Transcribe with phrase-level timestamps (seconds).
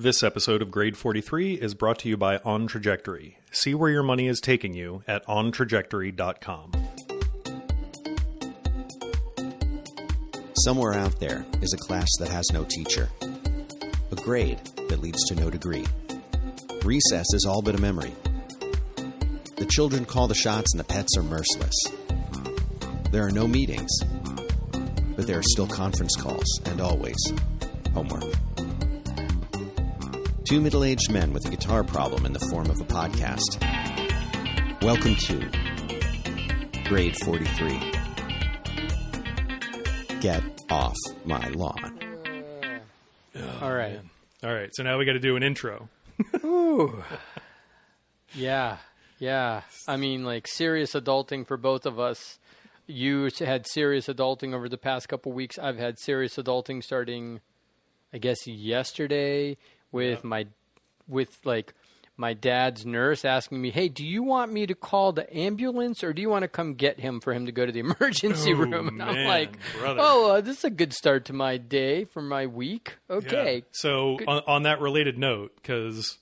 [0.00, 3.38] This episode of Grade 43 is brought to you by On Trajectory.
[3.50, 6.70] See where your money is taking you at ontrajectory.com.
[10.62, 13.08] Somewhere out there is a class that has no teacher,
[14.12, 15.84] a grade that leads to no degree.
[16.84, 18.14] Recess is all but a memory.
[19.56, 21.74] The children call the shots and the pets are merciless.
[23.10, 23.90] There are no meetings,
[25.16, 27.18] but there are still conference calls and always
[27.92, 28.32] homework.
[30.48, 33.60] Two middle aged men with a guitar problem in the form of a podcast.
[34.82, 37.92] Welcome to Grade 43.
[40.20, 42.00] Get off my lawn.
[43.60, 44.00] All right.
[44.42, 45.90] All right, so now we got to do an intro.
[46.42, 47.04] Ooh.
[48.34, 48.78] Yeah.
[49.18, 49.62] Yeah.
[49.86, 52.38] I mean, like serious adulting for both of us.
[52.86, 55.58] You had serious adulting over the past couple weeks.
[55.58, 57.40] I've had serious adulting starting,
[58.14, 59.56] I guess, yesterday
[59.92, 60.46] with my,
[61.06, 61.74] with like
[62.16, 66.12] my dad's nurse asking me, "Hey, do you want me to call the ambulance or
[66.12, 68.56] do you want to come get him for him to go to the emergency Oh,
[68.56, 70.00] room?" And I'm like, brother.
[70.02, 73.54] "Oh, uh, this is a good start to my day for my week." Okay.
[73.56, 73.60] Yeah.
[73.72, 76.18] So on, on that related note, because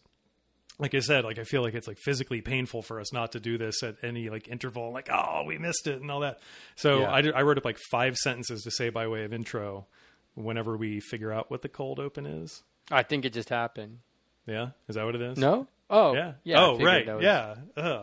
[0.78, 3.40] like I said, like I feel like it's like physically painful for us not to
[3.40, 4.92] do this at any like interval.
[4.92, 6.40] Like, oh, we missed it and all that.
[6.74, 7.10] So Yeah.
[7.10, 9.86] I, did- I wrote up like five sentences to say by way of intro
[10.34, 12.62] whenever we figure out what the cold open is.
[12.90, 13.98] I think it just happened.
[14.46, 15.38] Yeah, is that what it is?
[15.38, 15.66] No?
[15.90, 16.32] Oh, Yeah.
[16.44, 16.60] yeah.
[16.64, 17.06] Oh, right.
[17.06, 17.54] That was, Yeah.
[17.76, 18.02] Uh.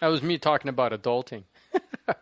[0.00, 1.44] That was me talking about adulting.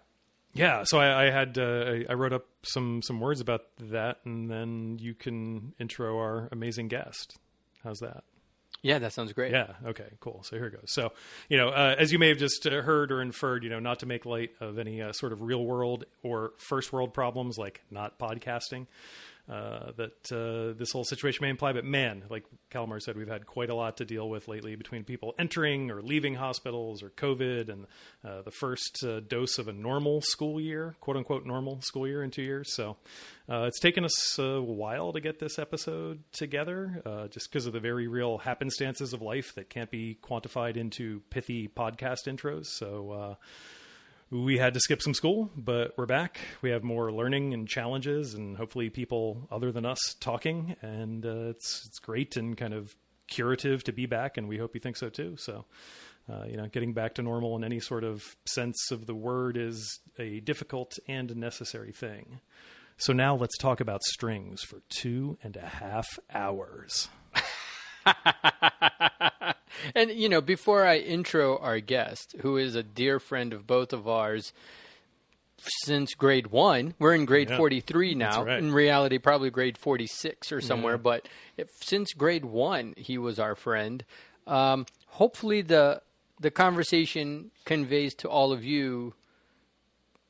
[0.55, 4.19] Yeah, so I, I had uh, I- I wrote up some some words about that,
[4.25, 7.37] and then you can intro our amazing guest.
[7.85, 8.25] How's that?
[8.83, 9.53] Yeah, that sounds great.
[9.53, 9.75] Yeah.
[9.87, 10.07] Okay.
[10.21, 10.43] Cool.
[10.45, 10.87] So here it goes.
[10.93, 11.13] So
[11.49, 14.01] you know, uh, as you may have just uh, heard or inferred, you know, not
[14.01, 17.83] to make light of any uh, sort of real world or first world problems like
[17.91, 18.87] not podcasting.
[19.49, 23.47] Uh, that uh, this whole situation may imply, but man, like Calamar said, we've had
[23.47, 27.71] quite a lot to deal with lately between people entering or leaving hospitals or COVID
[27.71, 27.87] and
[28.23, 32.23] uh, the first uh, dose of a normal school year, quote unquote normal school year
[32.23, 32.75] in two years.
[32.75, 32.99] So
[33.49, 37.81] uh, it's taken us a while to get this episode together, just because of the
[37.81, 42.67] very real happenstances of life that can't be quantified into pithy podcast intros.
[42.67, 43.39] So
[44.31, 46.39] we had to skip some school, but we're back.
[46.61, 50.77] We have more learning and challenges, and hopefully people other than us talking.
[50.83, 52.95] And uh, it's it's great and kind of
[53.29, 55.37] curative to be back, and we hope you think so too.
[55.37, 55.65] So.
[56.31, 59.57] Uh, you know, getting back to normal in any sort of sense of the word
[59.57, 62.41] is a difficult and necessary thing.
[62.99, 67.09] So now let's talk about strings for two and a half hours.
[69.95, 73.93] And you know, before I intro our guest, who is a dear friend of both
[73.93, 74.53] of ours
[75.85, 78.45] since grade one, we're in grade Yeah, forty-three now.
[78.45, 78.59] right.
[78.59, 80.95] In reality, probably grade forty-six or somewhere.
[80.95, 80.99] Yeah.
[80.99, 84.05] But if, since grade one, he was our friend.
[84.47, 86.03] Um, hopefully, the
[86.41, 89.15] the conversation conveys to all of you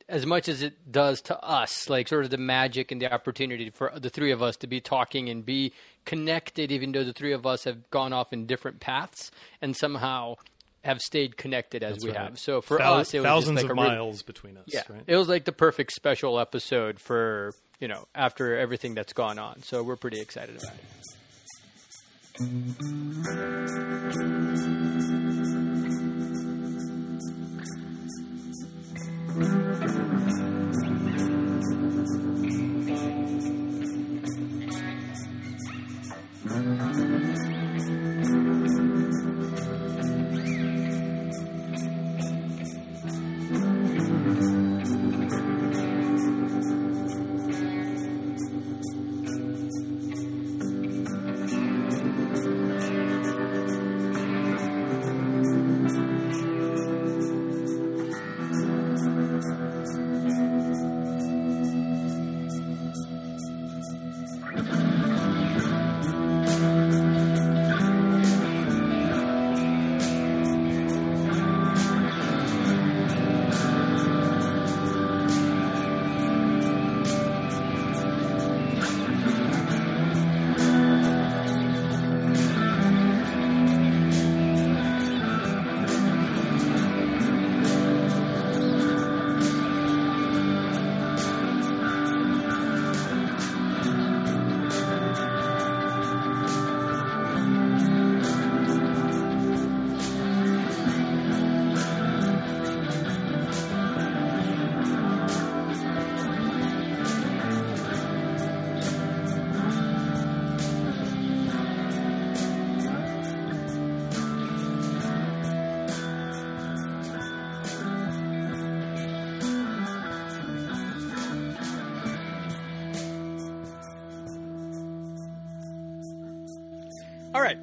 [0.09, 3.69] as much as it does to us, like sort of the magic and the opportunity
[3.69, 5.75] for the three of us to be talking and be
[6.09, 9.31] connected, even though the three of us have gone off in different paths
[9.61, 10.37] and somehow
[10.83, 12.19] have stayed connected as That's we right.
[12.21, 12.39] have.
[12.39, 14.65] So for Thou- us, it thousands was like of re- miles between us.
[14.69, 15.03] Yeah, right?
[15.07, 19.63] it was like the perfect special episode for you know after everything that's gone on.
[19.63, 20.89] So we're pretty excited about it.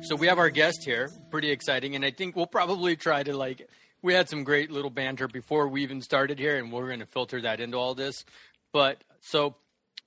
[0.06, 1.10] So we have our guest here.
[1.32, 3.68] Pretty exciting, and I think we'll probably try to like.
[4.04, 7.08] We had some great little banter before we even started here, and we're going to
[7.08, 8.24] filter that into all this.
[8.72, 9.56] But so,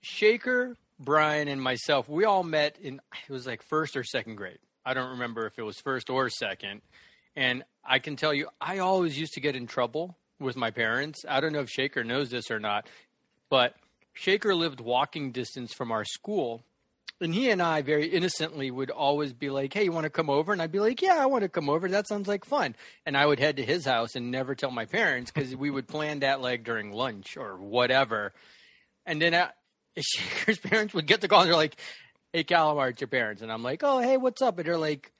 [0.04, 4.60] Sekhar, Brian, and myself, we all met in it was like first or second grade.
[4.86, 6.80] I don't remember if it was first or second.
[7.34, 11.24] And I can tell you, I always used to get in trouble with my parents.
[11.28, 12.88] I don't know if Sekhar knows this or not,
[13.50, 13.74] but
[14.16, 16.62] Sekhar lived walking distance from our school.
[17.20, 20.30] And he and I very innocently would always be like, Hey, you want to come
[20.30, 20.52] over?
[20.52, 21.88] And I'd be like, Yeah, I want to come over.
[21.88, 22.76] That sounds like fun.
[23.04, 25.88] And I would head to his house and never tell my parents because we would
[25.88, 28.32] plan that like during lunch or whatever.
[29.04, 29.50] And then uh,
[29.98, 31.76] Sekhar's parents would get the call and they're like,
[32.32, 33.42] Hey, Calamar, it's your parents.
[33.42, 34.58] And I'm like, Oh, hey, what's up?
[34.58, 35.10] And they're like,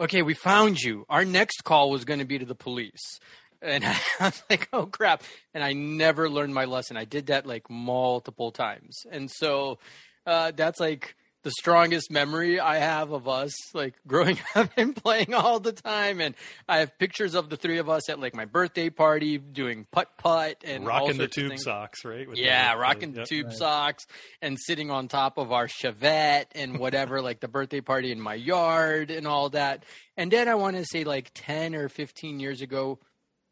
[0.00, 1.04] Okay, we found you.
[1.10, 3.18] Our next call was going to be to the police.
[3.60, 5.24] And I was like, oh crap.
[5.52, 6.96] And I never learned my lesson.
[6.96, 9.02] I did that like multiple times.
[9.10, 9.78] And so
[10.26, 15.34] uh, that's like the strongest memory I have of us like growing up and playing
[15.34, 16.20] all the time.
[16.20, 16.34] And
[16.68, 20.18] I have pictures of the three of us at like my birthday party doing putt
[20.18, 22.28] putt and rocking the tube socks, right?
[22.28, 23.56] With yeah, the, rocking the, the tube right.
[23.56, 24.06] socks
[24.42, 28.34] and sitting on top of our Chevette and whatever, like the birthday party in my
[28.34, 29.84] yard and all that.
[30.16, 32.98] And then I want to say like 10 or 15 years ago,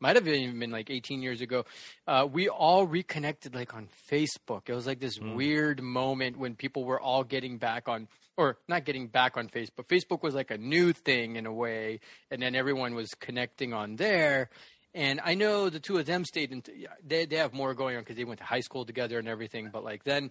[0.01, 1.65] might have even been like 18 years ago.
[2.07, 4.63] Uh, we all reconnected like on Facebook.
[4.69, 5.35] It was like this mm.
[5.35, 9.87] weird moment when people were all getting back on, or not getting back on Facebook.
[9.89, 12.01] Facebook was like a new thing in a way,
[12.31, 14.51] and then everyone was connecting on there.
[14.95, 16.63] And I know the two of them stayed in.
[17.07, 19.71] They they have more going on because they went to high school together and everything.
[19.73, 20.31] But like then,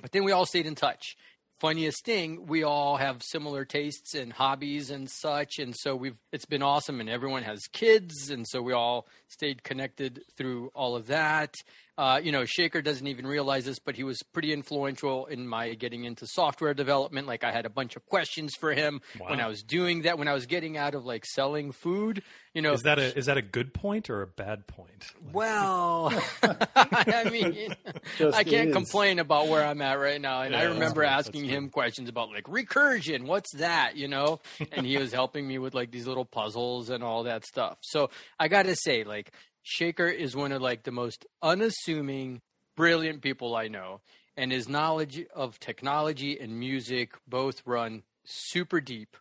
[0.00, 1.16] but then we all stayed in touch
[1.62, 6.44] funniest thing, we all have similar tastes and hobbies and such, and so we've it's
[6.44, 6.98] been awesome.
[6.98, 11.54] And everyone has kids, and so we all stayed connected through all of that.
[11.98, 15.74] Uh, you know, Sekhar doesn't even realize this, but he was pretty influential in my
[15.74, 17.26] getting into software development.
[17.26, 19.28] Like, I had a bunch of questions for him wow.
[19.28, 20.18] when I was doing that.
[20.18, 22.22] When I was getting out of like selling food,
[22.54, 25.04] you know, is that a is that a good point or a bad point?
[25.22, 26.12] Like, well,
[26.42, 27.74] I mean,
[28.16, 28.74] Just I can't is.
[28.74, 30.42] complain about where I'm at right now.
[30.42, 33.96] And yeah, I remember asking him questions about like recursion, what's that?
[33.96, 34.40] You know,
[34.72, 37.76] and he was helping me with like these little puzzles and all that stuff.
[37.82, 38.08] So
[38.40, 39.21] I got to say, like
[39.64, 42.40] Sekhar is one of like the most unassuming,
[42.76, 44.00] brilliant people I know,
[44.36, 49.16] and his knowledge of technology and music both run super deep,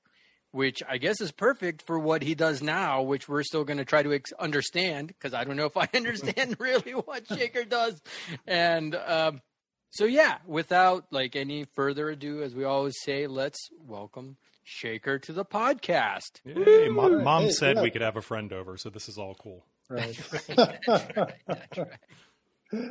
[0.51, 3.85] which I guess is perfect for what he does now, which we're still going to
[3.85, 8.01] try to ex- understand because I don't know if I understand really what Sekhar does.
[8.47, 9.41] And um,
[9.91, 15.33] so, yeah, without like any further ado, as we always say, let's welcome Sekhar to
[15.33, 16.39] the podcast.
[16.45, 17.81] Hey, mom, mom hey, said yeah.
[17.81, 19.65] we could have a friend over, so this is all cool.
[22.73, 22.87] Right.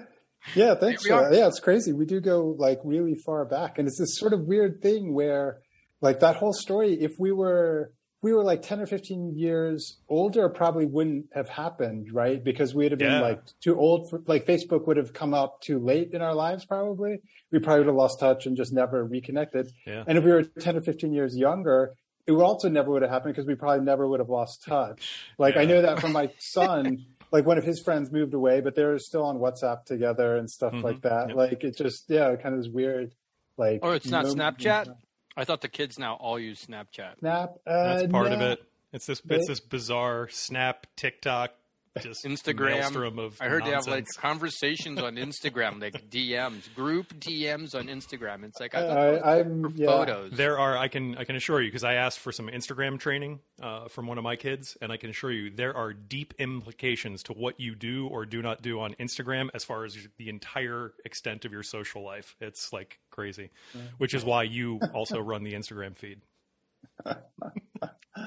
[0.55, 1.07] yeah, thanks.
[1.07, 1.93] For uh, Yeah, it's crazy.
[1.93, 5.61] We do go like really far back, and it's this sort of weird thing where,
[6.03, 6.93] like, that whole story.
[7.01, 7.93] If we were
[8.23, 12.85] we were like 10 or 15 years older probably wouldn't have happened right because we
[12.85, 13.21] would have been yeah.
[13.21, 16.65] like too old for like facebook would have come up too late in our lives
[16.65, 17.21] probably
[17.51, 20.05] we probably would have lost touch and just never reconnected yeah.
[20.07, 21.95] and if we were 10 or 15 years younger
[22.27, 25.55] it also never would have happened because we probably never would have lost touch like
[25.55, 25.63] yeah.
[25.63, 28.99] i know that from my son like one of his friends moved away but they're
[28.99, 30.85] still on whatsapp together and stuff mm-hmm.
[30.85, 33.13] like that like it just yeah kind of this weird
[33.57, 34.95] like Or it's not snapchat
[35.37, 37.21] I thought the kids now all use Snapchat.
[37.21, 37.55] Snap.
[37.67, 38.35] Uh, That's part no.
[38.35, 38.63] of it.
[38.93, 39.23] It's this.
[39.29, 41.53] It's this bizarre Snap, TikTok,
[41.99, 43.19] just Instagram.
[43.19, 43.65] Of I heard nonsense.
[43.65, 48.45] they have like conversations on Instagram, like DMs, group DMs on Instagram.
[48.45, 49.87] It's like I thought uh, for yeah.
[49.87, 50.33] photos.
[50.33, 50.77] There are.
[50.77, 51.17] I can.
[51.17, 54.25] I can assure you because I asked for some Instagram training uh, from one of
[54.25, 58.07] my kids, and I can assure you there are deep implications to what you do
[58.07, 62.05] or do not do on Instagram as far as the entire extent of your social
[62.05, 62.37] life.
[62.41, 63.51] It's like crazy,
[63.99, 66.21] which is why you also run the Instagram feed.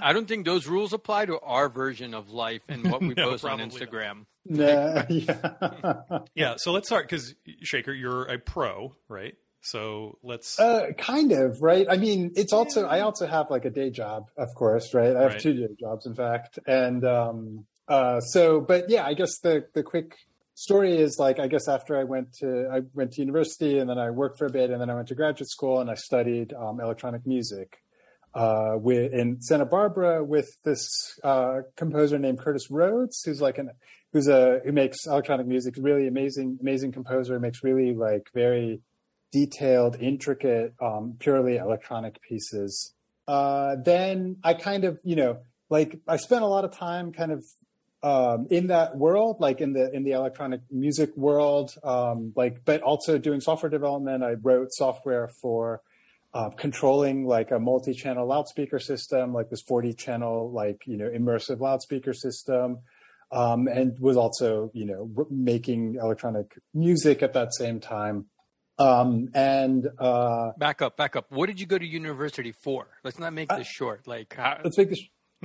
[0.02, 3.30] I don't think those rules apply to our version of life and what we no,
[3.30, 4.26] post on Instagram.
[4.46, 6.20] Nah, yeah.
[6.36, 6.56] yeah.
[6.58, 9.36] So let's start because Sekhar, you're a pro, right?
[9.62, 11.88] So let's uh, kind of right.
[11.90, 15.16] I mean, it's also I also have like a day job, of course, right?
[15.16, 15.40] I have right.
[15.40, 19.84] two day jobs, in fact, and um, uh, so but yeah, I guess the the
[19.84, 20.18] quick
[20.56, 23.98] story is like I guess after I went to I went to university and then
[23.98, 26.54] I worked for a bit and then I went to graduate school and I studied
[26.54, 27.83] um, electronic music
[28.34, 30.88] uh, with, in Santa Barbara with this
[31.24, 33.72] uh, composer named Curtis Roads, who's like an
[34.12, 35.76] who's a who makes electronic music.
[35.78, 37.40] Really amazing, amazing composer.
[37.40, 38.82] Makes really like very
[39.32, 42.94] detailed, intricate, um, purely electronic pieces.
[43.28, 47.32] Uh, then I kind of, you know, like I spent a lot of time kind
[47.32, 47.44] of
[48.04, 52.82] um, in that world, like in the in the electronic music world, um, like but
[52.82, 54.24] also doing software development.
[54.24, 55.82] I wrote software for
[56.34, 61.60] uh, controlling like a multi-channel loudspeaker system, like this 40 channel, like, you know, immersive
[61.60, 62.80] loudspeaker system.
[63.32, 68.26] Um, and was also, you know, making electronic music at that same time.
[68.78, 71.26] Um, and uh, back up, back up.
[71.30, 72.88] What did you go to university for?
[73.04, 74.08] Let's not make this short.
[74.08, 74.60] Like, how...
[74.64, 75.02] let's make this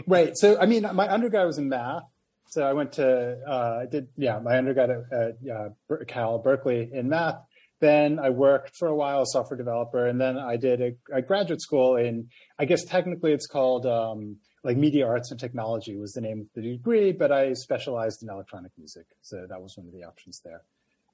[0.06, 0.32] right.
[0.34, 2.02] So, I mean, my undergrad was in math.
[2.50, 6.90] So I went to, uh, I did, yeah, my undergrad at, at uh, Cal Berkeley
[6.92, 7.36] in math.
[7.80, 11.22] Then I worked for a while as software developer, and then I did a, a
[11.22, 16.12] graduate school in, I guess technically it's called um, like media arts and technology was
[16.12, 19.86] the name of the degree, but I specialized in electronic music, so that was one
[19.86, 20.62] of the options there.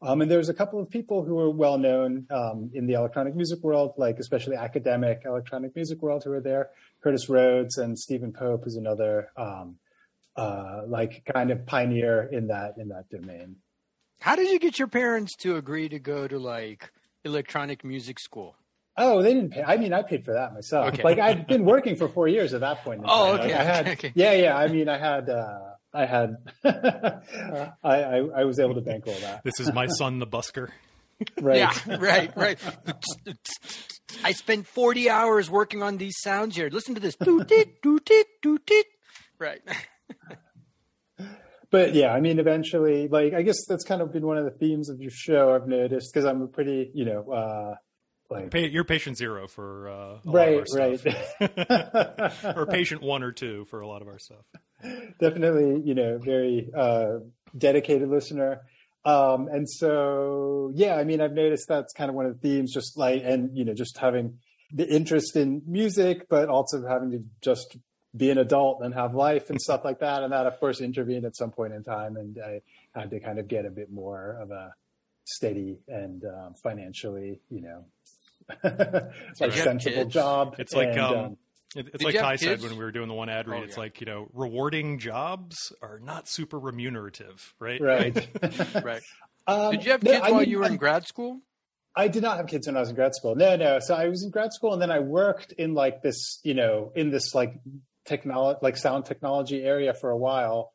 [0.02, 3.34] Um, and there's a couple of people who are well known um, in the electronic
[3.34, 6.70] music world, like especially academic electronic music world, who are there.
[7.02, 9.76] Curtis Roads and Stephen Pope is another um,
[10.36, 13.56] uh, like kind of pioneer in that in that domain.
[14.20, 16.92] How did you get your parents to agree to go to like
[17.24, 18.56] electronic music school?
[18.96, 19.62] Oh, they didn't pay.
[19.62, 20.88] I mean, I paid for that myself.
[20.88, 21.02] Okay.
[21.02, 23.02] Like I'd been working for four years at that point.
[23.04, 23.44] oh, okay.
[23.44, 24.12] Like, I had, okay.
[24.14, 24.56] yeah, yeah.
[24.56, 25.58] I mean, I had, uh,
[25.92, 29.42] I had, I, I, I, was able to bankroll that.
[29.44, 30.70] This is my son, the busker.
[31.40, 31.58] right.
[31.58, 32.58] Yeah, right, right.
[34.24, 36.68] I spent 40 hours working on these sounds here.
[36.70, 37.16] Listen to this.
[37.16, 38.86] Doot it, doot it, doot it.
[39.38, 39.60] Right
[41.74, 44.52] but yeah, I mean, eventually, like, I guess that's kind of been one of the
[44.52, 45.52] themes of your show.
[45.52, 47.74] I've noticed because I'm a pretty, you know, uh,
[48.30, 51.04] like you're patient zero for uh, right, right,
[52.56, 54.44] or patient one or two for a lot of our stuff.
[55.18, 57.14] Definitely, you know, very uh,
[57.58, 58.60] dedicated listener.
[59.04, 62.72] Um, and so, yeah, I mean, I've noticed that's kind of one of the themes,
[62.72, 64.38] just like, and you know, just having
[64.72, 67.76] the interest in music, but also having to just
[68.16, 70.22] be an adult and have life and stuff like that.
[70.22, 72.62] And that, of course, intervened at some point in time, and I
[72.98, 74.74] had to kind of get a bit more of a
[75.24, 77.84] steady and um, financially, you know,
[79.40, 80.56] like sensible job.
[80.58, 81.36] It's like um, um,
[81.74, 83.60] it, it's like Ty said when we were doing the one ad read.
[83.60, 83.80] Oh, it's yeah.
[83.80, 87.80] like you know, rewarding jobs are not super remunerative, right?
[87.80, 88.28] Right,
[88.84, 89.02] right.
[89.46, 91.38] Um, did you have kids no, while mean, you were in grad school?
[91.94, 93.34] I did not have kids when I was in grad school.
[93.34, 93.78] No, no.
[93.78, 96.92] So I was in grad school, and then I worked in like this, you know,
[96.94, 97.60] in this like
[98.04, 100.72] technology, like sound technology area for a while.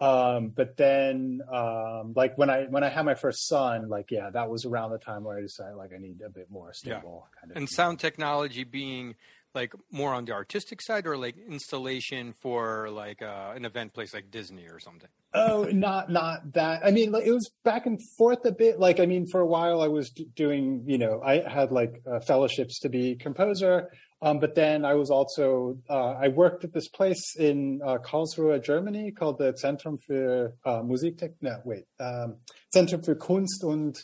[0.00, 4.30] Um, but then, um, like when I when I had my first son, like yeah,
[4.30, 7.26] that was around the time where I decided like I need a bit more stable
[7.26, 7.40] yeah.
[7.40, 7.56] kind of.
[7.58, 9.16] And sound technology being
[9.54, 14.14] like more on the artistic side, or like installation for like uh, an event place
[14.14, 15.08] like Disney or something.
[15.34, 16.80] Oh, not not that.
[16.84, 18.80] I mean, like, it was back and forth a bit.
[18.80, 22.20] Like, I mean, for a while I was doing, you know, I had like uh,
[22.20, 23.90] fellowships to be composer.
[24.22, 28.62] Um, but then I was also uh, I worked at this place in uh, Karlsruhe,
[28.62, 31.36] Germany, called the Zentrum für uh, Musiktechnik.
[31.40, 32.36] No, wait, um,
[32.74, 33.98] Zentrum für Kunst und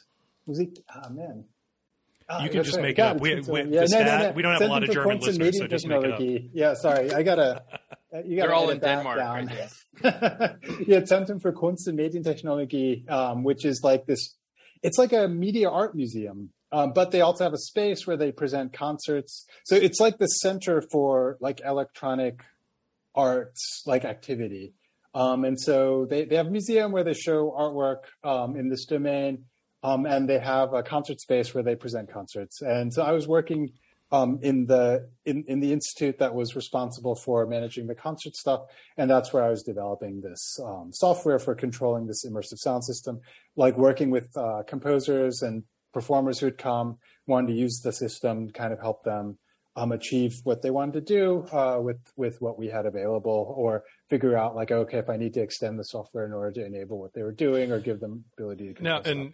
[0.47, 0.83] Musik.
[0.89, 1.45] Ah, man.
[2.29, 2.83] Ah, you can just right.
[2.83, 3.21] make it up.
[3.21, 4.33] We, we, yeah, no, no, no.
[4.33, 6.51] we don't have Center a lot of German listeners, so just make it up.
[6.53, 7.63] Yeah, sorry, I gotta.
[8.25, 9.19] You gotta They're all in Denmark.
[9.19, 9.47] Down.
[9.47, 9.71] Right
[10.87, 14.37] yeah, Zentrum für Kunst und Medientechnologie, um, which is like this.
[14.83, 18.33] It's like a media art museum um, but they also have a space where they
[18.33, 19.47] present concerts.
[19.65, 22.43] So it's like the center for like electronic
[23.15, 24.75] arts, like activity.
[25.15, 28.85] Um, and so they, they have a museum where they show artwork um, in this
[28.85, 29.45] domain,
[29.83, 32.61] um, and they have a concert space where they present concerts.
[32.61, 33.73] And so I was working
[34.13, 38.61] um, in the in, in the institute that was responsible for managing the concert stuff,
[38.97, 43.21] and that's where I was developing this um, software for controlling this immersive sound system,
[43.57, 45.65] like working with uh, composers and
[45.97, 49.39] performers who'd come, wanted to use the system, kind of help them
[49.77, 53.85] um, achieve what they wanted to do uh, with with what we had available, or
[54.11, 57.01] figure out like, okay, if I need to extend the software in order to enable
[57.01, 59.01] what they were doing, or give them ability to now.
[59.01, 59.33] And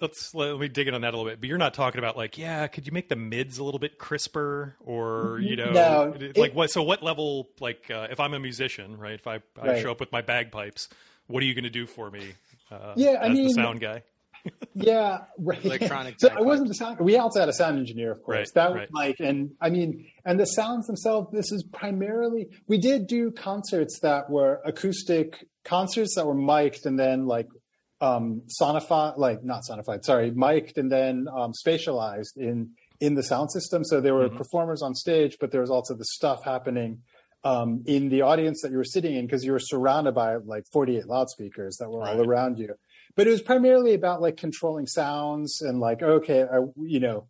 [0.00, 1.40] let's let me dig in on that a little bit.
[1.40, 3.98] But you're not talking about like, yeah, could you make the mids a little bit
[3.98, 6.70] crisper, or you know, no, like it, what?
[6.70, 7.48] So what level?
[7.58, 9.14] Like, uh, if I'm a musician, right?
[9.14, 9.82] If I, I right.
[9.82, 10.88] show up with my bagpipes,
[11.26, 12.34] what are you going to do for me?
[12.70, 14.04] Uh, yeah, I mean, the sound guy
[14.74, 15.64] yeah, right.
[15.64, 16.16] Electronic.
[16.18, 17.00] so I wasn't the sound.
[17.00, 18.36] We also had a sound engineer, of course.
[18.36, 18.88] Right, that was right.
[18.92, 21.28] like, and I mean, and the sounds themselves.
[21.32, 26.98] This is primarily we did do concerts that were acoustic concerts that were mic'd and
[26.98, 27.48] then like
[28.00, 32.70] um sonified, like not sonified, sorry, mic'd and then um spatialized in
[33.00, 33.84] in the sound system.
[33.84, 34.36] So there were mm-hmm.
[34.36, 37.02] performers on stage, but there was also the stuff happening
[37.44, 40.64] um, in the audience that you were sitting in because you were surrounded by like
[40.72, 42.16] 48 loudspeakers that were right.
[42.16, 42.74] all around you
[43.16, 47.26] but it was primarily about like controlling sounds and like okay I, you know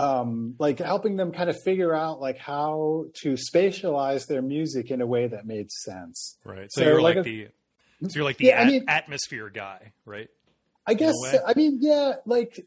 [0.00, 5.00] um, like helping them kind of figure out like how to spatialize their music in
[5.00, 7.48] a way that made sense right so, so you're like, like a,
[8.00, 10.28] the so you're like the yeah, at- I mean, atmosphere guy right
[10.86, 11.14] i guess
[11.46, 12.64] i mean yeah like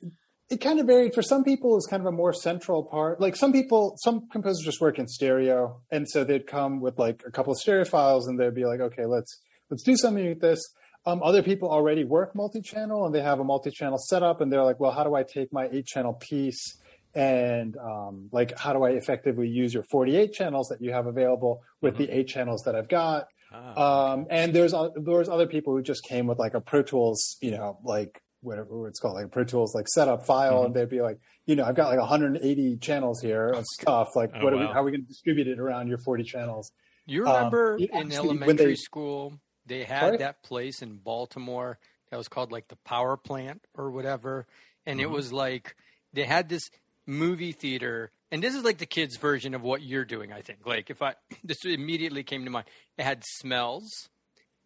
[0.51, 1.15] it kind of varied.
[1.15, 3.21] For some people, it's kind of a more central part.
[3.21, 7.23] Like some people, some composers just work in stereo, and so they'd come with like
[7.25, 9.39] a couple of stereo files, and they'd be like, okay, let's
[9.69, 10.61] let's do something with this.
[11.05, 14.79] Um, other people already work multi-channel, and they have a multi-channel setup, and they're like,
[14.79, 16.77] well, how do I take my eight-channel piece
[17.13, 21.61] and um, like how do I effectively use your 48 channels that you have available
[21.81, 22.03] with mm-hmm.
[22.03, 23.27] the eight channels that I've got?
[23.53, 27.37] Ah, um, and there's there's other people who just came with like a Pro Tools,
[27.41, 30.67] you know, like whatever it's called, like Pro Tools, like setup file, mm-hmm.
[30.67, 34.15] and they'd be like, you know, I've got like 180 channels here of stuff.
[34.15, 34.59] Like, oh, what wow.
[34.59, 36.71] are we, how are we going to distribute it around your 40 channels?
[37.05, 39.37] You remember um, in elementary they, school
[39.71, 40.17] they had sorry?
[40.17, 44.45] that place in Baltimore that was called like the power plant or whatever,
[44.85, 45.09] and mm-hmm.
[45.09, 45.75] it was like
[46.13, 46.69] they had this
[47.07, 50.59] movie theater and this is like the kids version of what you're doing i think
[50.67, 54.07] like if i this immediately came to mind it had smells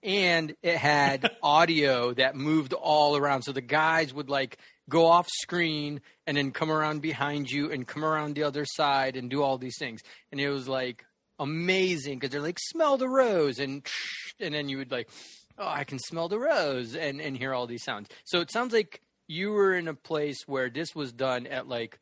[0.06, 3.42] and it had audio that moved all around.
[3.42, 4.58] So the guys would like
[4.88, 9.18] go off screen and then come around behind you and come around the other side
[9.18, 10.02] and do all these things.
[10.32, 11.04] And it was like
[11.40, 13.60] amazing because they're like, smell the rose.
[13.60, 13.86] And,
[14.40, 15.10] and then you would like,
[15.58, 18.10] oh, I can smell the rose and, and hear all these sounds.
[18.24, 22.00] So it sounds like you were in a place where this was done at like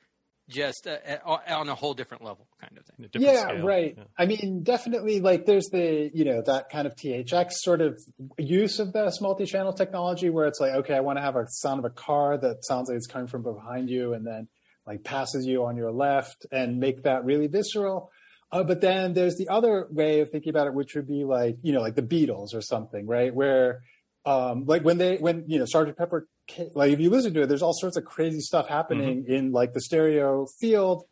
[0.50, 3.66] just uh, uh, on a whole different level kind of thing yeah scale.
[3.66, 4.04] right yeah.
[4.18, 7.98] i mean definitely like there's the you know that kind of thx sort of
[8.38, 11.80] use of this multi-channel technology where it's like okay i want to have a sound
[11.80, 14.48] of a car that sounds like it's coming from behind you and then
[14.86, 18.12] like passes you on your left and make that really visceral
[18.54, 21.58] uh, but then there's the other way of thinking about it which would be like
[21.62, 23.82] you know like the beatles or something right where
[24.26, 26.28] um, like when they when you know Sergeant Pepper
[26.74, 29.34] like if you listen to it, there's all sorts of crazy stuff happening mm-hmm.
[29.34, 31.04] in like the stereo field.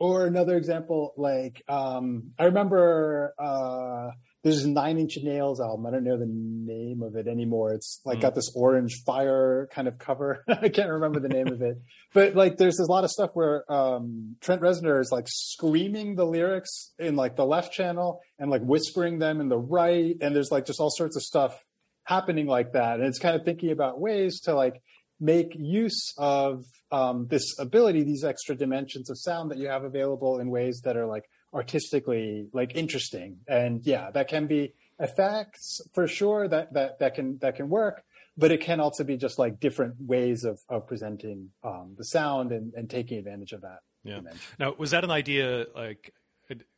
[0.00, 4.10] Or another example, like um, I remember uh,
[4.44, 5.86] there's a Nine Inch Nails album.
[5.86, 7.72] I don't know the name of it anymore.
[7.72, 8.22] It's like mm.
[8.22, 10.44] got this orange fire kind of cover.
[10.48, 11.80] I can't remember the name of it,
[12.14, 16.24] but like there's a lot of stuff where um, Trent Reznor is like screaming the
[16.24, 20.50] lyrics in like the left channel and like whispering them in the right, and there's
[20.52, 21.56] like just all sorts of stuff
[22.04, 23.00] happening like that.
[23.00, 24.80] And it's kind of thinking about ways to like
[25.20, 30.38] make use of um, this ability, these extra dimensions of sound that you have available
[30.38, 31.24] in ways that are like
[31.58, 33.30] artistically like interesting.
[33.46, 34.62] And yeah, that can be
[34.98, 37.96] effects for sure that that that can that can work.
[38.40, 42.52] But it can also be just like different ways of, of presenting um, the sound
[42.52, 43.80] and, and taking advantage of that.
[44.04, 44.16] Yeah.
[44.16, 44.40] Dimension.
[44.60, 46.14] Now, was that an idea like,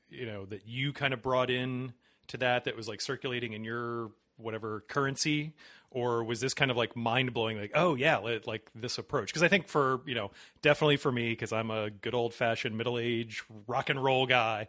[0.09, 1.93] you know, that you kind of brought in
[2.29, 5.55] to that that was like circulating in your whatever currency
[5.90, 9.42] or was this kind of like mind blowing like oh yeah like this approach because
[9.42, 10.31] i think for you know
[10.62, 14.68] definitely for me because i'm a good old fashioned middle age rock and roll guy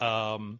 [0.00, 0.58] um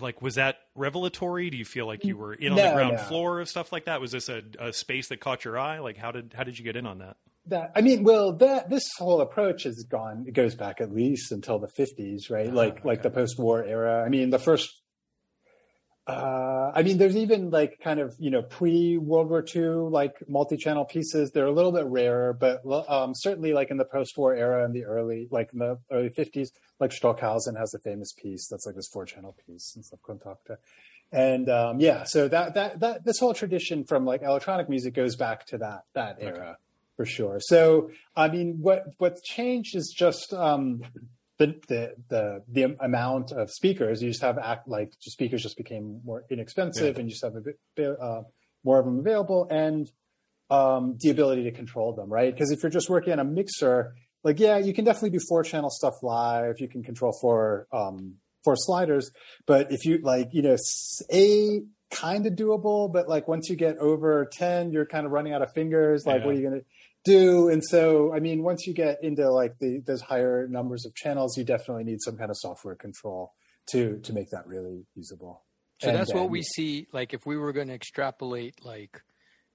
[0.00, 2.96] like was that revelatory do you feel like you were in on no, the ground
[2.96, 3.02] no.
[3.02, 5.96] floor of stuff like that was this a, a space that caught your eye like
[5.96, 8.84] how did how did you get in on that that I mean, well, that this
[8.98, 10.24] whole approach has gone.
[10.26, 12.48] It goes back at least until the fifties, right?
[12.48, 12.88] Oh, like okay.
[12.88, 14.02] like the post-war era.
[14.02, 14.70] I mean, the first
[16.06, 20.16] uh, I mean, there's even like kind of you know pre World War II like
[20.28, 21.30] multi-channel pieces.
[21.30, 24.84] They're a little bit rarer, but um, certainly like in the post-war era and the
[24.84, 28.88] early like in the early 50s, like Stockhausen has a famous piece that's like this
[28.92, 30.58] four-channel piece and Subkontakte.
[31.10, 35.16] And um, yeah, so that that that this whole tradition from like electronic music goes
[35.16, 36.52] back to that that era okay.
[36.96, 37.38] for sure.
[37.40, 40.82] So I mean, what what's changed is just um,
[41.38, 46.00] the, the the the amount of speakers you just have act like speakers just became
[46.04, 47.00] more inexpensive yeah.
[47.00, 47.40] and you just have a
[47.74, 48.22] bit uh,
[48.64, 49.90] more of them available and
[50.50, 53.94] um, the ability to control them right because if you're just working on a mixer
[54.22, 58.14] like yeah you can definitely do four channel stuff live you can control four um,
[58.44, 59.10] four sliders
[59.46, 60.56] but if you like you know
[61.12, 65.32] a kind of doable but like once you get over 10 you're kind of running
[65.32, 66.26] out of fingers like yeah.
[66.26, 66.62] what are you gonna
[67.04, 67.48] do.
[67.48, 71.36] And so, I mean, once you get into like the those higher numbers of channels,
[71.36, 73.32] you definitely need some kind of software control
[73.70, 75.42] to to make that really usable.
[75.80, 76.86] So and that's then, what we see.
[76.92, 79.02] Like if we were going to extrapolate, like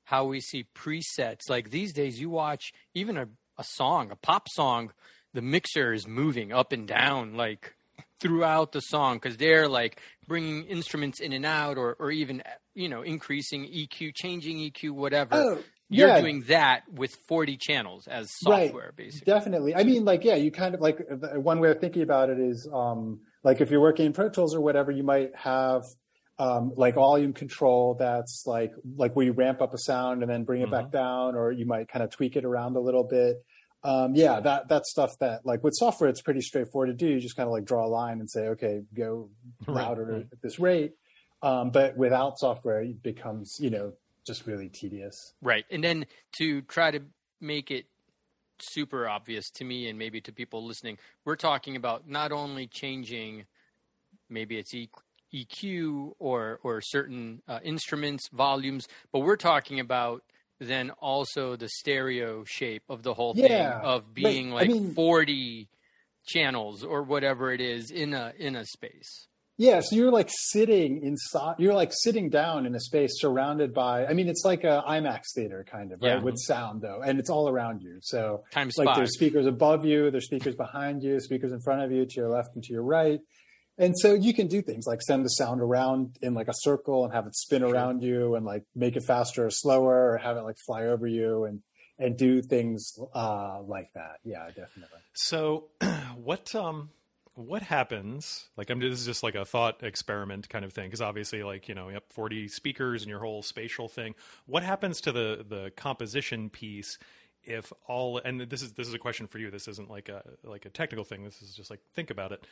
[0.03, 1.49] how we see presets.
[1.49, 4.91] Like these days, you watch even a a song, a pop song,
[5.33, 7.75] the mixer is moving up and down like
[8.19, 12.41] throughout the song because they're like bringing instruments in and out or, or even
[12.73, 15.59] you know increasing eq changing eq whatever oh,
[15.89, 16.21] you're yeah.
[16.21, 18.95] doing that with 40 channels as software right.
[18.95, 20.99] basically definitely i mean like yeah you kind of like
[21.36, 24.56] one way of thinking about it is um like if you're working in pro tools
[24.56, 25.84] or whatever you might have
[26.39, 30.45] um, like volume control that's like like where you ramp up a sound and then
[30.45, 30.84] bring it mm-hmm.
[30.84, 33.43] back down or you might kind of tweak it around a little bit
[33.84, 37.19] um, yeah that that stuff that like with software it's pretty straightforward to do you
[37.19, 39.30] just kind of like draw a line and say okay go
[39.67, 40.28] louder right.
[40.32, 40.93] at this rate
[41.41, 43.91] um, but without software it becomes you know
[44.29, 45.33] just really tedious.
[45.41, 45.65] Right.
[45.71, 46.05] And then
[46.37, 47.01] to try to
[47.41, 47.85] make it
[48.59, 50.97] super obvious to me and maybe to people listening.
[51.25, 53.45] We're talking about not only changing,
[54.29, 54.73] maybe it's
[55.33, 60.23] EQ or or certain uh, instruments volumes, but we're talking about
[60.59, 64.67] then also the stereo shape of the whole Yeah, thing of being but, I like
[64.71, 65.69] mean- 40
[66.27, 69.28] channels or whatever it is in a in a space.
[69.59, 71.55] Yeah, so you're like sitting inside.
[71.57, 74.05] You're like sitting down in a space surrounded by.
[74.05, 76.13] I mean, it's like a IMAX theater kind of, right?
[76.13, 76.23] Yeah.
[76.23, 77.97] With sound though, and it's all around you.
[78.01, 78.95] So Times like five.
[78.95, 82.29] there's speakers above you, there's speakers behind you, speakers in front of you, to your
[82.29, 83.19] left and to your right.
[83.77, 87.03] And so you can do things like send the sound around in like a circle
[87.03, 90.37] and have it spin around you and like make it faster or slower or have
[90.37, 91.59] it like fly over you and
[91.97, 94.19] and do things uh like that.
[94.23, 94.99] Yeah, definitely.
[95.15, 95.65] So,
[96.15, 96.91] what um,
[97.39, 98.49] what happens?
[98.58, 101.69] Like, I'm this is just like a thought experiment kind of thing because obviously, like
[101.69, 104.15] you know, you have 40 speakers and your whole spatial thing.
[104.45, 106.97] What happens to the the composition piece
[107.43, 108.17] if all?
[108.17, 109.49] And this is this is a question for you.
[109.49, 111.23] This isn't like a like a technical thing.
[111.23, 112.45] This is just like think about it.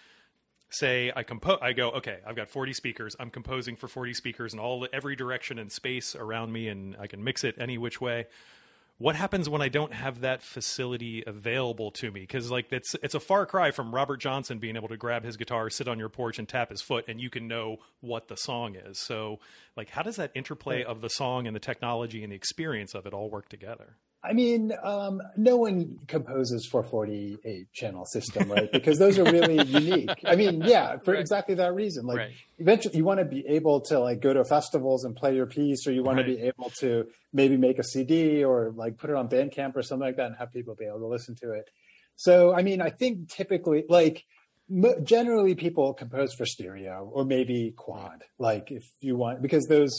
[0.69, 1.59] Say I compose.
[1.61, 2.19] I go okay.
[2.25, 3.15] I've got 40 speakers.
[3.19, 7.07] I'm composing for 40 speakers in all every direction and space around me, and I
[7.07, 8.27] can mix it any which way
[8.99, 12.21] what happens when I don't have that facility available to me?
[12.21, 15.37] Because like it's it's a far cry from Robert Johnson being able to grab his
[15.37, 18.35] guitar, sit on your porch, and tap his foot, and you can know what the
[18.35, 18.99] song is.
[18.99, 19.39] So
[19.75, 23.05] like, how does that interplay of the song and the technology and the experience of
[23.05, 23.97] it all work together?
[24.23, 28.69] I mean, um, no one composes for 48 channel system, right?
[28.71, 30.23] Because those are really unique.
[30.27, 31.19] I mean, yeah, for Right.
[31.21, 32.05] exactly that reason.
[32.05, 32.31] Like Right.
[32.57, 35.85] eventually you want to be able to like go to festivals and play your piece,
[35.87, 36.25] or you want Right.
[36.27, 39.81] to be able to maybe make a CD or like put it on Bandcamp or
[39.83, 41.69] something like that and have people be able to listen to it.
[42.15, 44.25] So, I mean, I think typically like
[44.69, 49.93] m- generally people compose for stereo or maybe quad, like if you want, because those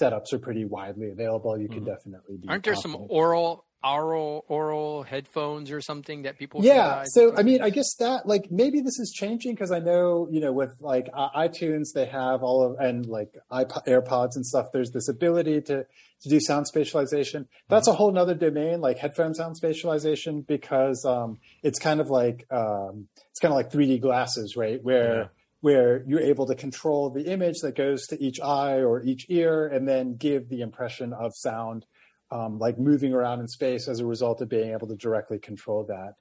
[0.00, 1.58] setups are pretty widely available.
[1.58, 2.48] You can definitely be.
[2.48, 7.62] Aren't there some oral oral oral headphones or something that people yeah so i mean
[7.62, 11.08] i guess that like maybe this is changing because i know you know with like
[11.14, 15.62] uh, itunes they have all of and like iPod, airpods and stuff there's this ability
[15.62, 15.86] to
[16.20, 21.38] to do sound spatialization that's a whole nother domain like headphone sound spatialization because um
[21.62, 25.26] it's kind of like um it's kind of like 3d glasses right where Yeah.
[25.60, 29.66] Where you're able to control the image that goes to each eye or each ear
[29.66, 31.84] and then give the impression of sound
[32.30, 35.84] um, like moving around in space as a result of being able to directly control
[35.84, 36.14] that.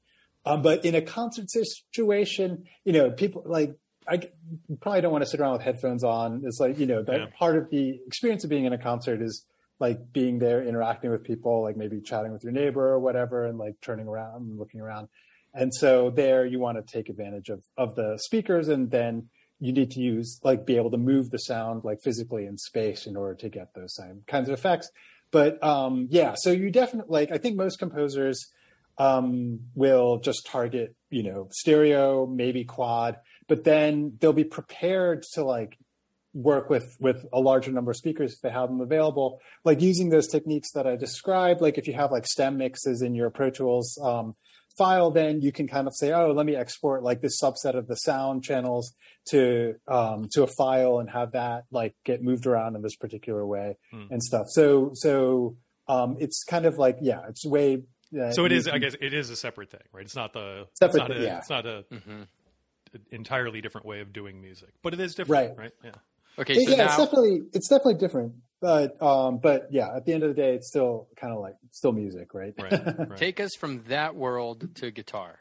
[0.45, 3.75] Um, but in a concert situation, you know, people like
[4.07, 4.21] I
[4.81, 6.41] probably don't want to sit around with headphones on.
[6.45, 7.25] It's like you know that Yeah.
[7.37, 9.45] part of the experience of being in a concert is
[9.79, 13.57] like being there, interacting with people, like maybe chatting with your neighbor or whatever, and
[13.57, 15.07] like turning around and looking around.
[15.53, 19.73] And so there, you want to take advantage of of the speakers, and then you
[19.73, 23.15] need to use like be able to move the sound like physically in space in
[23.17, 24.89] order to get those same kinds of effects.
[25.31, 28.45] But um, yeah, so you definitely like I think most composers
[28.97, 35.43] um, will just target you know stereo, maybe quad, but then they'll be prepared to
[35.43, 35.77] like
[36.33, 40.09] work with with a larger number of speakers if they have them available like using
[40.09, 43.49] those techniques that i described like if you have like stem mixes in your pro
[43.49, 44.35] tools um,
[44.79, 47.85] file then you can kind of say oh let me export like this subset of
[47.87, 48.93] the sound channels
[49.31, 53.45] to um, to a file and have that like get moved around in this particular
[53.45, 54.07] way Hmm.
[54.13, 55.55] and stuff so so
[55.87, 57.83] um, it's kind of like yeah it's way
[58.19, 58.67] uh, So it you is.
[58.67, 60.03] I guess it is a separate thing, right?
[60.03, 61.37] It's not the Separate It's not, thing, a, yeah.
[61.37, 62.27] it's not a Mhm.
[63.11, 65.65] entirely different way of doing music, but it is different, Right.
[65.65, 65.71] right?
[65.83, 65.91] Yeah.
[66.39, 70.23] Okay, yeah, so it's definitely it's definitely different but um but yeah at the end
[70.23, 72.81] of the day it's still kind of like still music right Right.
[73.09, 73.17] right.
[73.17, 75.39] take us from that world to guitar.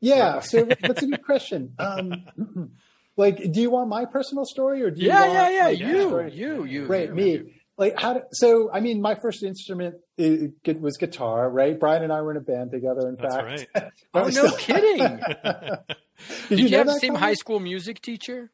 [0.00, 2.24] yeah so that's a good question um
[3.16, 5.64] like do you want my personal story or do you Yeah, want yeah, yeah.
[5.66, 6.32] like, You, story?
[6.32, 6.86] you, you.
[6.86, 7.50] right you, me you.
[7.76, 12.02] like how do, so i mean my first instrument i- it was guitar right brian
[12.02, 13.90] and i were in a band together in That's fact right.
[14.14, 15.20] Oh, no kidding.
[16.48, 17.22] did, Did you, know have the same Colin?
[17.22, 18.50] high school music teacher?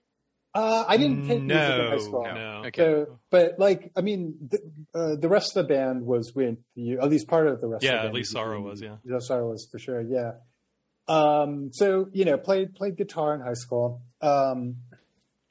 [0.55, 2.63] Uh i didn't take music in high school no.
[2.67, 2.83] Okay.
[2.83, 4.59] So, but like, I mean, the,
[4.95, 7.01] uh, the rest of the band was with you.
[7.01, 7.85] At least part of the rest.
[7.85, 8.65] Yeah, of the at band least with Sorrow you.
[8.65, 8.97] was, yeah.
[9.05, 10.01] Yeah, Sorrow was for sure.
[10.01, 10.33] Yeah.
[11.07, 11.71] Um.
[11.73, 14.03] So you know, played played guitar in high school.
[14.21, 14.77] Um.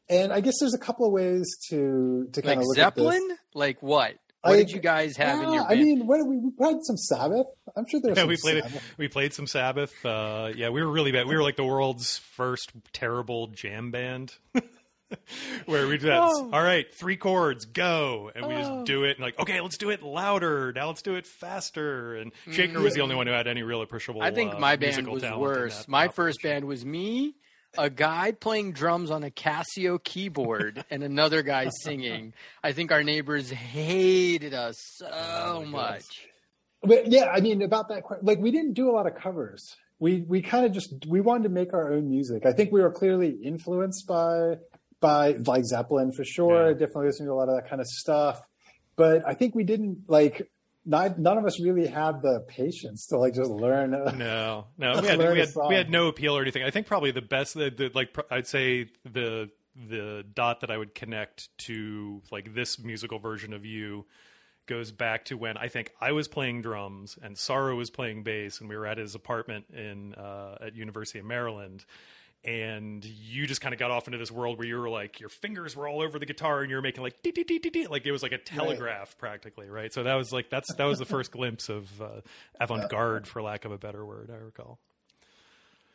[0.09, 3.27] And I guess there's a couple of ways to to kind Like of look Zeppelin?
[3.53, 4.15] Like what?
[4.41, 6.77] What Like, did you guys have in Yeah, your I mean, what we, we had
[6.83, 7.47] some Sabbath.
[7.75, 8.63] I'm sure there's Yeah, some we played.
[8.63, 8.93] Sabbath.
[8.97, 10.05] We played some Sabbath.
[10.05, 11.27] Uh, yeah, we were really bad.
[11.27, 14.35] We were like the world's first terrible jam band,
[15.65, 16.49] where we just Oh.
[16.51, 18.61] all right, three chords, go, and we Oh.
[18.61, 19.11] just do it.
[19.17, 20.73] And like, okay, let's do it louder.
[20.73, 22.15] Now let's do it faster.
[22.15, 24.21] And Sekhar was the only one who had any real appreciable.
[24.21, 25.87] I think uh, my band was worse.
[25.87, 27.35] My first band was me,
[27.77, 32.33] a guy playing drums on a Casio keyboard, and another guy singing.
[32.63, 35.71] I think our neighbors hated us so Oh my goodness.
[35.73, 36.27] much.
[36.83, 38.03] but yeah, I mean about that.
[38.21, 39.75] Like we didn't do a lot of covers.
[39.99, 42.45] We we kind of just we wanted to make our own music.
[42.45, 44.57] I think we were clearly influenced by
[44.99, 46.67] by like Zeppelin for sure.
[46.67, 46.73] Yeah.
[46.73, 48.41] Definitely listening to a lot of that kind of stuff.
[48.95, 50.49] But I think we didn't like.
[50.89, 53.93] Not, none of us really had the patience to like just learn.
[53.93, 56.63] uh, No, no, we had we had, we had no appeal or anything.
[56.63, 60.71] I think probably the best, the, the, like pr- I'd say the the dot that
[60.71, 64.05] I would connect to like this musical version of you
[64.65, 68.61] goes back to when I think I was playing drums and Sorrow was playing bass,
[68.61, 71.83] and we were at his apartment in uh, at University of Maryland.
[72.47, 75.27] And you just kind of got off into this world where you were like, your
[75.27, 77.69] fingers were all over the guitar, and you were making like dee dee dee dee
[77.69, 79.93] dee, like it was like a telegraph practically, right?
[79.93, 82.21] So that was like that's that was the first glimpse of uh,
[82.59, 84.79] avant garde, for lack of a better word, I recall.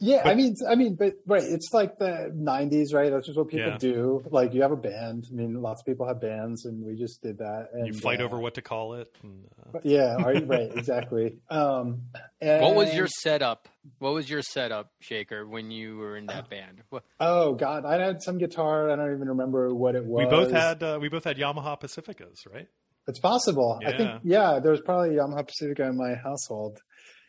[0.05, 3.11] Yeah, I mean, I mean, but right, it's like the '90s, right?
[3.12, 3.79] That's just what people Yeah.
[3.79, 4.25] do.
[4.31, 5.27] Like, you have a band.
[5.31, 7.69] I mean, lots of people have bands, and we just did that.
[7.73, 9.09] And You fight uh, over what to call it.
[9.23, 11.38] And, uh, Yeah, are you- right, exactly.
[11.51, 12.03] Um,
[12.41, 13.69] What was your setup?
[14.01, 16.83] What was your setup, Sekhar, when you were in that band?
[16.91, 18.91] What, Oh God, I had some guitar.
[18.91, 20.25] I don't even remember what it was.
[20.25, 22.67] we both had uh, we both had Yamaha Pacificas, right?
[23.07, 23.81] It's possible.
[23.85, 24.21] I think.
[24.25, 26.79] Yeah, there was probably Yamaha Pacifica in my household.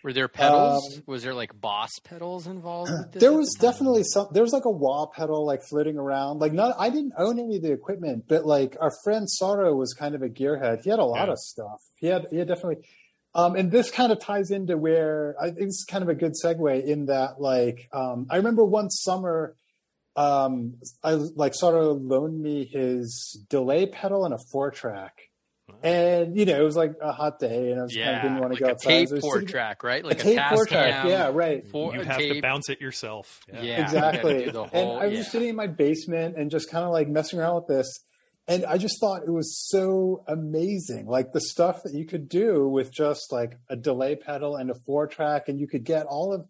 [0.04, 0.98] Were there pedals?
[0.98, 2.92] Um, was there like Boss pedals involved?
[2.92, 4.28] With this There was the definitely some.
[4.32, 6.40] There was like a wah pedal like floating around.
[6.40, 6.76] Like not.
[6.78, 10.22] I didn't own any of the equipment, but like our friend Sorrow was kind of
[10.22, 10.84] a gearhead.
[10.84, 11.34] He had a lot Yeah.
[11.34, 11.82] of stuff.
[11.96, 12.28] He had.
[12.30, 12.86] He had definitely.
[13.36, 16.34] Um, and this kind of ties into where I think it's kind of a good
[16.44, 19.56] segue in that like um, I remember one summer
[20.16, 25.30] um, I like Sorrow loaned me his delay pedal and a four track.
[25.84, 28.38] And you know it was like a hot day, and I was kind of didn't
[28.40, 28.90] want like to go a outside.
[28.90, 30.04] tape so four sitting- track, right?
[30.06, 31.64] Like a tape four Tascam track, yeah, right.
[31.70, 33.42] four- you a have to bounce it yourself.
[33.52, 34.32] Yeah, exactly.
[34.32, 35.20] you gotta do the whole- and I was yeah.
[35.20, 38.00] just sitting in my basement and just kind of like messing around with this.
[38.48, 41.06] And I just thought it was so amazing.
[41.06, 44.76] Like the stuff that you could do with just like a delay pedal and a
[44.86, 46.46] four track, and you could get all of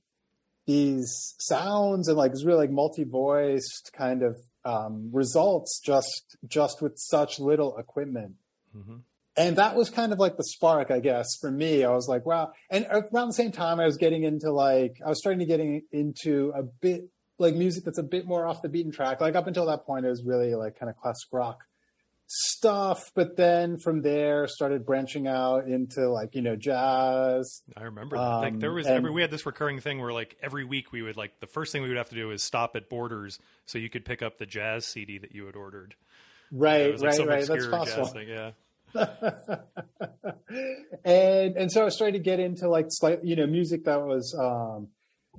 [0.66, 6.94] these sounds and like this really like multi-voiced kind of um, results just just with
[6.98, 8.36] such little equipment
[8.76, 9.02] Mhm.
[9.36, 11.84] And that was kind of like the spark i guess for me.
[11.84, 12.52] I was like wow.
[12.70, 15.82] And around the same time i was getting into like i was starting to getting
[15.92, 19.20] into a bit like music that's a bit more off the beaten track.
[19.20, 21.64] Like up until that point it was really like kind of classic rock
[22.28, 23.12] stuff.
[23.16, 27.62] But then from there started branching out into like you know jazz.
[27.76, 28.24] I remember that.
[28.24, 30.92] like Um, there was and- every we had this recurring thing where like every week
[30.92, 33.40] we would like the first thing we would have to do is stop at Borders
[33.66, 35.96] so you could pick up the jazz CD that you had ordered.
[36.52, 37.48] Right was like right right.
[37.48, 38.06] That's possible.
[38.06, 38.52] thing, yeah.
[41.04, 44.36] And and so I started to get into like slight, you know, music that was
[44.40, 44.90] um,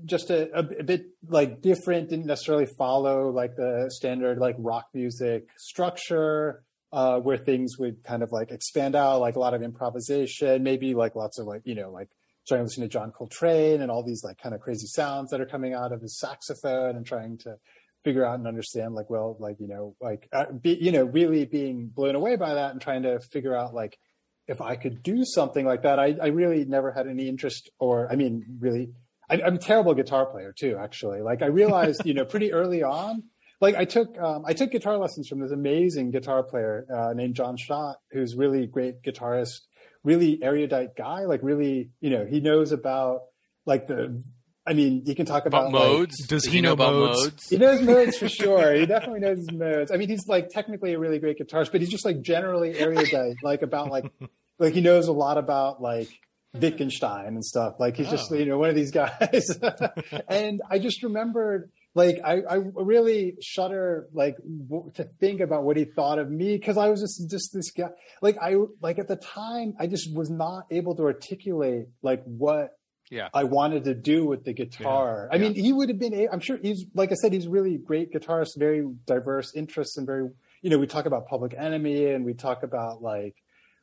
[0.05, 4.87] just a, a, a bit like different, didn't necessarily follow like the standard like rock
[4.93, 9.63] music structure, uh, where things would kind of like expand out, like a lot of
[9.63, 12.09] improvisation, maybe like lots of like you know like
[12.45, 15.41] starting to listen to John Coltrane and all these like kind of crazy sounds that
[15.41, 17.57] are coming out of his saxophone and trying to
[18.05, 21.45] figure out and understand like well like you know like uh, be, you know really
[21.45, 23.99] being blown away by that and trying to figure out like
[24.47, 28.11] if I could do something like that, I, I really never had any interest or,
[28.11, 28.91] I mean, really,
[29.29, 31.23] I, I'm a terrible guitar player too, actually.
[31.23, 33.25] Like I realized, you know, pretty early on,
[33.61, 37.35] like I took, um, I took guitar lessons from this amazing guitar player, uh, named
[37.35, 39.61] John Schott, who's really great guitarist,
[40.03, 43.23] really erudite guy, like really, you know, he knows about
[43.65, 44.23] like the,
[44.67, 46.27] I mean, you can talk about about, like, modes.
[46.27, 47.49] Does he you know about modes?
[47.51, 48.73] he knows modes for sure.
[48.75, 49.91] He definitely knows his modes.
[49.93, 53.37] I mean, he's like technically a really great guitarist, but he's just like generally erudite,
[53.43, 54.07] like about like
[54.59, 56.09] like he knows a lot about like
[56.55, 57.75] Wittgenstein and stuff.
[57.79, 58.37] Like he's just Oh.
[58.37, 59.51] you know one of these guys.
[60.29, 64.37] and I just remembered like I, I really shudder like
[64.69, 67.71] w- to think about what he thought of me because I was just just this
[67.71, 67.89] guy.
[68.23, 72.71] Like I like at the time I just was not able to articulate like what
[73.11, 73.29] Yeah.
[73.35, 75.29] I wanted to do with the guitar.
[75.31, 76.29] I mean, he would have been.
[76.33, 80.29] I'm sure he's like I said, he's really great guitarist, very diverse interests, and very.
[80.63, 83.37] You know, we talk about Public Enemy, and we talk about like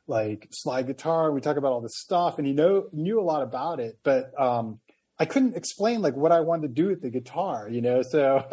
[0.08, 1.30] like slide guitar.
[1.32, 4.32] We talk about all this stuff, and he know knew a lot about it, but
[4.38, 4.80] um,
[5.18, 7.68] I couldn't explain like what I wanted to do with the guitar.
[7.70, 8.44] You know, so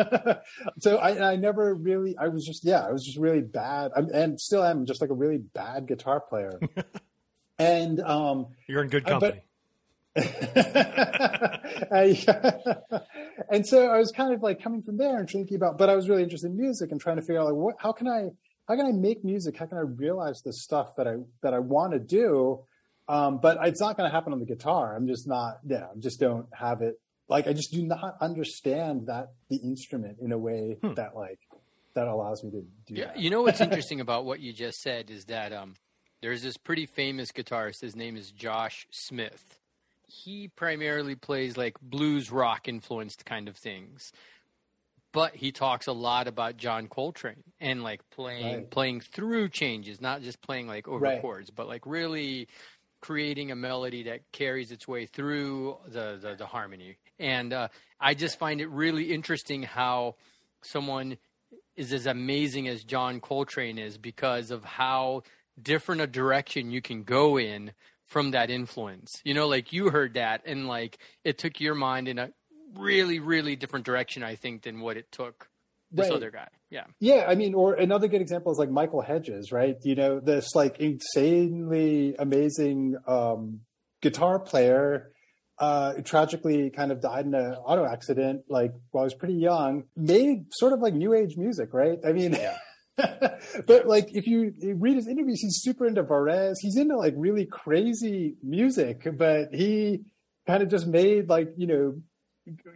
[0.80, 2.16] so I, I never really.
[2.18, 5.10] I was just yeah, I was just really bad, I'm, and still am just like
[5.10, 6.60] a really bad guitar player.
[7.58, 9.42] and um, You're in good Uh, company.
[11.92, 13.02] I-
[13.50, 15.96] and so I was kind of like coming from there and thinking about, but I
[15.96, 18.30] was really interested in music and trying to figure out like what, how can I,
[18.68, 19.58] how can I make music?
[19.58, 22.64] How can I realize the stuff that I that I want to do?
[23.08, 24.96] Um, but it's not going to happen on the guitar.
[24.96, 25.56] I'm just not.
[25.66, 27.00] Yeah, I just don't have it.
[27.28, 31.40] Like I just do not understand that the instrument in a way that like
[31.96, 33.18] that allows me to do Yeah, that.
[33.20, 35.74] you know what's interesting about what you just said is that um,
[36.22, 37.82] there's this pretty famous guitarist.
[37.82, 39.44] His name is Josh Smith.
[40.10, 44.12] He primarily plays like blues rock influenced kind of things.
[45.12, 48.70] But he talks a lot about John Coltrane and like playing Right.
[48.70, 51.22] playing through changes, not just playing like over Right.
[51.22, 52.48] chords, but like really
[53.02, 56.98] creating a melody that carries its way through the the, the harmony.
[57.18, 57.70] And uh,
[58.00, 60.16] I just find it really interesting how
[60.64, 61.18] someone
[61.76, 65.24] is as amazing as John Coltrane is because of how
[65.62, 67.72] different a direction you can go in
[68.10, 69.22] from that influence.
[69.24, 72.32] You know, like you heard that and like it took your mind in a
[72.76, 75.48] really, really different direction, I think, than what it took
[75.92, 76.16] this Right.
[76.16, 76.48] other guy.
[76.70, 76.84] Yeah.
[77.00, 79.76] Yeah, I mean, or another good example is like Michael Hedges, right?
[79.84, 83.62] You know, this like insanely amazing um,
[84.02, 85.12] guitar player,
[85.58, 89.86] uh, tragically kind of died in an auto accident, like while I was pretty young.
[89.96, 91.98] Made sort of like new age music, right?
[92.06, 92.38] I mean,
[93.68, 96.56] but like if you read his interviews, he's super into Varese.
[96.62, 100.02] He's into like really crazy music, but he
[100.48, 102.02] kind of just made like you know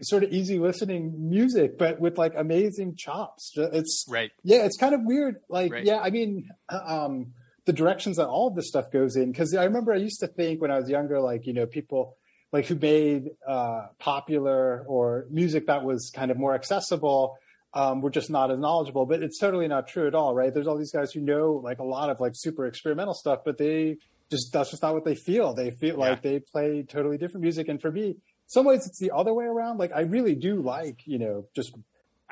[0.02, 3.54] sort of easy listening music, but with like amazing chops.
[3.58, 4.32] It's Right.
[4.44, 5.38] yeah, it's kind of weird.
[5.50, 5.86] Like, Right.
[5.86, 7.34] yeah, I mean, um,
[7.66, 9.32] the directions that all of this stuff goes in.
[9.32, 12.18] Because I remember I used to think when I was younger, like you know, people
[12.52, 17.36] like who made uh, popular or music that was kind of more accessible
[17.74, 19.06] um, were just not as knowledgeable.
[19.06, 20.54] But it's totally not true at all, right?
[20.54, 23.58] There's all these guys who know like a lot of like super experimental stuff, but
[23.58, 23.98] they
[24.30, 25.54] just that's just not what they feel.
[25.54, 27.68] They feel like they play totally different music.
[27.68, 29.78] And for me, some ways it's the other way around.
[29.78, 31.74] Like I really do like you know just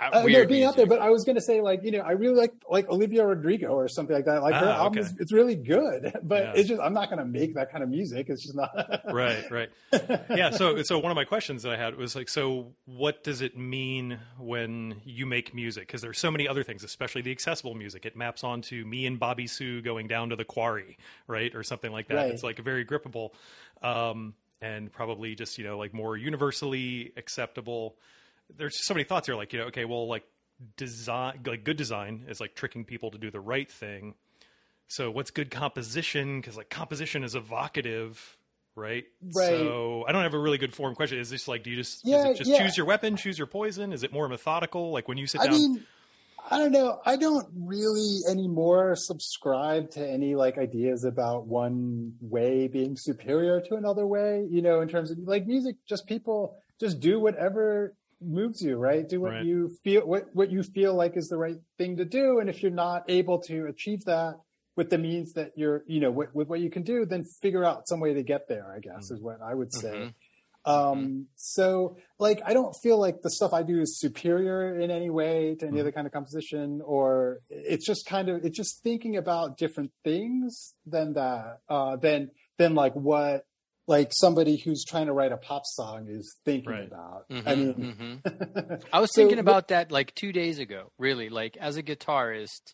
[0.01, 1.99] Uh, uh, no, being out there, but I was going to say, like, you know,
[1.99, 4.41] I really like like Olivia Rodrigo or something like that.
[4.41, 5.07] Like her Ah, album, okay.
[5.09, 6.53] is, it's really good, but Yeah.
[6.55, 8.29] it's just I'm not going to make that kind of music.
[8.29, 8.71] It's just not.
[9.13, 9.69] right right
[10.29, 13.41] yeah so so one of my questions that i had was like so what does
[13.41, 17.75] it mean when you make music because there's so many other things especially the accessible
[17.75, 21.63] music it maps onto me and bobby sue going down to the quarry right or
[21.63, 22.31] something like that Right.
[22.31, 23.31] it's like very grippable
[23.83, 27.97] um and probably just you know like more universally acceptable
[28.57, 30.23] there's so many thoughts here like you know okay well like
[30.77, 34.13] design like good design is like tricking people to do the right thing
[34.91, 36.41] so what's good composition?
[36.41, 38.37] Because like composition is evocative,
[38.75, 39.05] right?
[39.33, 39.47] Right.
[39.47, 41.17] So I don't have a really good form question.
[41.17, 42.57] Is this like, do you just, Yeah, is it just yeah.
[42.61, 43.93] choose your weapon, choose your poison?
[43.93, 44.91] Is it more methodical?
[44.91, 45.53] Like when you sit I down?
[45.53, 45.85] mean,
[46.49, 46.99] I don't know.
[47.05, 53.75] I don't really anymore subscribe to any like ideas about one way being superior to
[53.75, 54.45] another way.
[54.49, 59.07] You know, in terms of like music, just people just do whatever moves you, right?
[59.07, 59.45] Do what Right.
[59.45, 62.61] you feel what what you feel like is the right thing to do, and if
[62.61, 64.35] you're not able to achieve that
[64.77, 67.65] with the means that you're, you know, with, with what you can do, then figure
[67.65, 68.71] out some way to get there.
[68.71, 69.89] I guess is what I would say.
[69.89, 70.13] Mhm.
[70.63, 75.09] Um, so like, I don't feel like the stuff I do is superior in any
[75.09, 75.81] way to any Mhm.
[75.81, 80.75] other kind of composition, or it's just kind of, it's just thinking about different things
[80.85, 82.29] than that, uh, than,
[82.59, 83.43] than like what,
[83.91, 86.87] like somebody who's trying to write a pop song is thinking Right.
[86.87, 87.27] about.
[87.29, 88.83] Mhm, I mean, mhm.
[88.93, 90.91] I was thinking what- about that like two days ago.
[90.97, 92.73] Really, like as a guitarist,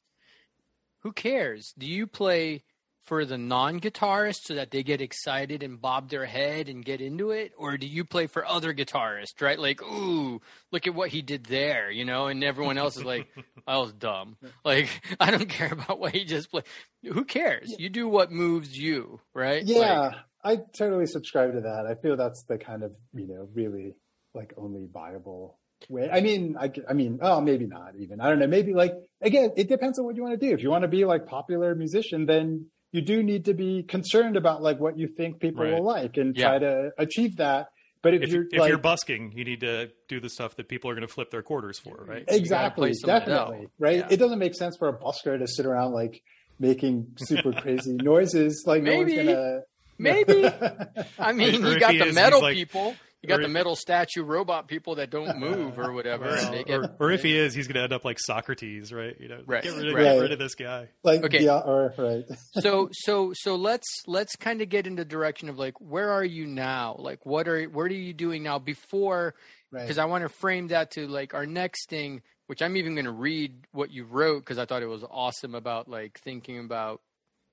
[1.01, 1.73] who cares?
[1.77, 2.63] Do you play
[3.06, 7.32] for the non-guitarist so that they get excited and bob their head and get into
[7.32, 9.39] it, or do you play for other guitarists?
[9.41, 9.58] Right?
[9.58, 10.41] Like, ooh,
[10.73, 13.27] look at what he did there, you know, and everyone else is like,
[13.67, 14.89] "I was dumb." Like,
[15.21, 16.65] I don't care about what he just played.
[17.03, 17.73] Who cares?
[17.80, 19.63] You do what moves you, right?
[19.65, 20.15] yeah, Like,
[20.47, 21.86] I totally subscribe to that.
[21.86, 23.95] I feel that's the kind of, you know, really
[24.33, 26.10] like only viable way.
[26.12, 28.21] I mean, I, I mean, oh, maybe not even.
[28.21, 28.47] I don't know.
[28.47, 30.53] Maybe like, again, it depends on what you want to do.
[30.53, 34.38] If you want to be like popular musician, then you do need to be concerned
[34.38, 35.73] about like what you think people Right.
[35.73, 36.47] will like and Yeah.
[36.49, 37.67] try to achieve that.
[38.03, 40.69] But if, if, you're if like, you're busking, you need to do the stuff that
[40.69, 42.23] people are going to flip their quarters for, right?
[42.27, 43.71] exactly, play some of it definitely, out.
[43.79, 43.97] right?
[43.97, 44.07] Yeah.
[44.12, 46.21] It doesn't make sense for a busker to sit around like
[46.60, 48.63] making super crazy noises.
[48.65, 49.15] Like Maybe.
[49.15, 49.60] no one's gonna.
[49.97, 50.45] Maybe.
[51.19, 52.95] I mean, Or you got the is, metal like- people.
[53.24, 56.80] You got the metal statue robot people that don't move or whatever, and they get
[56.80, 59.19] or, or if he is, he's going to end up like Socrates, right?
[59.19, 60.03] You know, Right, get rid of, right.
[60.03, 60.88] get rid of this guy.
[61.03, 61.43] like Okay.
[61.43, 62.24] yeah, or right.
[62.61, 66.24] so so so let's let's kind of get into the direction of like where are
[66.24, 69.34] you now like what are what are you doing now before
[69.72, 69.82] Right.
[69.82, 73.03] because i want to frame that to like our next thing which i'm even going
[73.05, 77.01] to read what you wrote because i thought it was awesome about like thinking about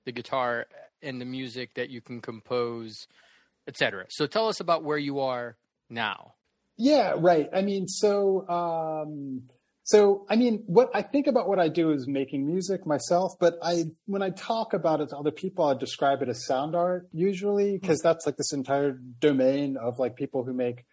[0.05, 0.67] the guitar
[1.01, 3.07] and the music that you can compose
[3.67, 5.57] etc so tell us about where you are
[5.89, 6.33] now
[6.77, 7.49] Yeah, right.
[7.53, 9.43] I mean, so um
[9.83, 13.57] so I mean, what I think about what I do is making music myself, but
[13.61, 17.07] I when I talk about it to other people, I describe it as sound art
[17.13, 20.85] usually because that's like this entire domain of like people who make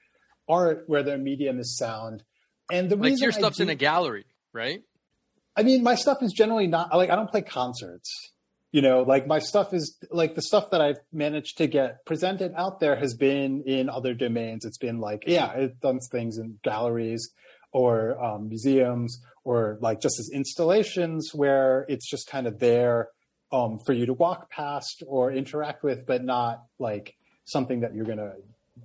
[0.48, 2.22] art where their medium is sound.
[2.70, 4.82] And the like reason your stuff's in a gallery right
[5.54, 8.31] I mean, my stuff is generally not like I don't play concerts.
[8.72, 12.52] You know like my stuff is like the stuff that i've managed to get presented
[12.56, 14.64] out there has been in other domains.
[14.64, 17.30] It's been like yeah it's done things in galleries
[17.72, 23.08] or um, museums or like just as installations where it's just kind of there
[23.52, 27.14] um, for you to walk past or interact with but not like
[27.44, 28.32] something that you're going to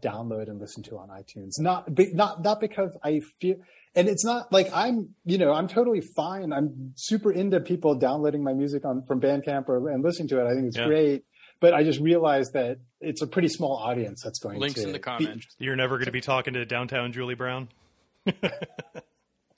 [0.01, 3.55] download and listen to on itunes not not not because i feel
[3.97, 6.53] and it's not like I'm, you know, I'm totally fine.
[6.53, 10.45] I'm super into people downloading my music on from Bandcamp or and listening to it.
[10.45, 10.85] I think it's yeah.
[10.85, 11.23] great.
[11.59, 14.87] But I just realized that it's a pretty small audience that's going links to Links
[14.87, 15.55] in the comments.
[15.57, 17.69] Be, You're never going to be talking to downtown Julie Brown.
[18.27, 18.61] wubba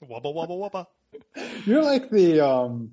[0.02, 0.86] wubba wubba.
[1.66, 2.92] You're like the um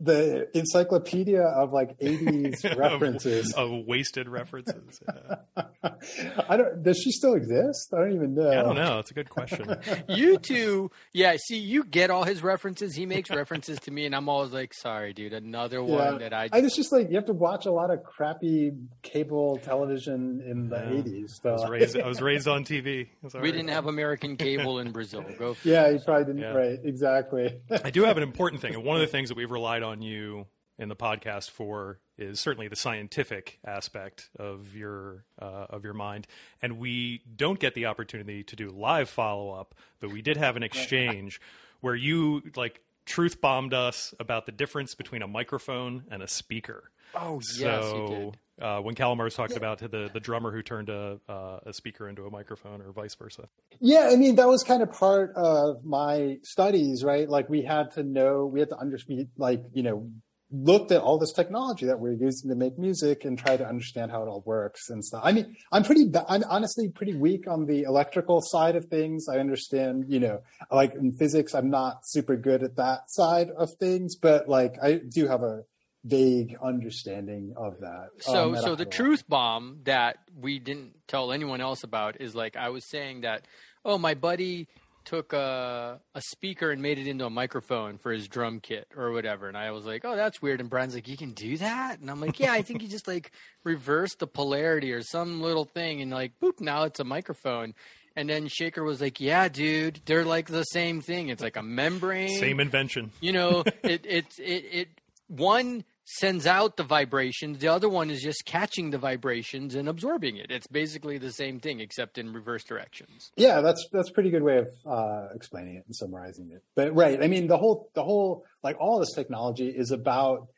[0.00, 3.52] the encyclopedia of like 80s references.
[3.52, 5.60] of, of, wasted references yeah.
[6.48, 7.92] i don't does she still exist?
[7.94, 8.50] I don't even know.
[8.50, 8.98] I don't know.
[8.98, 9.76] It's a good question.
[10.08, 12.94] You two yeah see you get all his references.
[12.94, 16.48] He makes references to me and i'm always like sorry dude another one that i
[16.52, 18.72] i it's just like you have to watch a lot of crappy
[19.02, 21.02] cable television in the yeah.
[21.02, 21.50] 80s so.
[21.50, 23.08] I, was raised, I was raised on tv
[23.40, 25.24] we didn't have american cable in brazil.
[25.38, 26.54] Go yeah you probably didn't.
[26.54, 27.60] Right exactly.
[27.70, 30.02] I do have an important thing and one of the things that we've relied on
[30.02, 30.46] you
[30.78, 36.26] in the podcast for is certainly the scientific aspect of your uh, of your mind,
[36.62, 40.56] and we don't get the opportunity to do live follow up, but we did have
[40.56, 41.40] an exchange
[41.80, 46.90] where you like truth bombed us about the difference between a microphone and a speaker.
[47.16, 48.38] Oh so, yes, you did.
[48.60, 52.26] Uh, when Calamar's talked about the the drummer who turned a uh, a speaker into
[52.26, 53.48] a microphone, or vice versa.
[53.80, 57.28] Yeah, I mean that was kind of part of my studies, right?
[57.28, 60.08] Like we had to know, we had to understand, like you know,
[60.52, 64.12] looked at all this technology that we're using to make music and try to understand
[64.12, 65.22] how it all works and stuff.
[65.24, 69.28] I mean, I'm pretty, I'm honestly pretty weak on the electrical side of things.
[69.28, 73.74] I understand, you know, like in physics, I'm not super good at that side of
[73.74, 75.62] things, but like I do have a
[76.04, 78.10] vague understanding of that.
[78.20, 82.56] So, um, so the truth bomb that we didn't tell anyone else about is like
[82.56, 83.46] I was saying that,
[83.84, 84.68] oh, my buddy
[85.04, 89.12] took a a speaker and made it into a microphone for his drum kit or
[89.12, 89.48] whatever.
[89.48, 90.60] And I was like, oh, that's weird.
[90.60, 92.00] And Brian's like, you can do that?
[92.00, 93.32] And I'm like, yeah, I think you just like
[93.64, 97.74] reverse the polarity or some little thing, and like, boop, now it's a microphone.
[98.16, 101.30] And then Sekhar was like, "Yeah, dude, they're like the same thing.
[101.30, 103.10] It's like a membrane, same invention.
[103.20, 104.88] You know, it it it, it
[105.26, 107.58] one sends out the vibrations.
[107.58, 110.50] The other one is just catching the vibrations and absorbing it.
[110.50, 113.32] It's basically the same thing except in reverse directions.
[113.36, 116.62] Yeah, that's that's a pretty good way of uh, explaining it and summarizing it.
[116.74, 120.48] But right, I mean the whole the whole like all this technology is about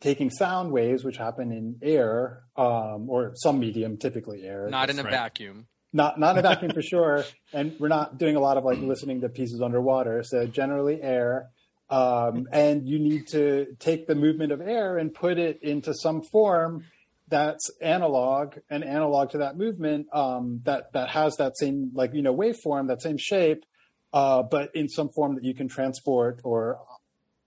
[0.00, 4.68] taking sound waves which happen in air um, or some medium, typically air.
[4.68, 5.12] Not in a right.
[5.12, 5.66] vacuum.
[5.92, 7.24] Not not in a vacuum for sure.
[7.52, 10.24] And we're not doing a lot of like listening to pieces underwater.
[10.24, 11.50] So generally air
[11.94, 16.22] um, and you need to take the movement of air and put it into some
[16.22, 16.84] form
[17.28, 22.22] that's analog and analog to that movement um, that that has that same like you
[22.22, 23.64] know waveform, that same shape,
[24.12, 26.80] uh, but in some form that you can transport or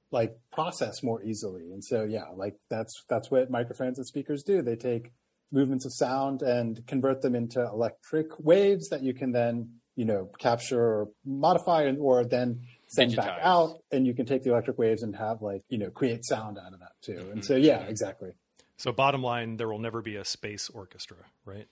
[0.10, 1.72] like process more easily.
[1.72, 4.62] And so yeah, like that's that's what microphones and speakers do.
[4.62, 5.12] They take
[5.52, 10.30] movements of sound and convert them into electric waves that you can then you know
[10.40, 14.78] capture or modify and or then send back out and you can take the electric
[14.78, 17.18] waves and have like you know create sound out of that too.
[17.18, 17.42] And mm-hmm.
[17.42, 18.32] so yeah exactly.
[18.78, 21.68] So bottom line there will never be a space orchestra right?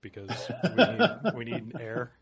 [0.00, 0.30] Because
[0.76, 2.12] we need, we need air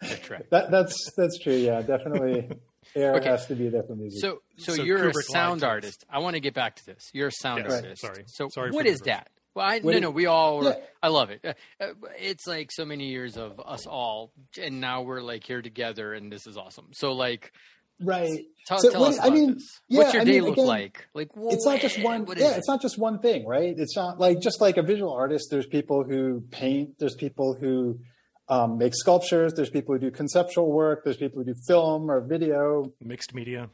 [0.00, 2.50] that's right that, that's that's true yeah definitely
[2.96, 3.28] air okay.
[3.28, 4.20] has to be there for music.
[4.20, 6.04] So so, so you're Kubrick a sound artist.
[6.10, 7.10] I want to get back to this.
[7.12, 7.72] You're a sound yes.
[7.72, 8.02] artist.
[8.02, 8.24] Sorry.
[8.26, 10.64] So sorry what is that well, I, no, no, we all.
[10.64, 10.76] Yeah.
[11.02, 11.40] I love it.
[11.44, 15.60] Uh, uh, it's like so many years of us all, and now we're like here
[15.60, 16.88] together, and this is awesome.
[16.92, 17.52] So, like,
[18.00, 18.46] right?
[18.66, 21.06] Tell, so tell us I mean, yeah, What's your I day mean, look again, like?
[21.12, 22.26] Like, it's not just one.
[22.36, 22.58] Yeah, it?
[22.58, 23.74] it's not just one thing, right?
[23.76, 25.48] It's not like just like a visual artist.
[25.50, 26.98] There's people who paint.
[26.98, 28.00] There's people who
[28.48, 29.52] um, make sculptures.
[29.54, 31.04] There's people who do conceptual work.
[31.04, 33.68] There's people who do film or video, mixed media,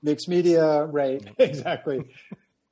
[0.00, 0.84] mixed media.
[0.84, 1.26] Right?
[1.38, 2.04] exactly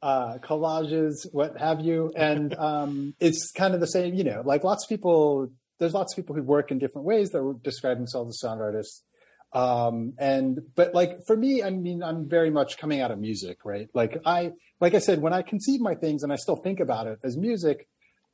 [0.02, 2.12] uh, collages, what have you.
[2.16, 5.48] And um, it's kind of the same, you know, like lots of people,
[5.78, 9.02] there's lots of people who work in different ways that describe themselves as sound artists.
[9.52, 13.58] Um, and, but like for me, I mean, I'm very much coming out of music,
[13.64, 13.88] right?
[13.92, 17.06] Like I, like I said, when I conceive my things and I still think about
[17.06, 17.86] it as music,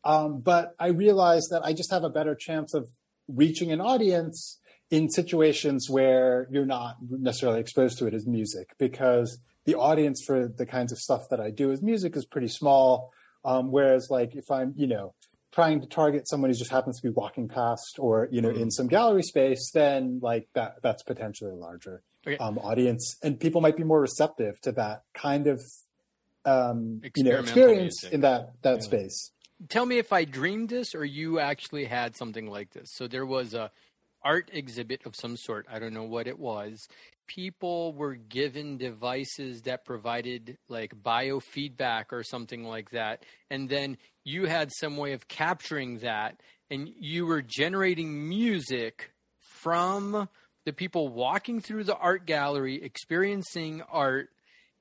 [0.04, 2.88] um, but I realize that I just have a better chance of
[3.26, 4.58] reaching an audience
[4.90, 9.38] in situations where you're not necessarily exposed to it as music because
[9.68, 13.12] the audience for the kinds of stuff that I do is music is pretty small.
[13.44, 15.12] Um, whereas like if I'm, you know,
[15.52, 18.62] trying to target someone who just happens to be walking past or, you know, mm-hmm.
[18.62, 22.38] in some gallery space, then like that, that's potentially a larger okay.
[22.38, 25.60] um, audience and people might be more receptive to that kind of
[26.46, 28.12] um, you know experience music.
[28.14, 28.80] in that that yeah.
[28.80, 29.32] space.
[29.68, 32.90] Tell me if I dreamed this or you actually had something like this.
[32.94, 33.70] So there was a
[34.22, 35.66] art exhibit of some sort.
[35.70, 36.88] I don't know what it was.
[37.28, 43.22] People were given devices that provided like biofeedback or something like that.
[43.50, 49.12] And then you had some way of capturing that and you were generating music
[49.60, 50.28] from
[50.64, 54.28] the people walking through the art gallery, experiencing art,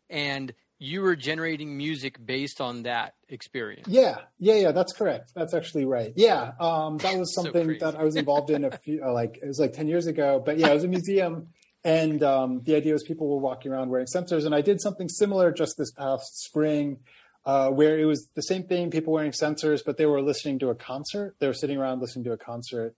[0.10, 3.88] and you were generating music based on that experience.
[3.88, 4.72] Yeah, yeah, yeah.
[4.72, 5.32] That's correct.
[5.34, 6.14] That's actually right.
[6.16, 9.40] Yeah, um, that was something so that I was involved in a few, uh, like
[9.42, 10.42] it was like ten years ago.
[10.44, 11.48] But yeah, it was a museum,
[11.88, 15.08] and um, the idea was people were walking around wearing sensors, and I did something
[15.08, 17.00] similar just this past spring.
[17.46, 20.68] Uh, where it was the same thing, people wearing sensors, but they were listening to
[20.68, 21.34] a concert.
[21.40, 22.94] They were sitting around listening to a concert,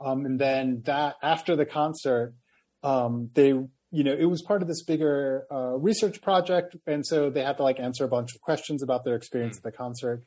[0.00, 2.34] um, and then that after the concert,
[2.82, 3.54] um, they
[3.92, 7.58] you know, it was part of this bigger uh, research project, and so they had
[7.58, 10.24] to like answer a bunch of questions about their experience at the concert.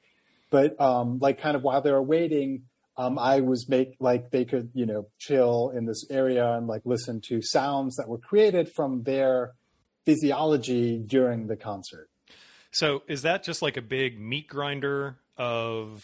[0.52, 2.62] But um, like, kind of while they were waiting,
[2.98, 6.82] um, I was make like they could you know chill in this area and like
[6.86, 9.54] listen to sounds that were created from their
[10.06, 12.10] physiology during the concert.
[12.72, 16.04] So is that just like a big meat grinder of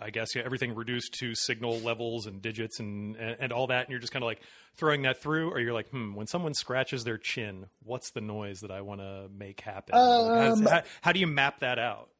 [0.00, 3.84] I guess yeah, everything reduced to signal levels and digits and, and, and all that,
[3.84, 4.40] and you're just kind of like
[4.76, 8.60] throwing that through, or you're like, hmm, when someone scratches their chin, what's the noise
[8.60, 9.94] that I want to make happen?
[9.94, 12.10] Um, how, how, do you map that out?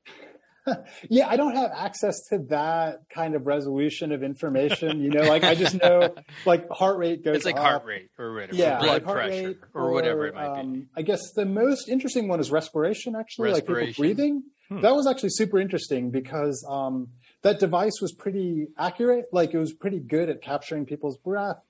[1.08, 5.00] yeah, I don't have access to that kind of resolution of information.
[5.00, 6.14] You know, like I just know
[6.46, 7.36] like heart rate goes.
[7.36, 7.62] It's like up.
[7.62, 10.86] heart rate or whatever, yeah, blood like pressure or, or, whatever it might um, be.
[10.96, 13.14] I guess the most interesting one is respiration.
[13.16, 13.86] Actually, respiration.
[13.86, 14.42] like people breathing.
[14.68, 14.80] Hmm.
[14.80, 17.08] That was actually super interesting because um,
[17.42, 19.26] that device was pretty accurate.
[19.32, 21.64] Like it was pretty good at capturing people's breath.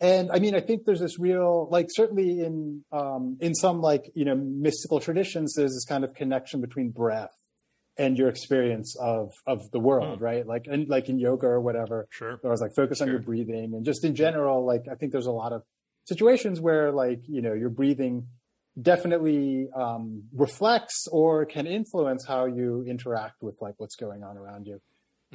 [0.00, 4.10] And I mean, I think there's this real, like certainly in, um, in some like,
[4.14, 7.28] you know, mystical traditions, there's this kind of connection between breath
[7.96, 10.24] and your experience of, of the world, hmm.
[10.24, 10.46] right?
[10.46, 12.06] Like, and like in yoga or whatever.
[12.10, 12.40] Sure.
[12.44, 13.06] I was like, focus sure.
[13.06, 15.62] on your breathing and just in general, like, I think there's a lot of
[16.06, 18.26] situations where like, you know, your breathing
[18.80, 24.66] definitely um, reflects or can influence how you interact with like what's going on around
[24.66, 24.80] you.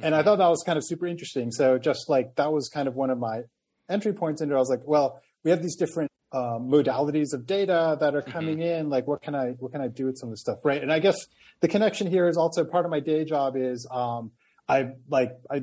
[0.02, 1.50] And I thought that was kind of super interesting.
[1.50, 3.42] So just like that was kind of one of my
[3.88, 4.54] entry points into.
[4.54, 4.58] It.
[4.58, 8.30] I was like, well, we have these different um, modalities of data that are mm-hmm.
[8.30, 8.80] coming mm-hmm.
[8.80, 8.90] in.
[8.90, 10.82] Like, what can I what can I do with some of this stuff, right?
[10.82, 11.26] And I guess
[11.60, 14.32] the connection here is also part of my day job is um,
[14.68, 15.62] I like I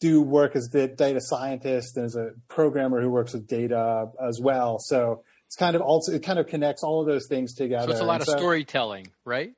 [0.00, 4.40] do work as the data scientist and as a programmer who works with data as
[4.40, 4.78] well.
[4.78, 7.86] So it's kind of also it kind of connects all of those things together.
[7.86, 9.52] So it's a lot and of so, storytelling, right?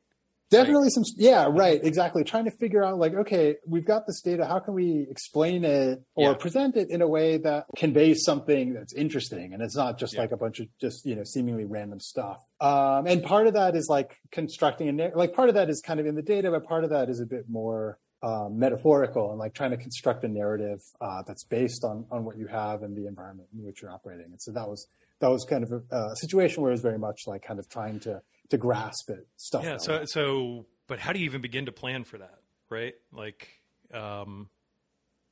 [0.50, 2.24] Definitely like, some, yeah, right, exactly.
[2.24, 4.46] Trying to figure out, like, okay, we've got this data.
[4.46, 6.36] How can we explain it or yeah.
[6.36, 10.20] present it in a way that conveys something that's interesting and it's not just yeah.
[10.20, 12.38] like a bunch of just you know seemingly random stuff.
[12.60, 16.00] Um, and part of that is like constructing a like part of that is kind
[16.00, 19.38] of in the data, but part of that is a bit more um, metaphorical and
[19.38, 22.96] like trying to construct a narrative uh, that's based on on what you have and
[22.96, 24.26] the environment in which you're operating.
[24.26, 24.88] And so that was
[25.20, 27.68] that was kind of a, a situation where it was very much like kind of
[27.68, 29.64] trying to to grasp it stuff.
[29.64, 29.76] Yeah.
[29.78, 32.38] So so, but how do you even begin to plan for that?
[32.70, 32.94] Right.
[33.12, 33.48] Like,
[33.92, 34.48] um,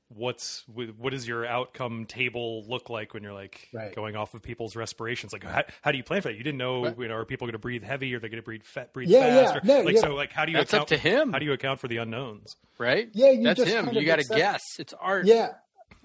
[0.09, 3.95] what's what does your outcome table look like when you're like right.
[3.95, 6.59] going off of people's respirations like how, how, do you plan for that you didn't
[6.59, 6.99] know right.
[6.99, 9.09] you know are people going to breathe heavy or they're going to breathe fat breathe
[9.09, 9.73] yeah, fast yeah.
[9.73, 10.01] Or, no, like yeah.
[10.03, 11.89] so like how do you that's account, up to him how do you account for
[11.89, 15.49] the unknowns right yeah that's him you got to guess it's art yeah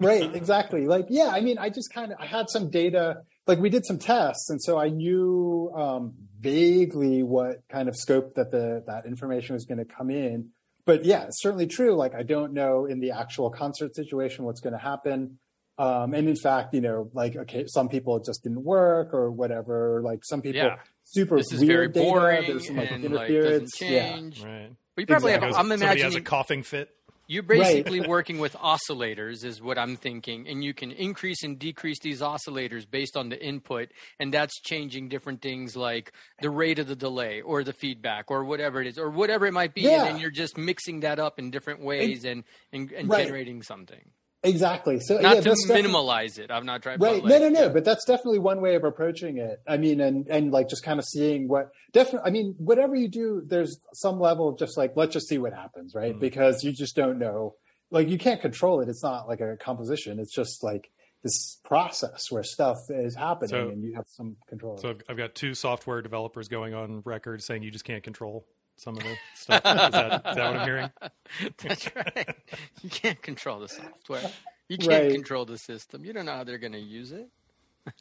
[0.00, 3.58] right exactly like yeah i mean i just kind of i had some data like
[3.58, 8.50] we did some tests and so i knew um, vaguely what kind of scope that
[8.50, 10.50] the that information was going to come in.
[10.84, 14.60] But yeah it's certainly true like i don't know in the actual concert situation what's
[14.60, 15.38] going to happen.
[15.78, 19.30] Um, and in fact you know like okay some people it just didn't work or
[19.30, 20.76] whatever like some people yeah.
[21.04, 23.80] super this is weird very boring data there's some like interference.
[23.80, 24.12] like, yeah.
[24.44, 24.70] right.
[24.94, 25.48] But you probably exactly.
[25.48, 26.90] have i'm imagining has a coughing fit
[27.26, 28.08] you're basically right.
[28.08, 32.88] working with oscillators, is what I'm thinking, and you can increase and decrease these oscillators
[32.88, 37.40] based on the input, and that's changing different things like the rate of the delay
[37.40, 39.90] or the feedback or whatever it is, or whatever it might be, yeah.
[39.90, 43.24] and then you're just mixing that up in different ways it, and and, and right.
[43.24, 44.10] generating something.
[44.44, 44.98] Exactly.
[44.98, 46.50] So not yeah, to minimalize it.
[46.50, 46.98] I'm not trying.
[46.98, 47.24] Right.
[47.24, 47.68] no, no, no.
[47.68, 49.62] But that's definitely one way of approaching it.
[49.68, 52.28] I mean, and and like just kind of seeing what definitely.
[52.28, 55.52] I mean, whatever you do, there's some level of just like let's just see what
[55.52, 56.12] happens, right?
[56.12, 56.20] Mm-hmm.
[56.20, 57.54] Because you just don't know.
[57.90, 58.88] Like you can't control it.
[58.88, 60.18] It's not like a composition.
[60.18, 60.90] It's just like
[61.22, 64.76] this process where stuff is happening so, and you have some control.
[64.78, 68.44] So I've got two software developers going on record saying you just can't control
[68.76, 69.58] some of the stuff.
[69.58, 70.90] Is that, is that what I'm hearing?
[71.58, 72.36] That's right.
[72.82, 74.30] You can't control the software.
[74.68, 75.12] You can't right.
[75.12, 76.04] control the system.
[76.04, 77.28] You don't know how they're going to use it.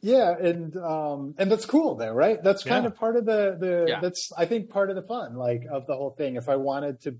[0.01, 2.41] yeah, and um, and that's cool though, right?
[2.43, 2.89] That's kind Yeah.
[2.89, 3.99] of part of the the Yeah.
[3.99, 6.35] that's I think part of the fun, like of the whole thing.
[6.35, 7.15] If I wanted to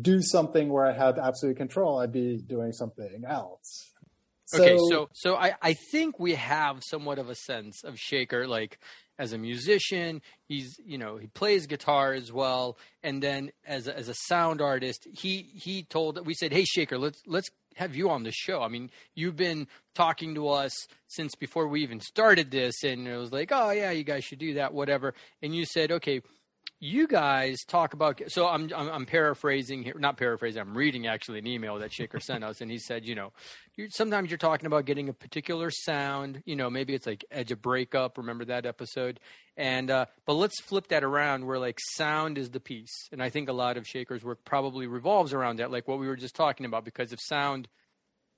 [0.00, 3.90] do something where I had absolute control, I'd be doing something else.
[4.54, 8.78] okay, so so I I think we have somewhat of a sense of Sekhar like
[9.18, 13.96] as a musician, he's you know he plays guitar as well, and then as a,
[13.96, 18.10] as a sound artist, he he told we said, hey Sekhar, let's let's have you
[18.10, 18.62] on the show.
[18.62, 20.72] I mean, you've been talking to us
[21.08, 24.38] since before we even started this, and it was like, oh yeah, you guys should
[24.38, 25.14] do that, whatever.
[25.40, 26.22] And you said, okay,
[26.82, 28.20] you guys talk about.
[28.26, 30.60] So I'm I'm, I'm paraphrasing here, not paraphrasing.
[30.60, 33.32] I'm reading actually an email that Sekhar sent us, and he said, you know,
[33.76, 36.42] you're, sometimes you're talking about getting a particular sound.
[36.44, 38.18] You know, maybe it's like Edge of Breakup.
[38.18, 39.20] Remember that episode?
[39.56, 43.30] And uh, but let's flip that around, where like sound is the piece, and I
[43.30, 46.34] think a lot of Sekhar's work probably revolves around that, like what we were just
[46.34, 47.68] talking about, because if sound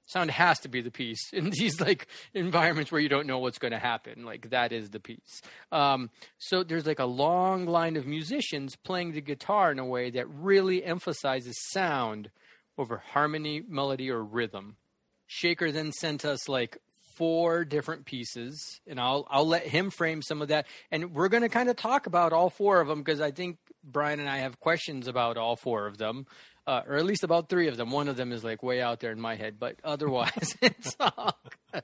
[0.07, 3.59] sound has to be the piece in these like environments where you don't know what's
[3.59, 4.25] going to happen.
[4.25, 5.43] Like that is the piece
[5.73, 10.11] um, so there's like a long line of musicians playing the guitar in a way
[10.11, 12.31] that really emphasizes sound
[12.79, 14.77] over harmony melody or rhythm.
[15.29, 16.79] Sekhar then sent us like
[17.17, 20.67] four different pieces and i'll i'll let him frame some of that.
[20.91, 23.59] And we're going to kind of talk about all four of them because i think
[23.85, 26.27] brian and i have questions about all four of them
[26.67, 27.91] uh, or at least about three of them.
[27.91, 31.39] One of them is like way out there in my head, but otherwise, it's all.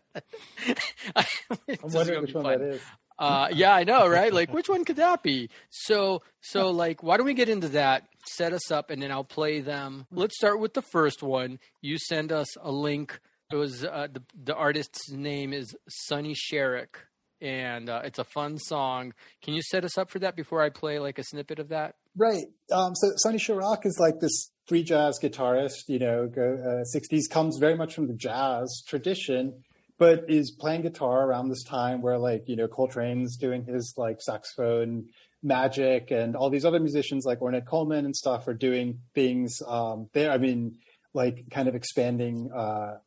[1.16, 1.24] I'm
[1.66, 2.58] This is wondering which one fun.
[2.58, 2.80] that is.
[3.18, 4.32] Uh, yeah, I know, right?
[4.32, 5.50] Like, which one could that be?
[5.68, 8.04] So, so like, why don't we get into that?
[8.26, 10.06] Set us up, and then I'll play them.
[10.10, 11.58] Let's start with the first one.
[11.82, 13.20] You send us a link.
[13.52, 16.96] It was uh, the the artist's name is Sonny Sharrock,
[17.42, 19.12] and uh, it's a fun song.
[19.42, 21.96] Can you set us up for that before I play like a snippet of that?
[22.16, 22.44] Right.
[22.72, 27.28] Um, so Sonny Sharrock is like this free jazz guitarist, you know, go, uh, 60s,
[27.28, 29.64] comes very much from the jazz tradition,
[29.98, 34.22] but is playing guitar around this time where like, you know, Coltrane's doing his like
[34.22, 35.06] saxophone
[35.42, 40.08] magic and all these other musicians like Ornette Coleman and stuff are doing things um,
[40.12, 40.30] there.
[40.30, 40.76] I mean,
[41.14, 42.98] like kind of expanding uh,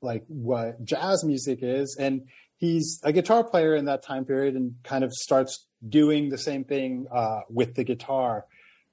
[0.00, 1.96] like what jazz music is.
[1.98, 6.38] And he's a guitar player in that time period and kind of starts doing the
[6.38, 8.44] same thing uh, with the guitar.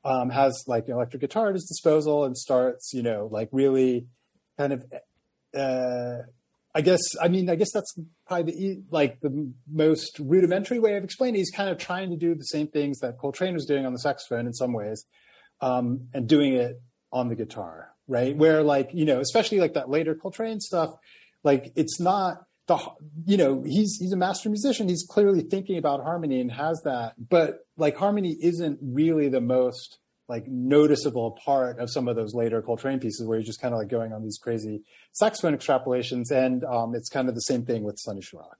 [0.05, 4.05] Um, has like an electric guitar at his disposal and starts, you know, like really
[4.55, 4.85] kind of,
[5.57, 6.17] uh,
[6.75, 7.91] I guess, I mean, I guess that's
[8.27, 11.35] probably the, like the most rudimentary way of explaining.
[11.35, 11.39] it.
[11.39, 13.99] He's kind of trying to do the same things that Coltrane was doing on the
[13.99, 15.05] saxophone in some ways,
[15.61, 16.79] um, and doing it
[17.11, 18.35] on the guitar, right?
[18.35, 20.91] Where like, you know, especially like that later Coltrane stuff,
[21.43, 22.77] like it's not the,
[23.25, 24.89] you know, he's, he's a master musician.
[24.89, 29.99] He's clearly thinking about harmony and has that, but like harmony isn't really the most
[30.27, 33.79] like noticeable part of some of those later Coltrane pieces where you're just kind of
[33.79, 36.31] like going on these crazy saxophone extrapolations.
[36.31, 38.55] And um, it's kind of the same thing with Sonny Sharrock.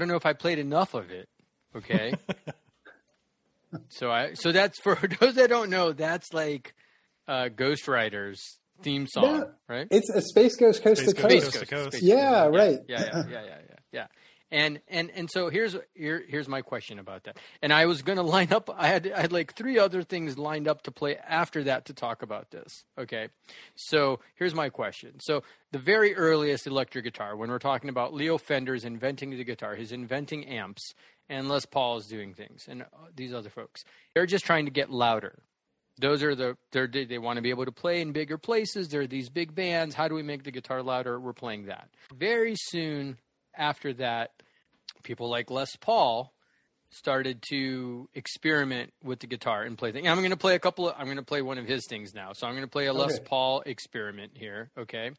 [0.00, 1.28] Don't know if I played enough of it.
[1.76, 2.12] Okay.
[3.88, 6.74] so I so that's for those that don't know, that's like
[7.28, 9.44] uh Ghost Rider's theme song, Yeah.
[9.68, 9.86] right?
[9.90, 11.52] It's a Space Ghost Coast Space to Ghost, Coast.
[11.52, 11.92] Coast to Coast.
[11.98, 12.78] Space Yeah, right.
[12.88, 14.06] Yeah, yeah, yeah, yeah, yeah, yeah.
[14.52, 17.36] And and and so here's here here's my question about that.
[17.62, 18.68] And I was gonna line up.
[18.76, 21.92] I had I had like three other things lined up to play after that to
[21.92, 22.84] talk about this.
[22.98, 23.28] Okay,
[23.76, 25.20] so here's my question.
[25.20, 29.76] So the very earliest electric guitar, when we're talking about Leo Fender's inventing the guitar,
[29.76, 30.94] he's inventing amps,
[31.28, 33.84] and Les Paul is doing things, and uh, these other folks,
[34.14, 35.42] they're just trying to get louder
[36.00, 38.88] those are the they want to be able to play in bigger places.
[38.88, 39.94] There are these big bands.
[39.94, 41.20] How do we make the guitar louder?
[41.20, 41.90] We're playing that.
[42.14, 43.18] Very soon
[43.56, 44.32] after that,
[45.02, 46.32] people like Les Paul
[46.90, 50.08] started to experiment with the guitar and play things.
[50.08, 50.94] I'm going to play a couple of.
[50.98, 52.32] I'm going to play one of his things now.
[52.32, 53.24] So I'm going to play a Les Okay.
[53.24, 54.70] Paul experiment here.
[54.76, 55.10] Okay,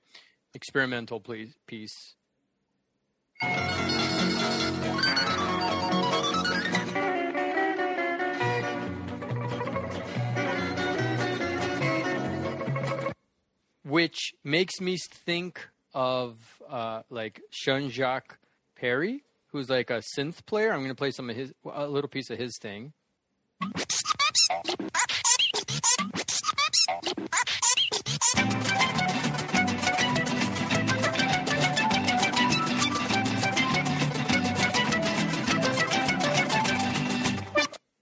[0.54, 2.16] experimental please piece.
[13.84, 16.38] which makes me think of
[16.70, 18.38] uh, like Jean-Jacques
[18.80, 20.72] Perrey, who's like a synth player.
[20.72, 22.94] I'm going to play some of his, a little piece of his thing.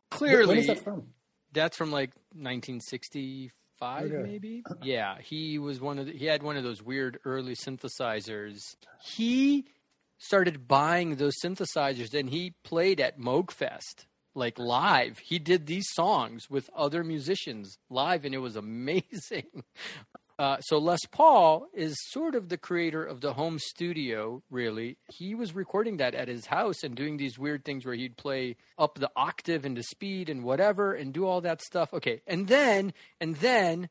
[0.09, 1.07] Clearly, that from?
[1.53, 2.11] That's from like
[3.79, 4.23] 1965, Okay.
[4.31, 4.63] maybe.
[4.83, 8.59] Yeah, he was one of the, he had one of those weird early synthesizers.
[9.03, 9.65] He
[10.17, 14.05] started buying those synthesizers, and he played at Moogfest
[14.35, 15.19] like live.
[15.19, 19.63] He did these songs with other musicians live, and it was amazing.
[20.39, 24.41] Uh, so Les Paul is sort of the creator of the home studio.
[24.49, 28.15] Really, he was recording that at his house and doing these weird things where he'd
[28.15, 31.93] play up the octave and the speed and whatever and do all that stuff.
[31.93, 33.89] Okay, and then and then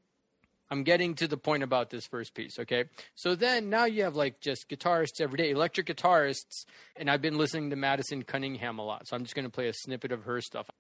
[0.71, 2.59] I'm getting to the point about this first piece.
[2.59, 2.85] Okay,
[3.15, 6.65] so then now you have like just guitarists every day, electric guitarists,
[6.97, 9.69] and I've been listening to Madison Cunningham a lot, so I'm just going to play
[9.69, 10.71] a snippet of her stuff.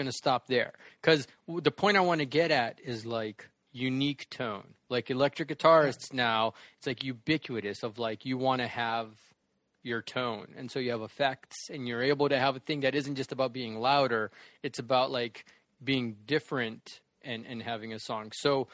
[0.00, 0.72] Going to stop there
[1.02, 4.68] because the point I want to get at is like unique tone.
[4.88, 9.08] Like electric guitarists now, it's like ubiquitous of like you want to have
[9.82, 12.94] your tone, and so you have effects, and you're able to have a thing that
[12.94, 14.30] isn't just about being louder.
[14.62, 15.44] It's about like
[15.84, 18.32] being different and and having a song.
[18.34, 18.68] So,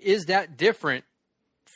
[0.00, 1.04] is that different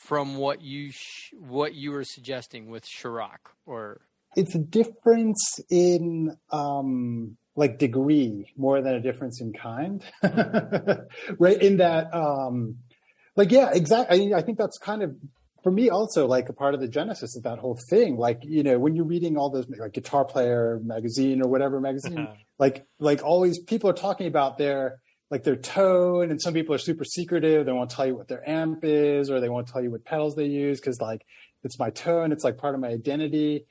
[0.05, 4.01] from what you sh- what you were suggesting with Sharrock or?
[4.35, 10.01] it's a difference in um like degree more than a difference in kind.
[11.39, 12.77] Right in that um
[13.35, 15.15] like yeah exactly I, I think that's kind of
[15.63, 18.17] for me also like a part of the genesis of that whole thing.
[18.17, 22.27] Like you know when you're reading all those like guitar player magazine or whatever magazine
[22.59, 24.99] like like always people are talking about their
[25.29, 27.65] like their tone and some people are super secretive.
[27.65, 30.35] They won't tell you what their amp is or they won't tell you what pedals
[30.35, 31.25] they use because like
[31.63, 32.31] it's my tone.
[32.31, 33.65] It's like part of my identity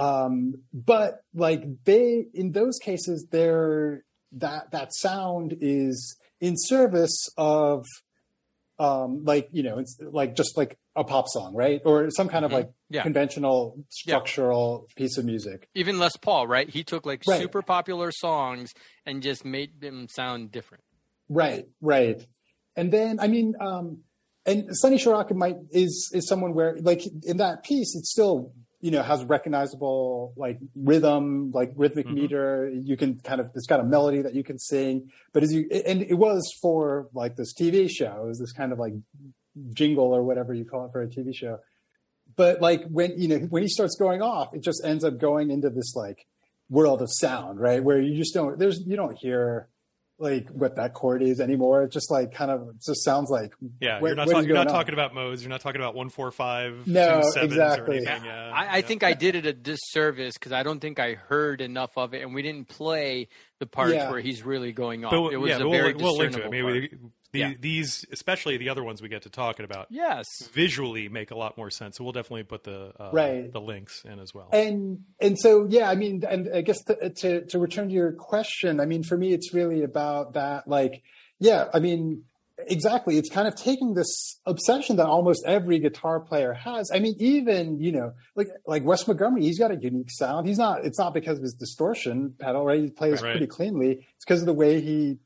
[0.00, 7.84] um but like they in those cases they're that that sound is in service of
[8.78, 12.44] um like you know it's like just like a pop song right or some kind
[12.44, 12.54] of Mhm.
[12.54, 13.02] like Yeah.
[13.02, 16.68] conventional structural piece of music even Les Paul, right?
[16.68, 17.40] He took like Right.
[17.40, 18.72] super popular songs
[19.06, 20.82] and just made them sound different.
[21.28, 22.26] Right, right.
[22.74, 24.02] And then I mean, um,
[24.46, 28.90] and Sonny Sharrock might is is someone where like in that piece, it's still you
[28.90, 32.14] know has recognizable like rhythm, like rhythmic Mhm.
[32.14, 32.70] meter.
[32.72, 35.10] You can kind of it's got a melody that you can sing.
[35.32, 38.72] But as you and it was for like this TV show, it was this kind
[38.72, 38.94] of like
[39.72, 41.58] jingle or whatever you call it for a TV show.
[42.36, 45.50] But like when you know when he starts going off, it just ends up going
[45.50, 46.26] into this like
[46.70, 47.82] world of sound, right?
[47.82, 49.68] Where you just don't there's you don't hear
[50.20, 51.82] like what that chord is anymore.
[51.84, 54.54] It just like kind of just sounds like Yeah, what- you're not, what talk- you're
[54.54, 55.42] not talking about modes.
[55.42, 57.96] You're not talking about one four five No, two sevens exactly.
[57.96, 58.24] or anything.
[58.26, 58.80] Yeah, I, I yeah.
[58.82, 62.22] think I did it a disservice because I don't think I heard enough of it,
[62.22, 64.10] and we didn't play the parts Yeah.
[64.10, 65.10] where he's really going off.
[65.12, 66.46] But, it was yeah, a very we'll, we'll link to it.
[66.46, 66.74] I mean, part.
[66.74, 66.90] we,
[67.32, 67.52] the, Yeah.
[67.60, 70.26] these, especially the other ones we get to talking about, Yes.
[70.52, 71.96] visually make a lot more sense.
[71.96, 73.52] So we'll definitely put the uh, Right.
[73.52, 74.48] the links in as well.
[74.52, 78.12] and and so yeah i mean and i guess to, to to return to your
[78.12, 81.02] question i mean for me it's really about that like
[81.38, 82.24] yeah i mean
[82.68, 87.14] exactly it's kind of taking this obsession that almost every guitar player has i mean
[87.18, 90.98] even you know like like wes montgomery he's got a unique sound he's not it's
[90.98, 93.30] not because of his distortion pedal right he plays Right.
[93.32, 95.18] pretty cleanly it's because of the way he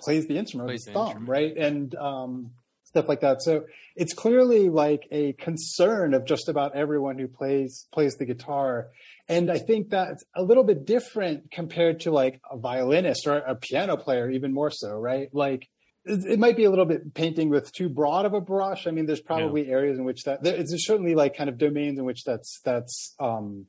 [0.00, 1.28] plays the instrument Plays with his thumb instrument.
[1.28, 1.56] right?
[1.56, 2.50] and um
[2.84, 3.40] stuff like that.
[3.40, 8.88] So it's clearly like a concern of just about everyone who plays plays the guitar.
[9.28, 13.54] And i think that's a little bit different compared to like a violinist or a
[13.54, 15.28] piano player even more so right?
[15.32, 15.68] Like
[16.04, 18.88] it, it might be a little bit painting with too broad of a brush.
[18.88, 21.96] I mean there's probably areas in which that there, it's certainly like kind of domains
[22.00, 23.66] in which that's that's um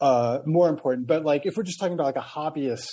[0.00, 1.06] uh more important.
[1.06, 2.88] But like if we're just talking about like a hobbyist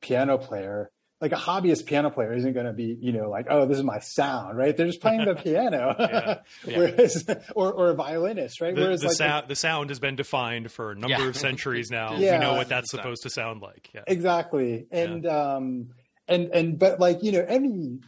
[0.00, 3.64] piano player like a hobbyist piano player isn't going to be, you know, like, oh,
[3.66, 4.76] this is my sound, right?
[4.76, 6.76] They're just playing the piano, Yeah, yeah.
[6.78, 8.74] whereas, or or a violinist, right?
[8.74, 11.28] the, Whereas the, like sound, the sound has been defined for a number Yeah.
[11.28, 12.16] of centuries now.
[12.18, 12.38] Yeah.
[12.38, 13.00] We know what that's Sound.
[13.02, 13.90] supposed to sound like.
[13.94, 14.02] Yeah.
[14.06, 15.88] exactly, and um,
[16.28, 17.98] and and but like you know, any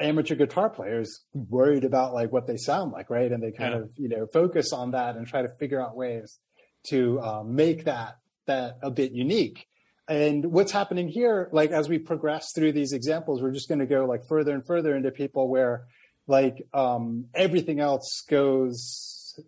[0.00, 3.30] amateur guitar player is worried about like what they sound like, right?
[3.32, 3.80] And they kind Yeah.
[3.80, 6.38] of you know focus on that and try to figure out ways
[6.90, 9.66] to um, make that that a bit unique.
[10.08, 13.86] And what's happening here, like as we progress through these examples, we're just going to
[13.86, 15.86] go like further and further into people where
[16.26, 19.38] like um, everything else goes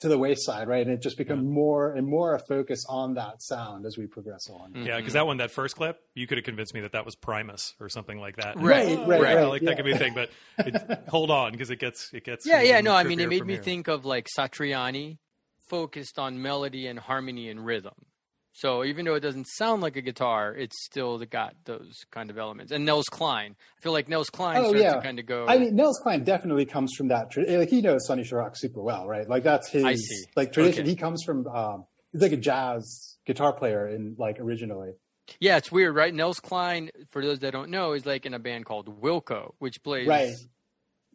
[0.00, 0.86] to the wayside, right?
[0.86, 4.48] And it just becomes more and more a focus on that sound as we progress
[4.50, 4.74] on.
[4.84, 7.14] Yeah, because that one, that first clip, you could have convinced me that that was
[7.16, 8.56] Primus or something like that.
[8.58, 9.70] Right, Oh, right, yeah, right, Like yeah.
[9.70, 12.44] that could be a thing, but it, hold on because it gets it gets.
[12.46, 13.62] Yeah, yeah, even no, I mean, it made me here.
[13.62, 15.18] think of like Satriani,
[15.68, 17.94] focused on melody and harmony and rhythm.
[18.56, 22.38] So even though it doesn't sound like a guitar, it's still got those kind of
[22.38, 22.70] elements.
[22.70, 24.94] And Nels Cline, I feel like Nels Cline oh, starts yeah.
[24.94, 25.46] to kind of go.
[25.48, 27.36] I mean, Nels Cline definitely comes from that.
[27.36, 29.28] Like he knows Sonny Sharrock super well, right?
[29.28, 30.82] Like that's his like tradition.
[30.82, 30.90] Okay.
[30.90, 31.48] He comes from.
[31.48, 34.92] Um, he's like a jazz guitar player in like originally.
[35.40, 36.14] Yeah, it's weird, right?
[36.14, 39.82] Nels Cline, for those that don't know, is like in a band called Wilco, which
[39.82, 40.34] plays right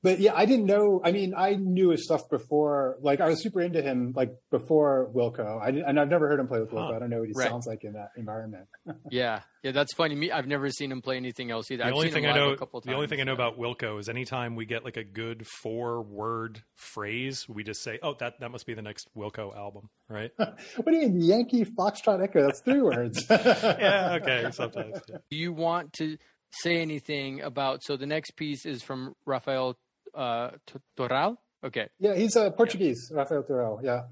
[0.01, 1.01] but yeah, I didn't know.
[1.03, 2.97] I mean, I knew his stuff before.
[3.01, 5.61] Like, I was super into him like before Wilco.
[5.61, 6.91] I and I've never heard him play with Wilco.
[6.91, 6.95] Huh.
[6.95, 7.49] I don't know what he right.
[7.49, 8.67] sounds like in that environment.
[9.09, 10.15] yeah, yeah, that's funny.
[10.15, 11.83] Me, I've never seen him play anything else either.
[11.83, 14.55] The I've only thing I know, the only thing I know about Wilco is anytime
[14.55, 18.65] we get like a good four word phrase, we just say, "Oh, that that must
[18.65, 20.31] be the next Wilco album," right?
[20.37, 22.45] what do you mean, Yankee Foxtrot Echo?
[22.45, 23.25] That's three words.
[23.29, 25.01] yeah, okay, sometimes.
[25.09, 25.17] Yeah.
[25.29, 26.17] Do you want to?
[26.51, 29.77] say anything about so the next piece is from Rafael
[30.13, 30.51] uh,
[30.95, 31.37] Toral?
[31.63, 31.89] Okay.
[31.99, 33.17] Yeah, he's a uh, Portuguese, yeah.
[33.17, 33.79] Rafael Toral.
[33.83, 34.03] Yeah.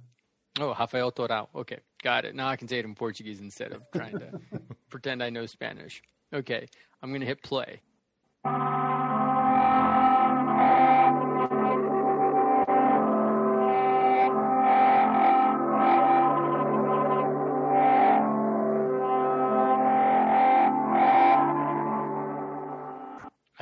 [0.60, 1.50] Oh, Rafael Toral.
[1.56, 2.36] Okay, got it.
[2.36, 4.40] Now I can say it in Portuguese instead of trying to
[4.90, 6.02] pretend I know Spanish.
[6.34, 6.68] Okay,
[7.02, 7.82] I'm going to hit play.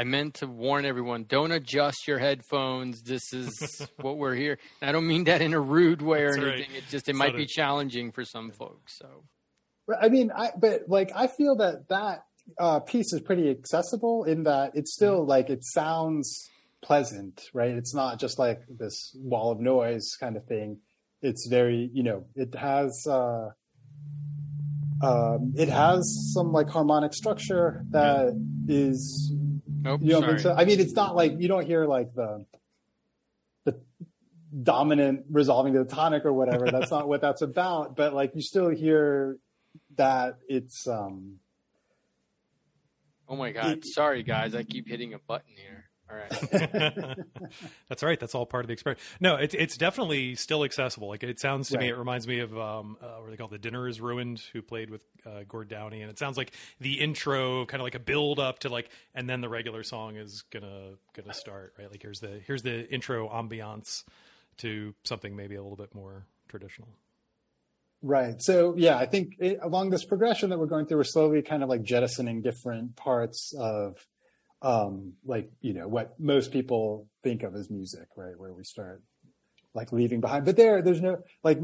[0.05, 3.01] Meant to warn everyone: don't adjust your headphones.
[3.01, 4.57] This is what we're here.
[4.81, 6.71] And I don't mean that in a rude way or That's anything.
[6.71, 6.77] Right.
[6.77, 8.97] It just it might be challenging for some folks.
[8.97, 9.23] So,
[9.99, 12.25] I mean, I but like I feel that that
[12.59, 15.29] uh, piece is pretty accessible in that it's still mm-hmm.
[15.29, 16.49] like it sounds
[16.81, 17.71] pleasant, right?
[17.71, 20.79] It's not just like this wall of noise kind of thing.
[21.21, 23.05] It's very, you know, it has.
[23.09, 23.49] Uh,
[25.03, 28.33] um, it has some like harmonic structure that
[28.67, 29.33] is
[29.85, 30.01] Nope.
[30.01, 30.33] You don't sorry.
[30.33, 30.55] think so?
[30.55, 32.43] I mean, it's not like you don't hear like the
[33.65, 33.79] the
[34.63, 36.65] dominant resolving to the tonic or whatever.
[36.71, 37.95] That's not what that's about.
[37.95, 39.37] But like you still hear
[39.95, 41.35] that it's um
[43.29, 43.77] Oh my god.
[43.77, 45.84] It, sorry guys, I keep hitting a button here.
[46.09, 47.17] All right.
[47.89, 48.19] That's right.
[48.19, 49.01] That's all part of the experience.
[49.19, 51.07] No, it's it's definitely still accessible.
[51.07, 51.85] Like it sounds to right.
[51.85, 54.61] me, it reminds me of um, uh, what they call the Dinner is Ruined, who
[54.61, 57.99] played with uh, Gord Downie, and it sounds like the intro, kind of like a
[57.99, 61.73] build up to like, and then the regular song is gonna gonna start.
[61.79, 61.89] Right.
[61.89, 64.03] Like here's the here's the intro ambiance
[64.57, 66.89] to something maybe a little bit more traditional.
[68.03, 68.39] Right.
[68.39, 71.63] So yeah, I think it, along this progression that we're going through, we're slowly kind
[71.63, 73.97] of like jettisoning different parts of
[74.61, 78.37] um, like you know what most people think of as music, right?
[78.37, 79.01] Where we start
[79.73, 81.59] like leaving behind, but there, there's no like.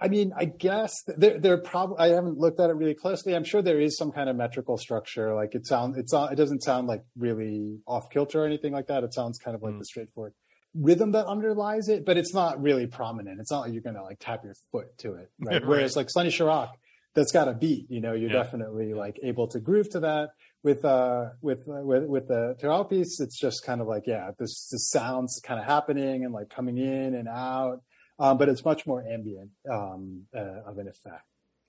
[0.00, 1.98] I mean, I guess there, there probably.
[1.98, 3.36] I haven't looked at it really closely.
[3.36, 5.34] I'm sure there is some kind of metrical structure.
[5.34, 9.04] Like it sounds, it's it doesn't sound like really off kilter or anything like that.
[9.04, 9.80] It sounds kind of like mm.
[9.80, 10.32] the straightforward
[10.74, 13.40] rhythm that underlies it, but it's not really prominent.
[13.40, 15.54] It's not like you're to like tap your foot to it, right?
[15.62, 15.66] right.
[15.66, 16.70] Whereas like Sonny Sharrock,
[17.14, 17.90] that's got a beat.
[17.90, 18.42] You know, you're yeah.
[18.42, 20.30] definitely like able to groove to that
[20.62, 24.30] with uh with uh, with with the Toral piece, it's just kind of like yeah,
[24.38, 27.82] this this sounds kind of happening and like coming in and out,
[28.18, 31.24] um, but it's much more ambient um, uh, of an effect.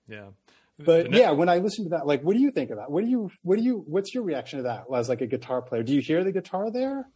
[0.07, 0.29] Yeah.
[0.77, 2.91] But yeah, when I listen to that, like, what do you think of that?
[2.91, 5.61] What do you, what do you, what's your reaction to that as like a guitar
[5.61, 5.83] player?
[5.83, 7.07] Do you hear the guitar there?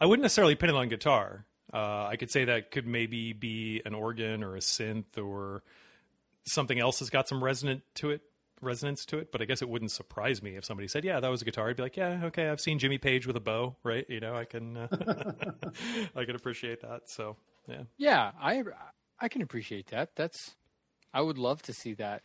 [0.00, 1.46] I wouldn't necessarily pin it on guitar.
[1.72, 5.62] Uh, I could say that could maybe be an organ or a synth or
[6.46, 8.22] something else that's got some resonant to it
[8.62, 11.28] resonance to it, but I guess it wouldn't surprise me if somebody said, "Yeah, that
[11.28, 13.76] was a guitar." I'd be like, "Yeah, okay, I've seen Jimmy Page with a bow,
[13.82, 14.08] right?
[14.08, 14.88] You know, I can, uh,
[16.16, 17.36] I can appreciate that." So,
[17.68, 18.62] yeah, yeah, I,
[19.20, 20.16] I can appreciate that.
[20.16, 20.54] That's,
[21.12, 22.24] I would love to see that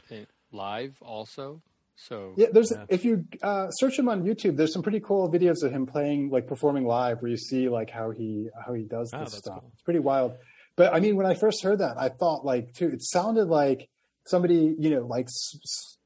[0.52, 1.62] live also.
[1.96, 2.86] So yeah, there's yeah.
[2.90, 6.30] if you uh, search him on YouTube, there's some pretty cool videos of him playing
[6.30, 9.60] like performing live, where you see like how he how he does oh, this stuff.
[9.60, 9.72] Cool.
[9.74, 10.34] It's pretty wild.
[10.76, 13.90] But I mean, when I first heard that, I thought like too, it sounded like
[14.26, 15.28] somebody you know like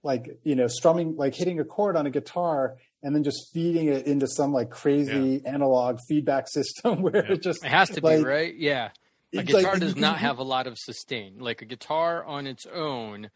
[0.04, 3.88] like you know strumming like hitting a chord on a guitar and then just feeding
[3.88, 5.52] it into some like crazy yeah.
[5.52, 7.34] analog feedback system where yeah.
[7.34, 8.90] it just it has to like, be right yeah
[9.34, 12.66] a guitar like, does not have a lot of sustain like a guitar on its
[12.66, 13.30] own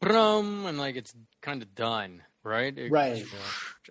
[0.00, 3.24] brum and like it's kind of done right it, right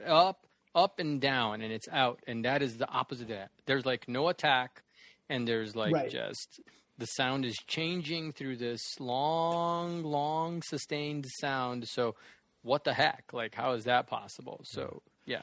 [0.06, 3.86] up up and down and it's out and that is the opposite of that there's
[3.86, 4.84] like no attack
[5.30, 6.10] and there's like right.
[6.10, 6.60] just
[6.98, 11.88] the sound is changing through this long, long sustained sound.
[11.88, 12.16] So,
[12.64, 13.32] what the heck?
[13.34, 14.62] Like, how is that possible?
[14.64, 15.41] So, yeah.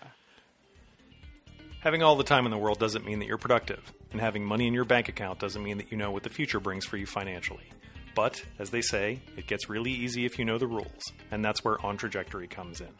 [1.80, 4.66] Having all the time in the world doesn't mean that you're productive, and having money
[4.66, 7.06] in your bank account doesn't mean that you know what the future brings for you
[7.06, 7.70] financially.
[8.14, 11.64] But, as they say, it gets really easy if you know the rules, and that's
[11.64, 12.90] where On Trajectory comes in.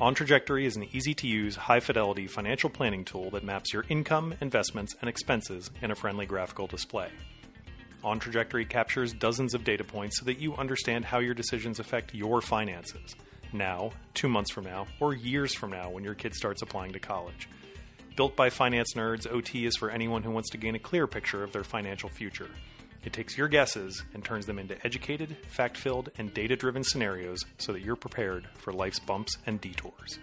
[0.00, 3.84] On Trajectory is an easy to use, high fidelity financial planning tool that maps your
[3.88, 7.10] income, investments, and expenses in a friendly graphical display.
[8.02, 12.14] On Trajectory captures dozens of data points so that you understand how your decisions affect
[12.14, 13.14] your finances.
[13.52, 16.98] Now, two months from now, or years from now when your kid starts applying to
[16.98, 17.46] college.
[18.16, 21.42] Built by finance nerds, OT is for anyone who wants to gain a clear picture
[21.42, 22.48] of their financial future.
[23.04, 27.44] It takes your guesses and turns them into educated, fact filled, and data driven scenarios
[27.58, 30.18] so that you're prepared for life's bumps and detours.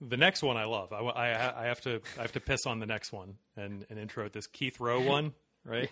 [0.00, 0.92] The next one I love.
[0.92, 3.98] I, I, I have to I have to piss on the next one and, and
[3.98, 5.32] intro at this Keith Rowe one,
[5.64, 5.90] right?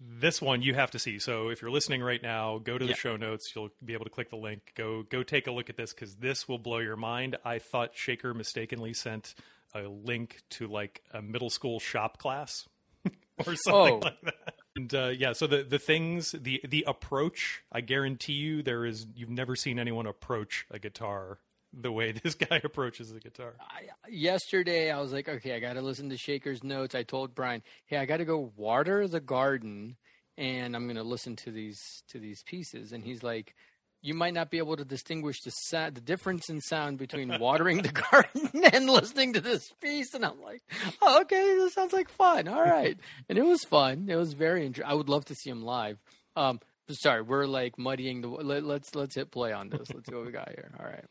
[0.00, 1.18] this one you have to see.
[1.18, 2.96] So if you're listening right now, go to the Yeah.
[2.96, 3.52] show notes.
[3.54, 4.72] You'll be able to click the link.
[4.76, 7.36] Go go take a look at this because this will blow your mind.
[7.44, 9.34] I thought Sekhar mistakenly sent
[9.74, 12.66] a link to like a middle school shop class
[13.46, 13.98] or something Oh.
[14.02, 14.49] like that.
[14.76, 19.06] And uh, yeah, so the the things the the approach, I guarantee you, there is
[19.16, 21.38] you've never seen anyone approach a guitar
[21.72, 23.54] the way this guy approaches the guitar.
[23.60, 26.94] I, yesterday I was like, okay, I got to listen to Sekhar's notes.
[26.94, 29.96] I told Brian, hey, I got to go water the garden,
[30.36, 32.92] and I'm going to listen to these to these pieces.
[32.92, 33.54] And he's like,
[34.02, 35.52] you might not be able to distinguish the
[35.92, 40.14] the difference in sound between watering the garden and listening to this piece.
[40.14, 40.62] And I'm like,
[41.02, 42.48] oh, okay, this sounds like fun.
[42.48, 42.98] All right,
[43.28, 44.06] and it was fun.
[44.08, 44.90] It was very interesting.
[44.90, 45.98] I would love to see him live.
[46.36, 48.28] Um, sorry, we're like muddying the.
[48.28, 49.90] Let, let's let's hit play on this.
[49.92, 50.70] Let's see what we got here.
[50.78, 51.04] All right.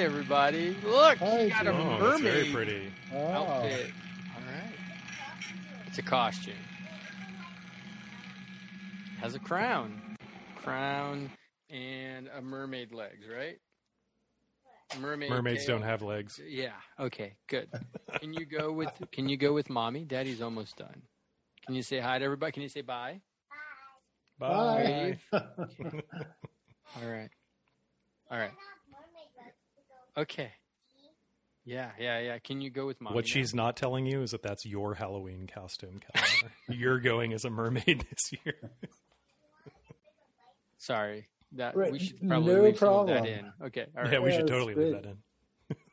[0.00, 0.74] Hi, everybody.
[0.82, 2.92] Look, Hi, you got a Oh, mermaid very pretty.
[3.14, 3.26] Oh.
[3.26, 3.90] outfit.
[4.34, 4.72] All right.
[5.88, 6.54] It's a costume.
[9.20, 10.16] Has a crown.
[10.56, 11.30] Crown
[11.68, 13.58] and a mermaid legs, right?
[14.98, 15.76] Mermaid Mermaids tail.
[15.76, 16.40] don't have legs.
[16.48, 16.72] Yeah.
[16.98, 17.34] Okay.
[17.46, 17.68] Good.
[18.20, 20.04] Can you go with Can you go with mommy?
[20.06, 21.02] Daddy's almost done.
[21.66, 22.52] Can you say hi to everybody?
[22.52, 23.20] Can you say bye?
[24.38, 25.18] Bye.
[25.34, 25.40] All
[27.04, 27.28] right.
[28.30, 28.52] All right.
[30.16, 30.52] Okay.
[31.64, 32.38] Yeah, yeah, yeah.
[32.38, 33.14] Can you go with mommy?
[33.16, 33.32] What now?
[33.32, 36.54] she's not telling you is that that's your Halloween costume calendar.
[36.68, 38.70] You're going as a mermaid this year.
[40.78, 41.28] Sorry.
[41.52, 43.52] That Right, we should probably no leave some of that in.
[43.62, 43.86] Okay.
[43.96, 44.12] All right.
[44.12, 45.16] yeah, we Yeah, should that's totally leave that in.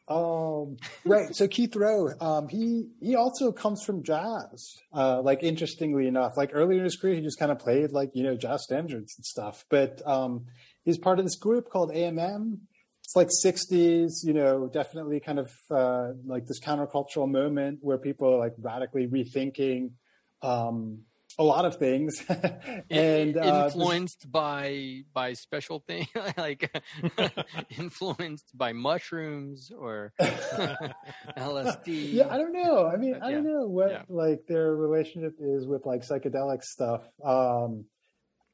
[0.09, 1.35] Um, right.
[1.35, 4.77] So Keith Rowe, um, he he also comes from jazz.
[4.93, 8.11] Uh, like interestingly enough, like earlier in his career, he just kind of played like
[8.13, 9.65] you know jazz standards and stuff.
[9.69, 10.45] But um,
[10.85, 12.59] he's part of this group called AMM.
[13.07, 18.33] It's like '60s, you know, definitely kind of uh, like this countercultural moment where people
[18.33, 19.91] are like radically rethinking
[20.41, 21.03] um,
[21.39, 22.21] a lot of things.
[22.91, 26.05] and uh, this- influenced by by special thing
[26.37, 26.69] like
[27.77, 30.11] influenced by mushrooms or
[31.37, 32.13] LSD.
[32.13, 32.87] Yeah, I don't know.
[32.87, 34.01] I mean, I don't know what Yeah.
[34.09, 37.03] like their relationship is with like psychedelic stuff.
[37.23, 37.85] Um,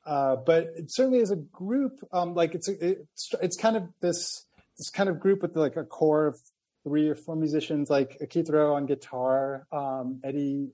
[0.05, 4.45] uh, but it certainly as a group, um, like it's it's it's kind of this
[4.77, 6.39] this kind of group with like a core of
[6.83, 10.71] three or four musicians, like Keith Rowe on guitar, um, Eddie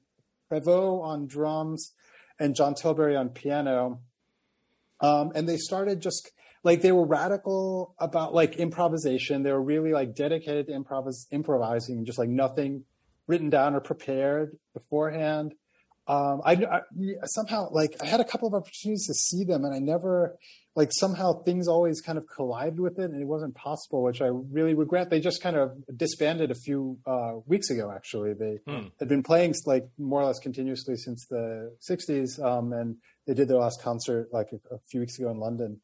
[0.52, 1.94] Prévost on drums,
[2.40, 4.02] and John Tilbury on piano.
[5.02, 6.32] Um, and they started just
[6.64, 9.44] like they were radical about like improvisation.
[9.44, 12.84] They were really like dedicated to improvis- improvising, just like nothing
[13.28, 15.54] written down or prepared beforehand.
[16.10, 16.82] Um, I, I,
[17.26, 20.40] somehow like I had a couple of opportunities to see them, and I never
[20.76, 24.28] like somehow things always kind of collided with it, and it wasn't possible, which I
[24.28, 25.12] really regret.
[25.12, 27.92] They just kind of disbanded a few uh, weeks ago.
[27.96, 28.88] Actually, they hmm.
[28.98, 32.96] had been playing like more or less continuously since the '60s, um, and
[33.28, 35.80] they did their last concert like a, a few weeks ago in London.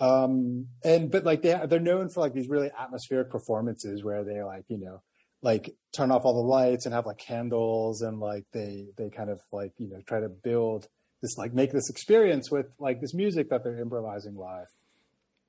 [0.00, 4.42] Um, and but like they they're known for like these really atmospheric performances where they
[4.42, 5.00] like you know
[5.42, 9.30] like turn off all the lights and have like candles and like they they kind
[9.30, 10.86] of like you know try to build
[11.22, 14.68] this like make this experience with like this music that they're improvising live.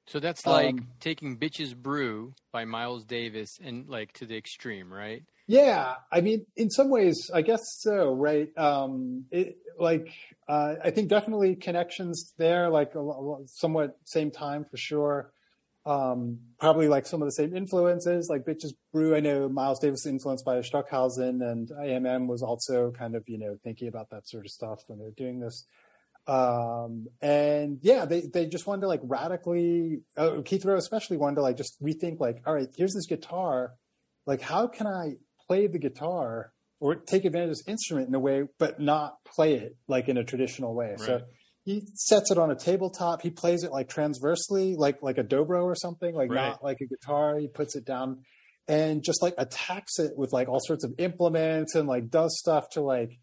[0.08, 4.92] So that's like um, taking bitches brew by miles davis and like to the extreme
[4.92, 5.24] right?
[5.48, 5.96] Yeah.
[6.12, 8.50] I mean in some ways i guess so right?
[8.58, 10.10] Um it like
[10.48, 15.32] uh i think definitely connections there like a, a somewhat same time for sure
[15.86, 19.16] um, probably like some of the same influences, like Bitches Brew.
[19.16, 23.58] I know Miles Davis influenced by Stockhausen, and AMM was also kind of you know
[23.64, 25.66] thinking about that sort of stuff when they're doing this.
[26.28, 30.02] Um, and yeah, they they just wanted to like radically.
[30.16, 33.74] Uh, Keith Rowe especially wanted to like just rethink like, all right, here's this guitar,
[34.28, 35.16] like how can I
[35.48, 39.54] play the guitar or take advantage of this instrument in a way, but not play
[39.54, 40.92] it like in a traditional way.
[40.92, 41.00] Right.
[41.00, 41.22] So
[41.64, 43.22] he sets it on a tabletop.
[43.22, 46.50] He plays it like transversely, like like a dobro or something, like right.
[46.50, 47.38] not like a guitar.
[47.38, 48.24] He puts it down
[48.68, 52.70] and just like attacks it with like all sorts of implements and like does stuff
[52.72, 53.20] to like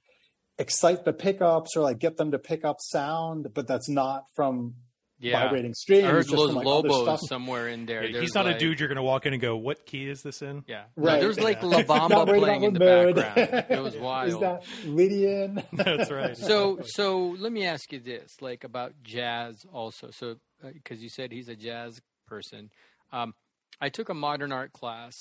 [0.58, 4.74] excite the pickups or like get them to pick up sound, but that's not from
[5.18, 5.42] yeah.
[5.42, 6.04] vibrating streams.
[6.04, 8.04] I heard Los like Lobos somewhere in there.
[8.04, 10.08] Yeah, he's not like, a dude you're going to walk in and go, "What key
[10.08, 11.14] is this in?" Yeah, right.
[11.14, 13.16] No, there's like La Bamba playing in the mode.
[13.16, 13.66] background.
[13.70, 14.28] It was wild.
[14.28, 15.62] Is that Lydian?
[15.72, 16.36] That's right.
[16.36, 20.10] So, so let me ask you this, like about jazz, also.
[20.10, 22.70] So, because uh, you said he's a jazz person,
[23.12, 23.34] um,
[23.80, 25.14] I took a modern art class,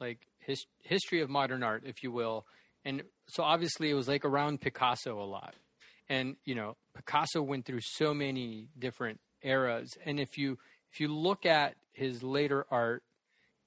[0.00, 2.46] like his, history of modern art, if you will,
[2.84, 5.54] and so obviously it was like around Picasso a lot.
[6.08, 9.96] And you know, Picasso went through so many different eras.
[10.04, 10.58] And if you
[10.92, 13.02] if you look at his later art,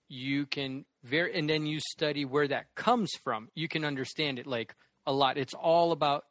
[0.08, 3.50] you can very and then you study where that comes from.
[3.56, 4.76] You can understand it like
[5.08, 5.38] a lot.
[5.38, 6.26] It's all about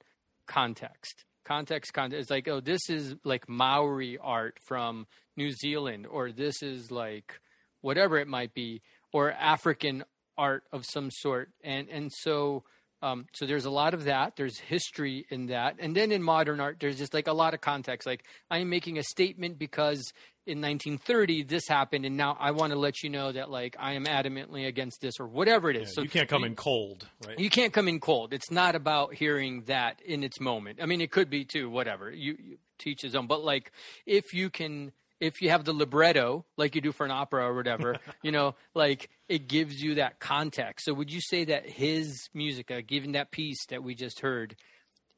[0.46, 1.24] context.
[1.44, 2.20] Context, context.
[2.20, 7.40] It's like, oh, this is like Maori art from New Zealand, or this is like
[7.80, 8.82] whatever it might be,
[9.12, 10.04] or African
[10.36, 11.50] art of some sort.
[11.64, 12.64] And and so
[13.00, 14.36] um, so there's a lot of that.
[14.36, 17.60] There's history in that, and then in modern art, there's just like a lot of
[17.60, 18.06] context.
[18.06, 20.12] Like I am making a statement because
[20.46, 23.92] in 1930 this happened, and now I want to let you know that like I
[23.92, 25.88] am adamantly against this or whatever it is.
[25.88, 27.38] Yeah, so you can't come you, in cold, right?
[27.38, 28.32] You can't come in cold.
[28.32, 30.80] It's not about hearing that in its moment.
[30.82, 31.70] I mean, it could be too.
[31.70, 33.70] Whatever you, you teach his own, but like
[34.06, 37.54] if you can if you have the libretto like you do for an opera or
[37.54, 40.84] whatever, you know, like it gives you that context.
[40.84, 44.56] So would you say that his music, uh, given that piece that we just heard,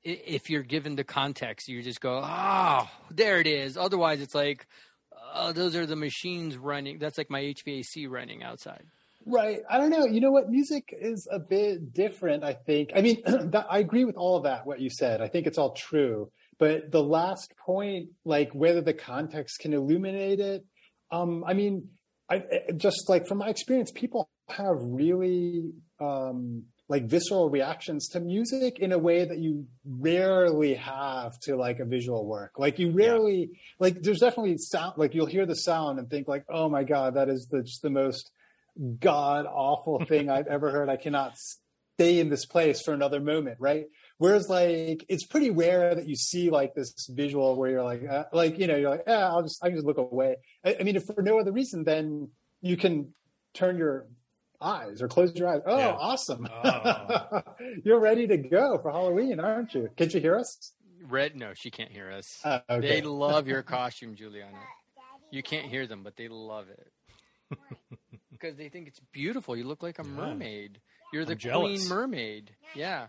[0.03, 3.76] if you're given the context, you just go, oh, there it is.
[3.76, 4.66] Otherwise, it's like,
[5.34, 6.98] oh, those are the machines running.
[6.98, 8.84] That's like my HVAC running outside.
[9.26, 9.61] Right.
[9.68, 10.07] I don't know.
[10.07, 10.48] You know what?
[10.48, 12.90] Music is a bit different, I think.
[12.94, 15.20] I mean, that, I agree with all of that, what you said.
[15.20, 16.30] I think it's all true.
[16.61, 20.64] But the last point, like whether the context can illuminate it,
[21.11, 21.88] um, I mean,
[22.30, 22.44] I
[22.76, 28.92] just like from my experience, people have really um, like visceral reactions to music in
[28.92, 32.52] a way that you rarely have to like a visual work.
[32.58, 33.58] Like you rarely yeah.
[33.78, 37.14] like there's definitely sound like you'll hear the sound and think like, oh my god,
[37.14, 38.30] that is the, just the most
[39.00, 40.90] god awful thing I've ever heard.
[40.90, 43.86] I cannot stay in this place for another moment, right?
[44.21, 48.25] Whereas like it's pretty rare that you see like this visual where you're like uh,
[48.34, 50.37] like you know you're like yeah I'll just I can just look away.
[50.63, 52.29] I, I, mean if for no other reason then
[52.61, 53.14] you can
[53.55, 54.09] turn your
[54.61, 55.63] eyes or close your eyes.
[55.64, 55.97] Oh, yeah.
[55.99, 56.47] awesome!
[56.53, 57.41] Oh.
[57.83, 59.88] you're ready to go for Halloween, aren't you?
[59.97, 60.75] Can't you hear us?
[61.09, 61.34] Red?
[61.34, 62.41] No, she can't hear us.
[62.45, 62.88] Uh, okay.
[62.88, 64.59] They love your costume, Juliana.
[65.30, 67.59] You can't hear them, but they love it
[68.30, 69.57] because they think it's beautiful.
[69.57, 70.79] You look like a mermaid.
[71.11, 72.51] You're the queen mermaid.
[72.75, 73.07] Yeah.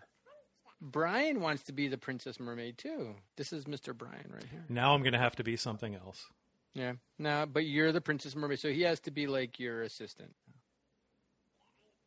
[0.81, 3.15] Brian wants to be the Princess Mermaid too.
[3.37, 3.95] This is Mr.
[3.95, 4.65] Brian right here.
[4.67, 6.25] Now I'm going to have to be something else.
[6.73, 6.93] Yeah.
[7.19, 10.33] No, but you're the Princess Mermaid, so he has to be like your assistant.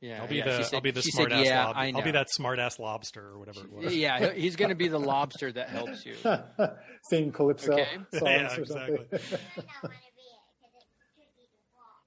[0.01, 2.03] Yeah, I'll be yeah, the said, I'll be the smart said, ass yeah, lob- I'll
[2.03, 3.97] be that smart ass lobster or whatever it was.
[3.97, 6.15] Yeah, he's going to be the lobster that helps you.
[7.09, 7.89] Sing calypso okay.
[8.13, 8.99] songs yeah, or something.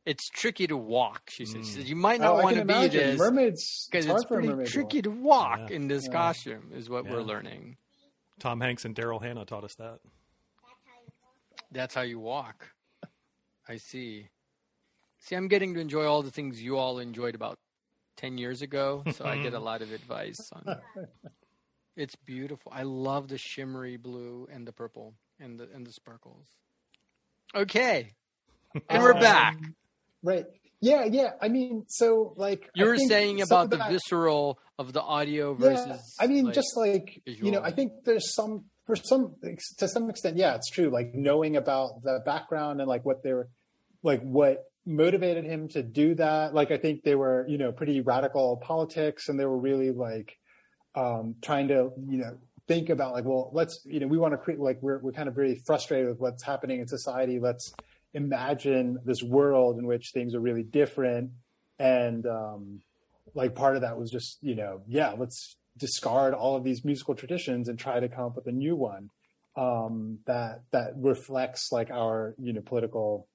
[0.08, 1.30] it's tricky to walk.
[1.30, 1.66] She says, mm.
[1.66, 5.02] she says you might not oh, want to be this mermaids because it's, pretty tricky
[5.02, 5.76] to walk yeah.
[5.76, 6.14] in this yeah.
[6.14, 6.72] costume.
[6.74, 7.12] Is what yeah.
[7.12, 7.76] we're learning.
[8.40, 10.00] Tom Hanks and Daryl Hannah taught us that.
[11.72, 12.70] That's how you walk.
[13.68, 14.30] I see.
[15.20, 17.60] See, I'm getting to enjoy all the things you all enjoyed about
[18.16, 20.78] ten years ago, so I get a lot of advice on
[21.98, 22.72] It's beautiful.
[22.74, 26.48] I love the shimmery blue and the purple and the and the sparkles.
[27.54, 28.14] Okay,
[28.90, 29.58] and we're Um, back.
[30.28, 30.46] Right.
[30.82, 31.32] Yeah, yeah.
[31.42, 35.88] I mean, so like You were saying about the that- visceral of the audio versus.
[35.88, 37.62] Yeah, I mean, like- just like you know.
[37.62, 39.36] I think there's some for some
[39.80, 40.90] to some extent, yeah, it's true.
[40.90, 43.50] Like knowing about the background and like what they were,
[44.04, 46.54] like what motivated him to do that.
[46.54, 50.38] Like I think they were, you know, pretty radical politics, and they were really like
[50.96, 52.38] um, trying to, you know,
[52.68, 55.28] think about like, well, let's, you know, we want to create like we're we're kind
[55.28, 57.40] of very frustrated with what's happening in society.
[57.40, 57.74] Let's
[58.18, 61.30] imagine this world in which things are really different
[61.78, 62.82] and um
[63.36, 67.14] like part of that was just you know yeah let's discard all of these musical
[67.14, 69.12] traditions and try to come up with a new one
[69.56, 73.28] um that that reflects like our you know political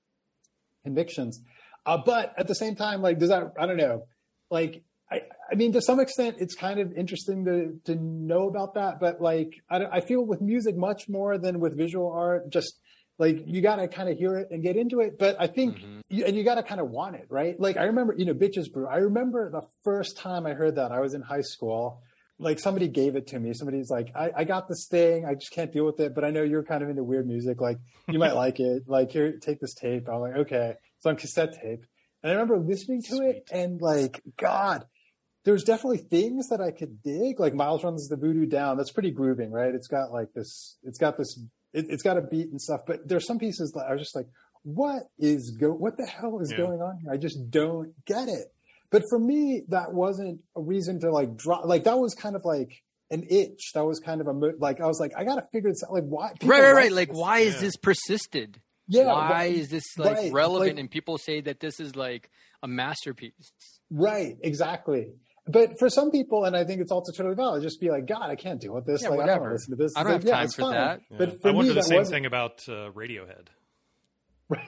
[0.82, 1.40] convictions
[1.86, 4.04] uh but at the same time like does that i don't know
[4.50, 8.74] like I, I mean, to some extent, it's kind of interesting to to know about
[8.74, 8.98] that.
[8.98, 12.50] But like, I, I feel with music much more than with visual art.
[12.50, 12.80] Just
[13.18, 15.18] like you got to kind of hear it and get into it.
[15.18, 16.00] But I think, Mhm.
[16.08, 17.58] you, and you got to kind of want it, right?
[17.60, 18.86] Like I remember, you know, Bitches Brew.
[18.86, 20.92] I remember the first time I heard that.
[20.92, 22.02] I was in high school.
[22.38, 23.52] Like somebody gave it to me.
[23.52, 25.24] Somebody's like, I, I got this thing.
[25.24, 26.14] I just can't deal with it.
[26.14, 27.60] But I know you're kind of into weird music.
[27.60, 27.78] Like
[28.08, 28.84] you might like it.
[28.88, 30.08] Like here, take this tape.
[30.08, 30.74] I'm like, okay.
[30.96, 31.84] It's on cassette tape.
[32.22, 34.86] And I remember listening to it and like, God,
[35.44, 37.38] there's definitely things that I could dig.
[37.38, 38.76] Like Miles runs the voodoo down.
[38.76, 39.74] That's pretty grooving, right?
[39.74, 41.38] It's got like this, it's got this,
[41.72, 44.16] it, it's got a beat and stuff, but there's some pieces that I was just
[44.16, 44.26] like,
[44.64, 46.58] what is go, what the hell is Yeah.
[46.58, 47.12] going on here?
[47.12, 48.46] I just don't get it.
[48.90, 52.44] But for me, that wasn't a reason to like drop, like that was kind of
[52.44, 53.72] like an itch.
[53.74, 55.82] That was kind of a, mo- like, I was like, I got to figure this
[55.84, 55.92] out.
[55.92, 56.32] Like why?
[56.42, 56.92] right, right, right.
[56.92, 57.16] like Like, this.
[57.18, 57.60] why is Yeah.
[57.62, 58.60] this persisted?
[58.88, 59.06] Yeah.
[59.06, 59.54] why right.
[59.54, 60.72] is this like right, relevant?
[60.76, 62.30] like- and people say that this is like
[62.62, 63.52] a masterpiece.
[63.90, 65.08] Right, exactly.
[65.48, 68.30] But for some people, and I think it's also totally valid, just be like, God,
[68.30, 69.02] I can't deal with this.
[69.02, 69.92] Yeah, like, I don't to listen to this.
[69.96, 70.72] I don't like, have yeah, time it's for fine.
[70.74, 71.00] that.
[71.10, 71.16] Yeah.
[71.18, 73.48] But for I wonder me, the same wasn't- thing about uh, Radiohead.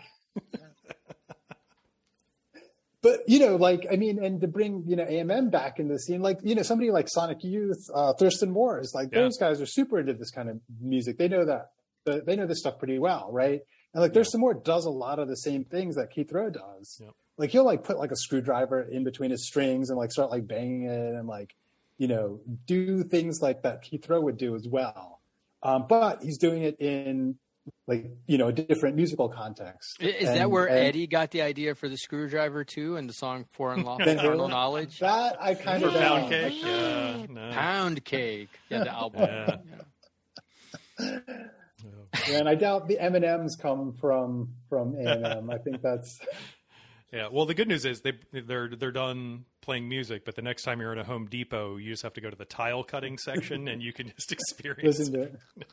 [3.02, 5.98] But you know, like I mean, and to bring you know AMM back into the
[5.98, 9.20] scene, like you know, somebody like Sonic Youth, uh, Thurston Moore is like Yeah.
[9.20, 11.18] those guys are super into this kind of music.
[11.18, 13.60] They know that they know this stuff pretty well, right?
[13.92, 16.96] And like Thurston Moore does a lot of the same things that Keith Rowe does.
[16.98, 17.10] Yep.
[17.36, 20.46] Like he'll like put like a screwdriver in between his strings and like start like
[20.46, 21.54] banging it and like
[21.98, 25.20] you know do things like that Keith Rowe would do as well.
[25.62, 27.36] Um, but he's doing it in
[27.88, 29.96] like you know a different musical context.
[30.00, 33.14] I- Is that where and- Eddie got the idea for the screwdriver too, and the
[33.14, 34.98] song "Foreign Unlawful Then Carnal who- Knowledge"?
[35.00, 36.62] That I kind For of pound cake?
[36.62, 37.26] Yeah.
[37.30, 37.50] No.
[37.52, 39.22] Pound Cake, yeah, the album.
[39.22, 39.56] Yeah.
[41.00, 41.18] Yeah.
[42.28, 45.50] Yeah, and I doubt the M and M's come from from A and M.
[45.50, 46.20] I think that's
[47.14, 47.28] Yeah.
[47.30, 50.80] Well, the good news is they they're they're done playing music, but the next time
[50.80, 53.68] you're in a Home Depot, you just have to go to the tile cutting section,
[53.68, 54.98] and you can just experience.
[54.98, 55.40] listen to it.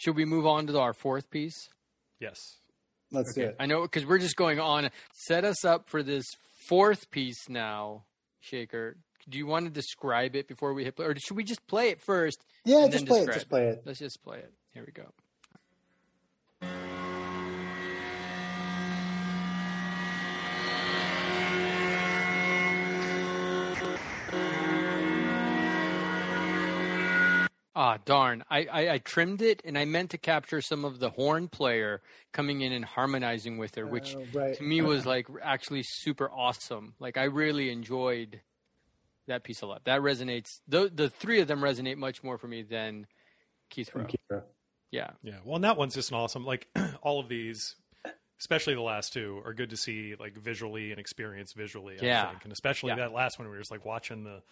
[0.00, 1.68] Should we move on to our fourth piece?
[2.18, 2.36] Yes.
[3.12, 3.56] Let's do it.
[3.60, 4.90] I know because we're just going on.
[5.12, 6.24] Set us up for this
[6.66, 8.02] fourth piece now,
[8.50, 8.94] Sekhar.
[9.28, 11.90] Do you want to describe it before we hit play, or should we just play
[11.90, 12.44] it first?
[12.64, 13.32] Yeah, just play it.
[13.32, 13.82] Just play it.
[13.84, 14.52] Let's just play it.
[14.74, 15.04] Here we go.
[27.74, 28.44] Ah, darn.
[28.50, 32.02] I, I, I trimmed it and I meant to capture some of the horn player
[32.32, 34.54] coming in and harmonizing with her, which Oh, right.
[34.56, 36.94] to me was like actually super awesome.
[37.00, 38.40] Like I really enjoyed
[39.26, 39.84] that piece a lot.
[39.84, 40.60] That resonates.
[40.68, 43.06] The the three of them resonate much more for me than
[43.70, 44.06] Keith Rowe.
[44.90, 45.36] Yeah, Yeah.
[45.44, 46.44] Well, and that one's just an awesome.
[46.44, 46.68] Like
[47.02, 47.76] all of these,
[48.38, 51.94] especially the last two, are good to see like visually and experience visually.
[51.98, 52.28] I Yeah.
[52.30, 52.44] think.
[52.44, 52.96] and especially Yeah.
[52.96, 54.42] that last one, we were just like watching the.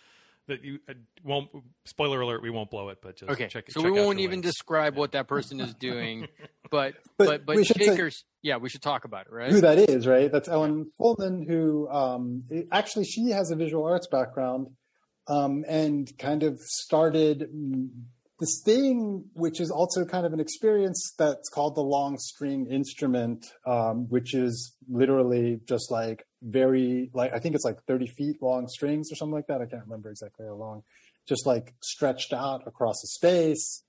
[0.50, 0.94] That you uh,
[1.24, 1.48] won't.
[1.86, 3.70] Spoiler alert: we won't blow it, but just Okay, check.
[3.70, 4.48] so check we won't even links.
[4.48, 6.26] describe what that person is doing,
[6.70, 9.50] but But but but, we should say- Shakers, yeah, we should talk about it, right?
[9.52, 10.30] Who that is, right?
[10.30, 14.68] That's Ellen Fullman, who um, actually she has a visual arts background
[15.28, 17.44] um, and kind of started
[18.40, 23.46] this thing, which is also kind of an experience that's called the long string instrument,
[23.66, 28.68] um, which is literally just like very like I think it's like thirty feet long
[28.68, 29.60] strings or something like that.
[29.60, 30.82] I can't remember exactly how long,
[31.28, 33.82] just like stretched out across a space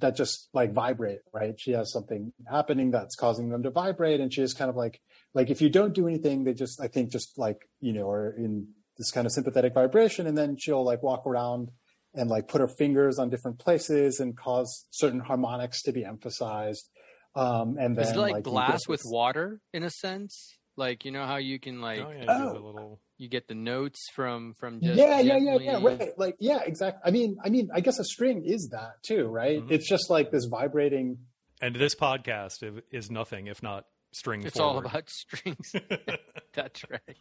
[0.00, 1.58] that just like vibrate, right?
[1.58, 5.00] She has something happening that's causing them to vibrate, and she is kind of like
[5.34, 8.30] like if you don't do anything, they just I think just like you know are
[8.30, 11.70] in this kind of sympathetic vibration, and then she'll like walk around
[12.14, 16.88] and like put her fingers on different places and cause certain harmonics to be emphasized.
[17.36, 20.56] Um, and then Is it like glass with water in a sense?
[20.76, 22.52] Like you know how you can like oh, yeah, Oh.
[22.54, 23.00] do little.
[23.18, 25.78] you get the notes from from just yeah, yeah, yeah, yeah.
[25.82, 26.12] Right.
[26.18, 27.00] Like, yeah, exactly.
[27.04, 29.60] I mean, I mean, I guess a string is that too, right?
[29.62, 29.70] Mhm.
[29.70, 31.18] It's just like this vibrating.
[31.60, 35.72] And this podcast is nothing if not string It's all about strings.
[36.54, 37.16] That's right.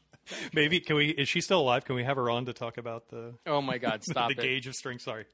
[0.53, 1.09] Maybe can we?
[1.09, 1.84] Is she still alive?
[1.85, 4.03] Can we have her on to talk about the Oh my God!
[4.09, 4.41] Stop the it.
[4.41, 4.99] gauge of string?
[4.99, 5.26] Sorry.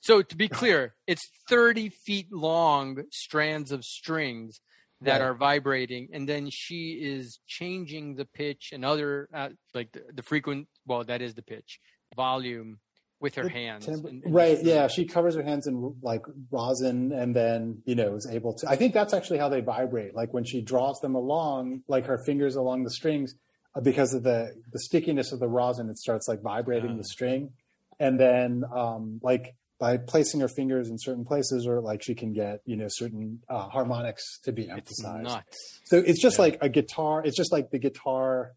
[0.00, 4.60] So to be clear, it's 30 feet long strands of strings
[5.04, 5.26] that Right.
[5.28, 10.22] are vibrating, and then she is changing the pitch and other uh, like the, the
[10.22, 10.68] frequent.
[10.86, 11.80] Well, that is the pitch
[12.14, 12.78] volume
[13.20, 13.86] with her The hands.
[13.86, 14.58] timbre- and- and right.
[14.62, 14.86] Yeah.
[14.88, 18.68] She covers her hands in like rosin and then, you know, is able to.
[18.68, 20.14] I think that's actually how they vibrate.
[20.14, 23.34] Like when she draws them along, like her fingers along the strings,
[23.74, 27.50] uh, because of the, the stickiness of the rosin, it starts like vibrating the string.
[27.98, 32.32] And then, um, like, by placing her fingers in certain places, or like she can
[32.32, 35.24] get, you know, certain uh, harmonics to be It's emphasized.
[35.24, 35.80] nuts.
[35.84, 36.42] So it's just Yeah.
[36.42, 37.24] like a guitar.
[37.24, 38.52] It's just like the guitar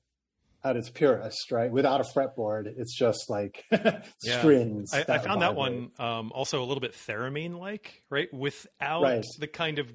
[0.64, 1.72] at its purest, right?
[1.72, 4.02] Without a fretboard, it's just like Yeah.
[4.42, 4.92] strings.
[4.94, 8.32] I, I found that one um, also a little bit theremin like, right?
[8.34, 9.26] Without Right.
[9.40, 9.92] the kind of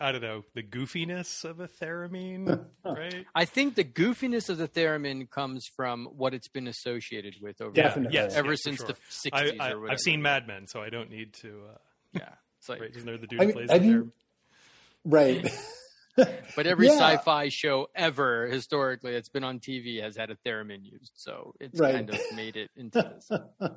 [0.00, 3.24] I don't know the goofiness of a theremin, right?
[3.34, 7.72] I think the goofiness of the theremin comes from what it's been associated with over
[7.72, 8.14] Definitely.
[8.14, 8.88] yes, ever yes, since sure.
[8.88, 9.90] the 60s I, or I, whatever.
[9.92, 11.48] I've seen Mad Men, so I don't need to.
[11.72, 11.78] Uh,
[12.14, 12.28] Yeah.
[12.58, 12.90] It's like, right?
[12.90, 14.10] Isn't there the dude I who mean, plays have the you- theremin?
[15.04, 15.50] right.
[16.56, 16.94] but every Yeah.
[16.98, 21.78] sci-fi show ever historically that's been on TV has had a theremin used, so it's
[21.78, 21.94] Right.
[21.94, 23.30] kind of made it into this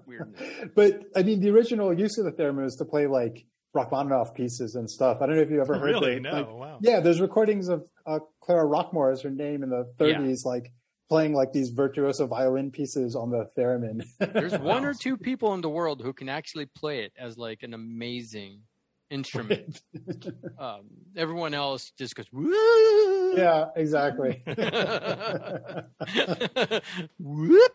[0.08, 0.42] weirdness.
[0.76, 4.76] but I mean, the original use of the theremin was to play like Rachmaninoff pieces
[4.76, 5.18] and stuff.
[5.22, 6.16] I don't know if you ever heard Really?
[6.16, 6.32] the- No.
[6.34, 6.80] like- wow.
[6.82, 10.72] yeah, there's recordings of uh, Clara Rockmore is her name in the 30s, like
[11.10, 14.02] playing like these virtuoso violin pieces on the theremin.
[14.34, 17.64] There's one or two people in the world who can actually play it as like
[17.64, 18.62] an amazing
[19.10, 19.82] instrument.
[20.58, 20.86] Um,
[21.18, 23.34] everyone else just goes, Woo!
[23.36, 24.42] yeah, exactly.
[27.20, 27.72] Whoop.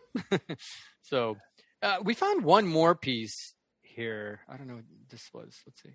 [1.01, 1.37] so
[1.81, 3.53] uh, we found one more piece
[3.97, 4.41] here.
[4.47, 5.59] I don't know what this was.
[5.65, 5.89] Let's see.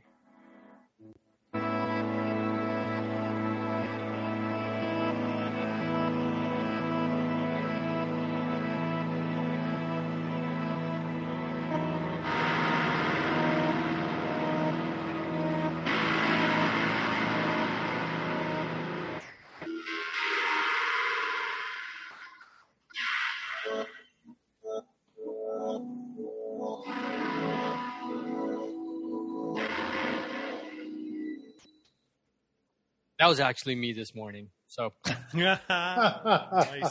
[33.23, 34.49] That was actually me this morning.
[34.67, 34.95] So
[35.33, 36.91] nice.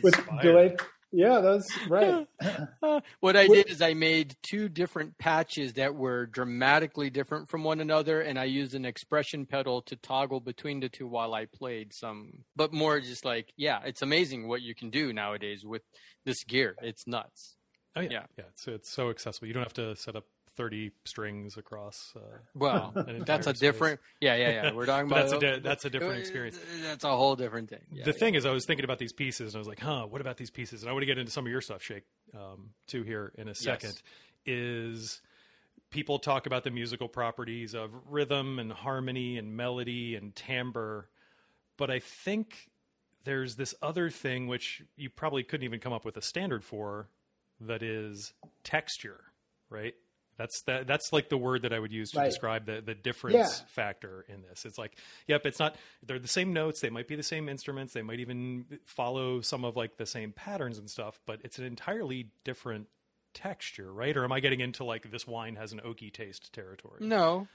[0.00, 0.76] With delay.
[1.10, 2.28] Yeah, that's right.
[3.18, 7.80] what I did is I made two different patches that were dramatically different from one
[7.80, 11.92] another, and I used an expression pedal to toggle between the two while I played
[11.92, 12.44] some.
[12.54, 15.82] But more just like, yeah, it's amazing what you can do nowadays with
[16.24, 16.76] this gear.
[16.80, 17.56] It's nuts.
[17.96, 18.22] Oh yeah, Yeah.
[18.38, 18.44] yeah.
[18.52, 19.48] It's it's so accessible.
[19.48, 22.12] You don't have to set up thirty strings across.
[22.16, 22.20] Uh,
[22.54, 23.60] Well, that's a space.
[23.60, 24.00] different.
[24.20, 24.72] Yeah, yeah, yeah.
[24.72, 26.58] We're talking about that's a di- that's a different experience.
[26.82, 27.80] That's a whole different thing.
[27.90, 28.16] Yeah, the yeah.
[28.18, 30.36] thing is, I was thinking about these pieces, and I was like, "Huh, what about
[30.36, 32.04] these pieces?" And I want to get into some of your stuff, Shake,
[32.36, 34.00] um, too, here in a second.
[34.44, 35.20] Is
[35.90, 41.08] people talk about the musical properties of rhythm and harmony and melody and timbre,
[41.76, 42.70] but I think
[43.24, 47.08] there's this other thing which you probably couldn't even come up with a standard for,
[47.60, 48.32] that is
[48.64, 49.20] texture,
[49.70, 49.94] right?
[50.38, 50.86] That's that.
[50.86, 52.24] That's like the word that I would use to Right.
[52.26, 53.66] describe the the difference Yeah.
[53.68, 54.64] factor in this.
[54.64, 54.96] It's like,
[55.26, 55.76] yep, it's not.
[56.02, 56.80] They're the same notes.
[56.80, 57.92] They might be the same instruments.
[57.92, 61.20] They might even follow some of like the same patterns and stuff.
[61.26, 62.88] But it's an entirely different
[63.34, 64.16] texture, right?
[64.16, 66.98] Or am I getting into like this wine has an oaky taste territory?
[67.00, 67.48] No,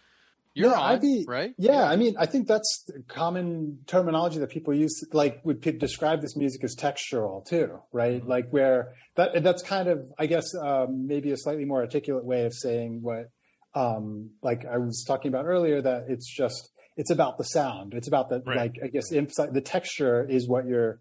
[0.58, 1.54] you're Yeah, on, I'd be- right?
[1.58, 6.36] Yeah, I mean, I think that's common terminology that people use, like would describe this
[6.36, 8.20] music as textural too, right?
[8.22, 8.30] Mm-hmm.
[8.30, 12.46] Like where that that's kind of, I guess, um, maybe a slightly more articulate way
[12.46, 13.30] of saying what,
[13.76, 17.94] um, like I was talking about earlier, that it's just it's about the sound.
[17.94, 18.58] It's about the Right.
[18.58, 21.00] like I guess emphasize the texture is what you're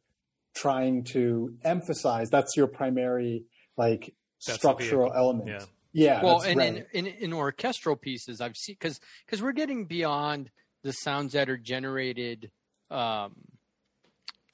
[0.54, 2.28] trying to emphasize.
[2.30, 3.44] That's your primary
[3.78, 4.14] like
[4.46, 5.48] That's structural element.
[5.48, 5.64] Yeah.
[5.96, 6.22] Yeah.
[6.22, 6.86] well, and right.
[6.92, 10.50] in, in in orchestral pieces, I've seen because because we're getting beyond
[10.82, 12.50] the sounds that are generated
[12.90, 13.34] um,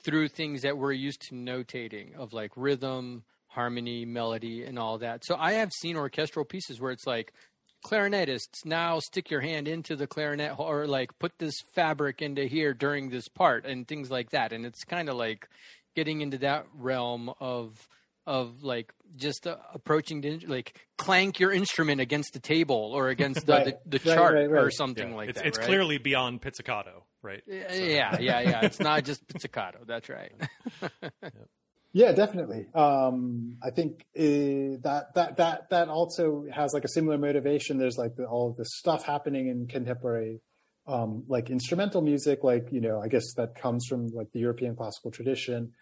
[0.04, 5.24] through things that we're used to notating of like rhythm, harmony, melody, and all that.
[5.24, 7.32] So I have seen orchestral pieces where it's like
[7.84, 12.72] clarinetists now stick your hand into the clarinet or like put this fabric into here
[12.72, 15.48] during this part and things like that and it's kind of like
[15.96, 17.88] getting into that realm of
[18.26, 23.46] of like just uh, approaching the, like clank your instrument against the table or against
[23.46, 23.64] the, Right.
[23.84, 25.16] the, the Right, chart right, or something Yeah.
[25.16, 25.66] like it's that it's right?
[25.66, 27.42] clearly beyond pizzicato, right?
[27.46, 27.52] So.
[27.74, 28.60] Yeah, yeah, yeah.
[28.64, 29.80] It's not just pizzicato.
[29.86, 30.32] That's right.
[31.92, 32.66] Yeah, definitely.
[32.74, 37.78] Um, I think uh, that that that that also has like a similar motivation.
[37.78, 40.40] There's like the, all of this stuff happening in contemporary,
[40.86, 42.42] um, like instrumental music.
[42.44, 45.72] Like you know, I guess that comes from like the European classical tradition,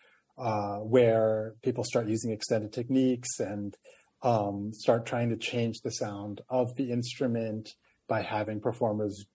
[0.40, 3.76] uh, where people start using extended techniques and
[4.22, 7.74] um, start trying to change the sound of the instrument
[8.08, 9.26] by having performers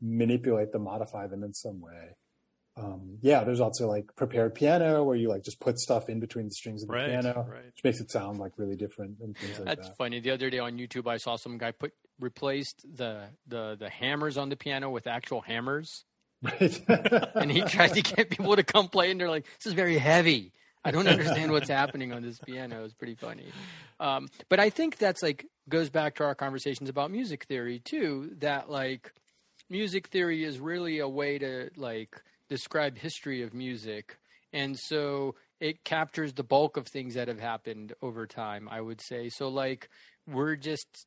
[0.00, 2.16] manipulate them, modify them in some way
[2.76, 6.46] um, yeah, there's also like prepared piano where you like just put stuff in between
[6.46, 7.66] the strings of the right, piano, right.
[7.66, 9.96] which makes it sound like really different and things like That's that.
[9.98, 10.20] funny.
[10.20, 14.38] The other day on YouTube, I saw some guy put replaced the the the hammers
[14.38, 16.04] on the piano with actual hammers,
[16.42, 16.82] Right.
[17.34, 19.98] and he tried to get people to come play, and they're like, "This is very
[19.98, 20.52] heavy."
[20.84, 22.84] I don't understand what's happening on this piano.
[22.84, 23.46] It's pretty funny.
[24.00, 28.32] Um, but I think that's like goes back to our conversations about music theory too.
[28.40, 29.12] That like
[29.70, 34.18] music theory is really a way to like describe history of music
[34.52, 39.00] and so it captures the bulk of things that have happened over time i would
[39.00, 39.88] say so like
[40.26, 41.06] we're just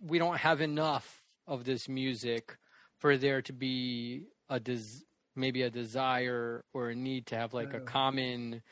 [0.00, 2.58] we don't have enough of this music
[2.98, 5.02] for there to be a des-
[5.34, 8.62] maybe a desire or a need to have like a common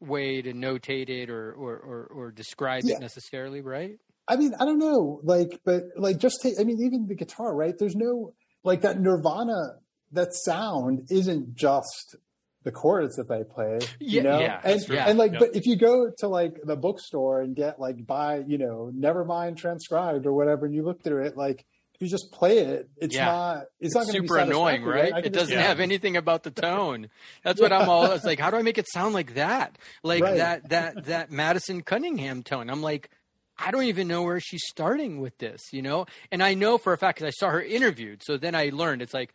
[0.00, 2.96] way to notate it or or or, or describe Yeah.
[2.96, 6.54] it necessarily right I mean, I don't know, like, but like, just take.
[6.58, 7.74] I mean, even the guitar, right?
[7.78, 8.32] There's no
[8.62, 9.74] like that Nirvana.
[10.12, 12.16] That sound isn't just
[12.62, 14.38] the chords that they play, Yeah, you know.
[14.40, 14.96] yeah, and true.
[14.96, 15.40] and like, Yeah.
[15.40, 19.58] but if you go to like the bookstore and get like buy, you know, Nevermind
[19.58, 21.66] transcribed or whatever, and you look through it, like
[22.04, 23.24] you just play it, it's Yeah.
[23.24, 23.64] not.
[23.80, 25.26] It's, not going to be super annoying, satisfactory, right?
[25.26, 25.62] It doesn't Yeah.
[25.62, 27.08] have anything about the tone.
[27.42, 28.12] That's what I'm all.
[28.12, 29.76] It's like, how do I make it sound like that?
[30.02, 30.36] Like Right.
[30.36, 32.70] that that that Madison Cunningham tone.
[32.70, 33.10] I'm like,
[33.58, 36.06] I don't even know where she's starting with this, you know.
[36.30, 38.22] And I know for a fact because I saw her interviewed.
[38.24, 39.32] So then I learned it's like,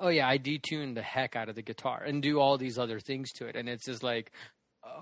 [0.00, 3.00] oh yeah, I detune the heck out of the guitar and do all these other
[3.00, 4.30] things to it, and it's just like.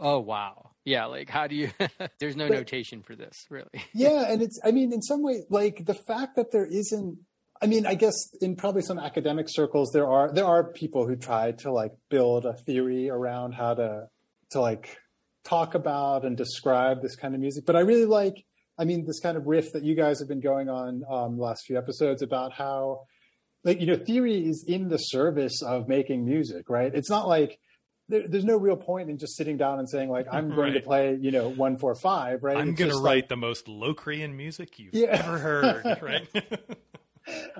[0.01, 0.71] Oh wow.
[0.85, 1.71] Yeah, like how do you
[2.21, 3.69] there's no But- notation for this, really.
[3.95, 7.19] yeah and it's i mean in some way like the fact that there isn't
[7.63, 11.17] i mean i guess in probably some academic circles there are there are people who
[11.17, 14.07] try to like build a theory around how to
[14.51, 14.97] to like
[15.45, 18.45] talk about and describe this kind of music but i really like
[18.79, 21.65] i mean this kind of riff that you guys have been going on um last
[21.67, 23.01] few episodes about how
[23.65, 27.59] like you know theory is in the service of making music right it's not like
[28.11, 30.81] there, there's no real point in just sitting down and saying like i'm going to
[30.81, 34.37] play you know one four five right I'm going to write like- the most Locrian
[34.37, 35.09] music you've Yeah.
[35.25, 36.29] ever heard, right?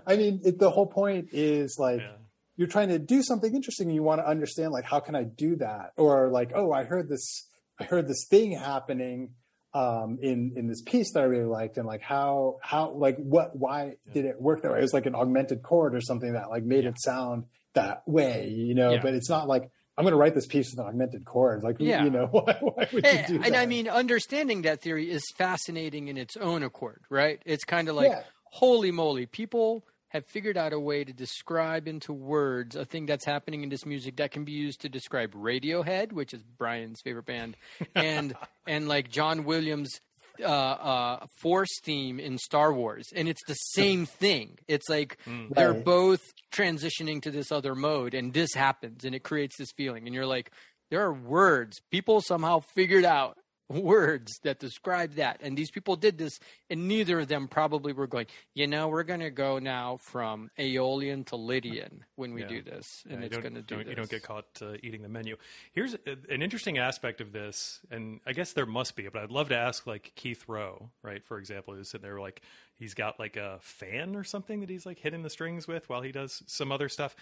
[0.07, 2.13] I mean, it, the whole point is like Yeah.
[2.57, 5.25] you're trying to do something interesting and you want to understand like how can I
[5.25, 5.93] do that?
[5.97, 7.47] Or like, oh, I heard this
[7.79, 9.31] I heard this thing happening
[9.73, 13.55] um in in this piece that I really liked and like how how like what
[13.55, 14.79] why did it work that way?
[14.79, 17.45] It was like an augmented chord or something that like made it sound
[17.75, 19.01] that way, you know, Yeah.
[19.03, 19.71] but it's not like
[20.01, 21.63] I'm going to write this piece with an augmented chord.
[21.63, 22.05] Like, Yeah.
[22.05, 23.61] you know, why, why would Eh, you do and that?
[23.61, 27.41] I mean, understanding that theory is fascinating in its own accord, right?
[27.45, 28.23] It's kind of like, Yeah.
[28.45, 33.27] holy moly, people have figured out a way to describe into words a thing that's
[33.27, 37.27] happening in this music that can be used to describe Radiohead, which is Brian's favorite
[37.27, 37.57] band,
[37.95, 38.35] and
[38.67, 40.01] and like John Williams'
[40.43, 44.59] uh, uh, Force theme in Star Wars, and it's the same thing.
[44.69, 45.19] It's like
[45.55, 45.85] they're Right.
[45.85, 46.21] both
[46.53, 50.27] transitioning to this other mode, and this happens, and it creates this feeling, and you're
[50.27, 50.51] like,
[50.91, 53.37] there are words people somehow figured out
[53.71, 58.09] words that describe that and these people did this and neither of them probably were
[58.09, 62.49] going you know we're going to go now from aeolian to lydian when we Yeah.
[62.49, 65.09] do this and you it's going to do You don't get caught uh, eating the
[65.09, 65.37] menu.
[65.73, 65.99] Here's a,
[66.29, 69.57] an interesting aspect of this, and I guess there must be, but I'd love to
[69.57, 71.25] ask like Keith Rowe, right?
[71.25, 72.43] For example, who's sitting there like
[72.77, 76.03] he's got like a fan or something that he's like hitting the strings with while
[76.03, 77.15] he does some other stuff.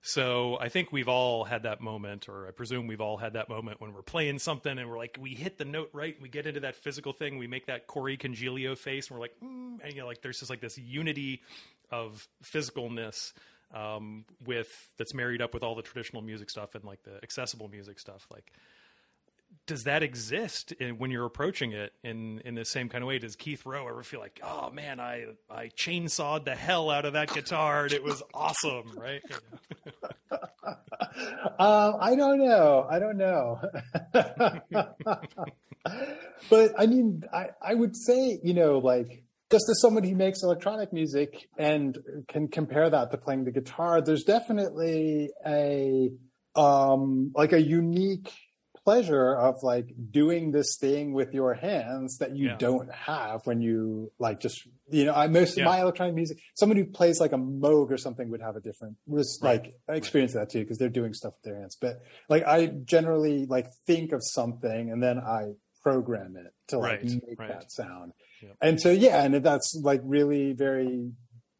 [0.00, 3.48] So I think we've all had that moment, or I presume we've all had that
[3.48, 6.46] moment when we're playing something and we're like, we hit the note right, we get
[6.46, 9.92] into that physical thing, we make that Corey Congilio face, and we're like, mm, and
[9.92, 11.42] you know, like there's just like this unity
[11.90, 13.32] of physicalness
[13.74, 14.68] um, with
[14.98, 18.26] that's married up with all the traditional music stuff and like the accessible music stuff.
[18.30, 18.52] Like,
[19.66, 23.18] does that exist in, when you're approaching it in in the same kind of way?
[23.18, 27.12] Does Keith Rowe ever feel like, oh man, I I chainsawed the hell out of
[27.12, 29.22] that guitar and it was awesome, right?
[31.58, 32.86] Um, I don't know.
[32.88, 33.60] I don't know.
[36.50, 40.42] but I mean, I, I would say, you know, like just as someone who makes
[40.42, 41.96] electronic music and
[42.28, 46.10] can compare that to playing the guitar, there's definitely a
[46.54, 48.32] um like a unique
[48.88, 52.56] pleasure of like doing this thing with your hands that you Yeah.
[52.56, 54.58] don't have when you like just
[54.90, 55.64] you know I most Yeah.
[55.72, 58.96] my electronic music someone who plays like a Moog or something would have a different
[59.06, 59.74] res- Right.
[59.88, 61.94] like experience of that too because they're doing stuff with their hands but
[62.30, 62.58] like I
[62.96, 65.42] generally like think of something and then I
[65.82, 67.48] program it to like Right, make right.
[67.50, 68.12] that sound
[68.42, 68.56] Yep.
[68.62, 71.12] and so yeah and that's like really very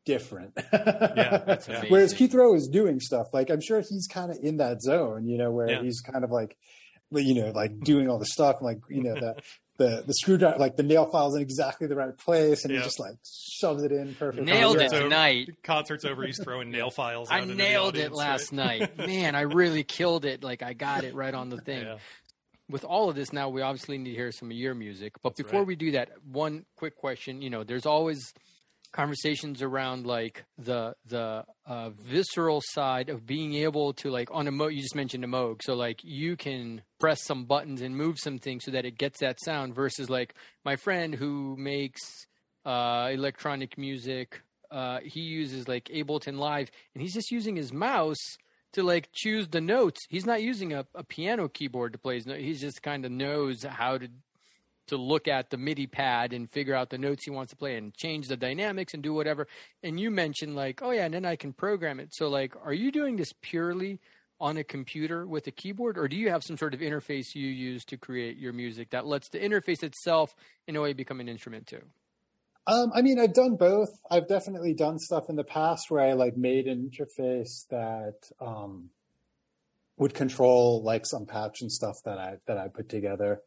[0.06, 1.74] different Yeah, That's Yeah.
[1.74, 1.90] amazing.
[1.92, 5.26] Whereas Keith Rowe is doing stuff like I'm sure he's kind of in that zone,
[5.26, 5.82] you know, where Yeah.
[5.82, 6.56] he's kind of like,
[7.12, 9.36] you know, like doing all the stuff, and like you know the
[9.78, 12.80] the the screwdriver, like the nail file's in exactly the right place, and Yeah.
[12.80, 14.44] he just like shoves it in perfectly.
[14.50, 14.86] Nailed Yeah.
[14.86, 15.50] it So- tonight.
[15.62, 17.30] Concerts over, he's throwing nail files.
[17.30, 18.80] I out into the nailed it last right?
[18.80, 18.98] night.
[19.06, 20.42] Man, I really killed it.
[20.42, 21.84] Like I got it right on the thing.
[21.84, 21.98] Yeah.
[22.68, 25.14] With all of this now, we obviously need to hear some of your music.
[25.22, 25.66] But That's before right.
[25.68, 27.40] we do that, one quick question.
[27.40, 28.34] You know, there's always
[28.92, 34.50] conversations around like the the uh, visceral side of being able to like on a
[34.50, 34.68] mo.
[34.68, 38.38] You just mentioned a Moog, so like you can press some buttons and move some
[38.38, 39.74] things so that it gets that sound.
[39.74, 40.34] Versus like
[40.64, 42.26] my friend who makes
[42.64, 44.42] uh, electronic music.
[44.70, 48.36] Uh, he uses like Ableton Live, and he's just using his mouse
[48.72, 50.00] to like choose the notes.
[50.08, 52.42] He's not using a, a piano keyboard to play his notes.
[52.42, 54.08] He just kind of knows how to
[54.88, 57.76] to look at the MIDI pad and figure out the notes he wants to play
[57.76, 59.46] and change the dynamics and do whatever.
[59.82, 62.10] And you mentioned like, oh yeah, and then I can program it.
[62.12, 64.00] So like, are you doing this purely
[64.40, 67.48] on a computer with a keyboard, or do you have some sort of interface you
[67.48, 70.34] use to create your music that lets the interface itself
[70.66, 71.82] in a way become an instrument too?
[72.66, 73.88] Um, I mean, I've done both.
[74.10, 78.90] I've definitely done stuff in the past where I like made an interface that um,
[79.96, 83.40] would control like some patch and stuff that I that I put together.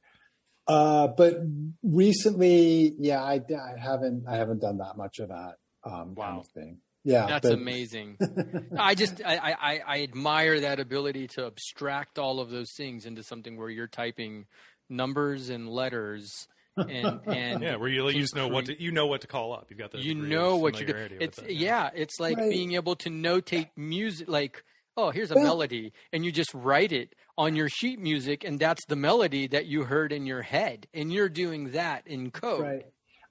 [0.68, 1.38] Uh, but
[1.84, 6.40] recently, yeah, I, I haven't I haven't done that much of that um, kind Wow.
[6.42, 6.78] of thing.
[7.04, 8.18] Yeah, That's but- amazing.
[8.78, 13.06] I just I, I, I- I admire that ability to abstract all of those things
[13.06, 14.46] into something where you're typing
[14.90, 16.48] numbers and letters
[16.78, 19.54] and and Yeah, where you, you just know what to, you know what to call
[19.54, 19.68] up.
[19.70, 21.08] You've got the you know what you're doing.
[21.08, 22.50] familiarity with It's it, yeah, it's like Right.
[22.52, 24.64] being able to notate music like
[24.96, 28.60] oh here's a Well- melody and you just write it on your sheet music and
[28.60, 32.62] that's the melody that you heard in your head and you're doing that in code.
[32.62, 32.86] Right.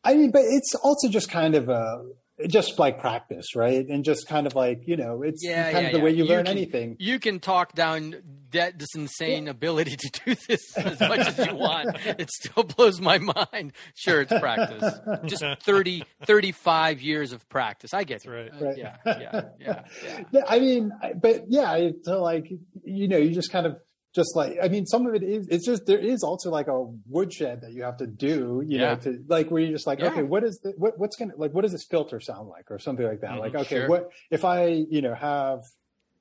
[0.04, 2.02] I mean, but it's also just kind of a
[2.48, 3.86] just like practice, right?
[3.86, 6.04] And just kind of like you know, it's Yeah, kind yeah, of the yeah.
[6.04, 6.96] way you, You learn can- anything.
[6.98, 8.14] You can talk down
[8.52, 11.94] that this insane ability to do this as much as you want.
[12.18, 13.74] It still blows my mind.
[13.94, 14.98] Sure, it's practice.
[15.26, 17.92] Just 30, 35 years of practice.
[17.92, 18.28] I get it.
[18.30, 18.50] right.
[18.50, 18.78] Uh, Right.
[18.78, 19.42] Yeah, yeah, yeah,
[20.02, 20.22] yeah.
[20.32, 22.50] Yeah, I mean, but yeah, it's uh, like
[22.84, 23.76] you know, you just kind of
[24.14, 26.82] just like I mean, some of it is it's just there is also like a
[27.08, 28.94] woodshed that you have to do, you Yeah.
[28.94, 30.08] know, to like where you're just like, Yeah.
[30.08, 32.78] okay, what is the what what's gonna like what does this filter sound like or
[32.78, 33.30] something like that?
[33.32, 33.88] Mhm, like, okay, sure.
[33.88, 35.60] what if I you know have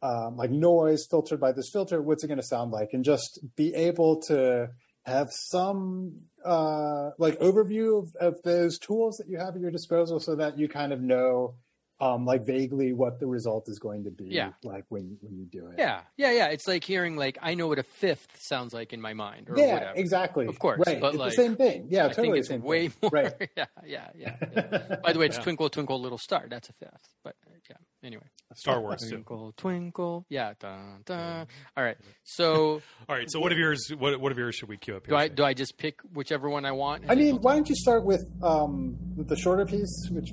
[0.01, 2.01] um, like noise filtered by this filter?
[2.01, 2.89] What's it going to sound like?
[2.93, 4.69] And just be able to
[5.05, 10.19] have some uh, like overview of, of those tools that you have at your disposal,
[10.21, 11.55] so that you kind of know
[12.01, 14.25] um, like vaguely what the result is going to be.
[14.25, 14.51] Yeah.
[14.63, 15.75] like when when you do it.
[15.77, 16.47] Yeah, yeah, yeah.
[16.47, 19.57] It's like hearing like I know what a fifth sounds like in my mind, or
[19.57, 19.93] yeah, whatever.
[19.95, 20.47] exactly.
[20.47, 20.99] Of course, right.
[20.99, 21.87] but it's like, the same thing.
[21.89, 22.97] Yeah, I totally think the it's same way thing.
[23.01, 23.11] more.
[23.11, 23.49] Right.
[23.57, 24.95] yeah, yeah, yeah, yeah.
[25.03, 25.43] By the way, it's Yeah.
[25.43, 26.45] Twinkle Twinkle Little Star.
[26.49, 27.09] That's a fifth.
[27.23, 27.35] But
[27.69, 27.75] yeah.
[28.01, 28.23] Anyway,
[28.55, 29.09] Star Wars too.
[29.09, 30.25] Twinkle Twinkle.
[30.29, 30.53] Yeah.
[30.59, 31.47] Dun, dun.
[31.75, 31.97] All right.
[32.23, 33.29] So All right.
[33.29, 33.91] So what of yours?
[33.97, 35.11] What what of yours should we queue up here?
[35.11, 35.35] do I Shane?
[35.35, 37.05] do I just pick whichever one I want?
[37.09, 40.29] I mean, why don't you start with um, with the shorter piece, which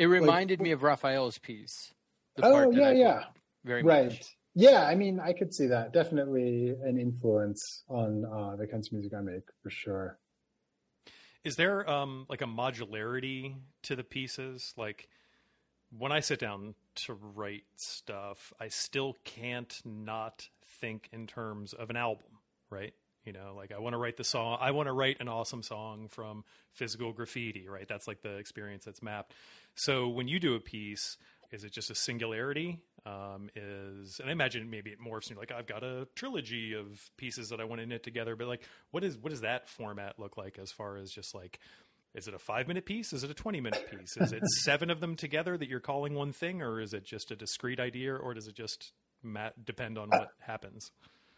[0.00, 1.92] It reminded like, me of Rafael's piece.
[2.42, 3.24] oh yeah, yeah,
[3.64, 4.06] very right.
[4.06, 4.34] Much.
[4.54, 5.92] Yeah, I mean, I could see that.
[5.92, 10.18] Definitely an influence on uh, the kinds of music I make for sure.
[11.44, 14.72] Is there um, like a modularity to the pieces?
[14.74, 15.08] Like
[15.90, 20.48] when I sit down to write stuff, I still can't not
[20.80, 22.38] think in terms of an album,
[22.70, 22.94] right?
[23.24, 25.62] You know, like I want to write the song, I want to write an awesome
[25.62, 27.86] song from physical graffiti, right?
[27.86, 29.34] That's like the experience that's mapped.
[29.74, 31.18] So when you do a piece,
[31.52, 32.78] is it just a singularity?
[33.04, 37.10] Um, is and I imagine maybe it morphs into like I've got a trilogy of
[37.16, 40.18] pieces that I want to knit together, but like what is what does that format
[40.18, 41.58] look like as far as just like
[42.14, 43.12] is it a five minute piece?
[43.12, 44.16] Is it a 20 minute piece?
[44.16, 47.30] Is it seven of them together that you're calling one thing, or is it just
[47.30, 48.92] a discrete idea, or does it just
[49.64, 50.90] depend on what happens?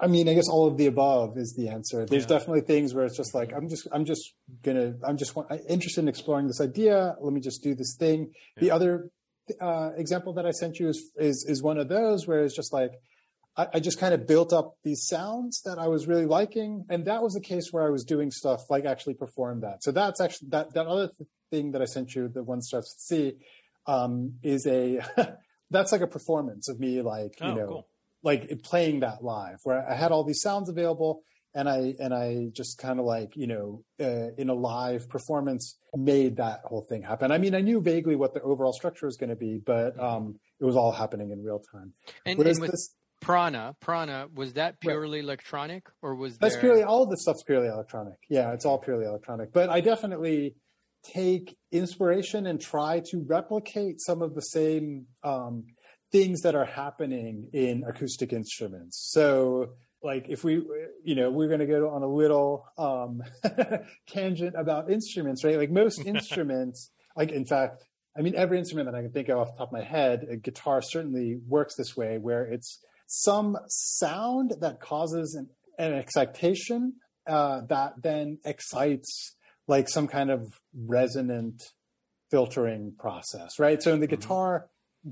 [0.03, 2.05] I mean, I guess all of the above is the answer.
[2.05, 2.39] There's yeah.
[2.39, 5.33] definitely things where it's just like I'm just I'm just gonna I'm just
[5.69, 7.15] interested in exploring this idea.
[7.21, 8.33] Let me just do this thing.
[8.57, 8.61] Yeah.
[8.61, 9.11] The other
[9.61, 12.73] uh, example that I sent you is, is is one of those where it's just
[12.73, 12.91] like
[13.57, 17.05] I, I, just kind of built up these sounds that I was really liking, and
[17.05, 19.85] that was the case where I was doing stuff like actually perform that.
[19.85, 21.11] So that's actually that that other
[21.51, 23.37] thing that I sent you, the one starts with C,
[23.87, 25.01] um, is a
[25.71, 27.89] that's like a performance of me, like you oh, know, cool.
[28.23, 31.23] Like playing that live, where I had all these sounds available,
[31.55, 35.77] and I and I just kind of like you know uh, in a live performance
[35.95, 37.31] made that whole thing happen.
[37.31, 40.05] I mean, I knew vaguely what the overall structure was going to be, but mm-hmm.
[40.05, 41.93] um, it was all happening in real time.
[42.25, 45.25] And, and with, this, Prana, Prana, was that purely right.
[45.25, 46.63] electronic or was That's there...
[46.63, 48.15] purely all of this stuff's purely electronic.
[48.29, 49.53] Yeah, it's all purely electronic.
[49.53, 50.57] But I definitely
[51.05, 55.65] take inspiration and try to replicate some of the same um,
[56.13, 59.11] things that are happening in acoustic instruments.
[59.11, 59.71] So
[60.03, 60.63] like if we
[61.05, 63.23] you know we're going to go on a little um,
[64.09, 67.85] tangent about instruments right like most instruments like in fact
[68.19, 70.27] i mean every instrument that i can think of off the top of my head
[70.29, 75.49] a guitar certainly works this way where it's some sound that causes an,
[75.79, 76.95] an excitation
[77.27, 79.37] uh, that then excites
[79.69, 81.63] like some kind of resonant
[82.31, 83.83] filtering process, right?
[83.83, 84.17] So in the mm-hmm.
[84.17, 84.67] guitar,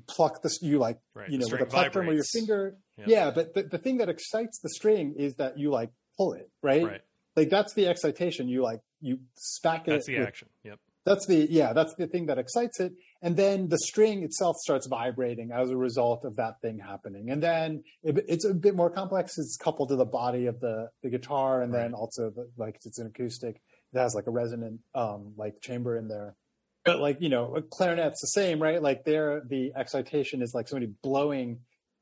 [0.07, 1.29] pluck this, you like, right.
[1.29, 2.77] you know, with a plectrum or your finger.
[2.99, 3.09] Yep.
[3.09, 6.51] Yeah, but the, the thing that excites the string is that you like pull it,
[6.63, 6.85] right?
[6.85, 7.01] right?
[7.37, 8.49] Like that's the excitation.
[8.49, 9.91] You like, you spack it.
[9.91, 10.49] That's the with, action.
[10.65, 10.79] Yep.
[11.05, 12.93] That's the, yeah, that's the thing that excites it
[13.23, 17.43] and then the string itself starts vibrating as a result of that thing happening and
[17.43, 21.11] then it, it's a bit more complex it's coupled to the body of the, the
[21.11, 21.83] guitar and right.
[21.83, 23.61] then also the, like it's an acoustic
[23.93, 26.37] it has like a resonant um, like chamber in there
[26.85, 30.69] but like you know a clarinet's the same right like there the excitation is like
[30.69, 31.59] somebody blowing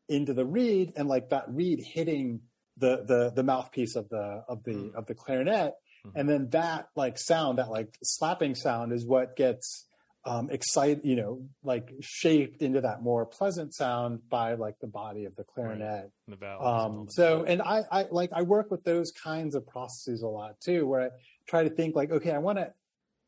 [0.08, 2.40] into the reed and like that reed hitting
[2.76, 4.94] the the the mouthpiece of the of the mm.
[4.94, 5.74] of the clarinet
[6.06, 6.12] mm.
[6.14, 9.86] and then that like sound that like slapping sound is what gets
[10.24, 15.24] um, excite, you know, like shaped into that more pleasant sound by like the body
[15.24, 16.10] of the clarinet.
[16.28, 16.40] Right.
[16.40, 20.28] The um, so, and I, I like, I work with those kinds of processes a
[20.28, 21.08] lot too, where I
[21.48, 22.72] try to think like, okay, I want to,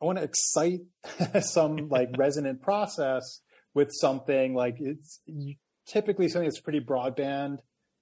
[0.01, 0.81] I want to excite
[1.43, 3.41] some like resonant process
[3.75, 5.21] with something like it's
[5.87, 7.59] typically something that's pretty broadband.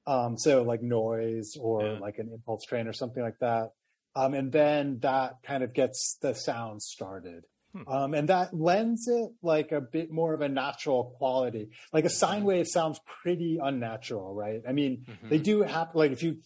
[0.07, 1.99] Um, so like noise or yeah.
[1.99, 3.73] like an impulse train or something like that.
[4.16, 7.45] Um, and then that kind of gets the sound started.
[7.75, 7.89] Hmm.
[7.89, 11.69] Um, and that lends it like a bit more of a natural quality.
[11.93, 14.62] Like a sine wave sounds pretty unnatural, right?
[14.66, 15.29] I mean, mm-hmm.
[15.29, 16.39] they do have like if you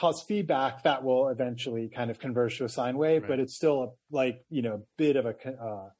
[0.00, 3.28] cause feedback, that will eventually kind of converge to a sine wave, right.
[3.28, 5.90] but it's still a, like you know a bit of a uh,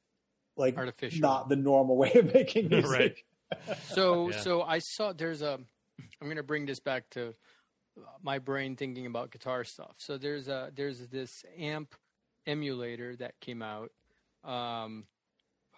[0.57, 2.89] like artificial, not the normal way of making music.
[2.89, 3.77] right.
[3.83, 4.39] so yeah.
[4.39, 5.59] so I saw there's a.
[6.19, 7.35] I'm going to bring this back to
[8.23, 9.95] my brain thinking about guitar stuff.
[9.99, 11.93] So there's a there's this amp
[12.47, 13.91] emulator that came out
[14.43, 15.05] um,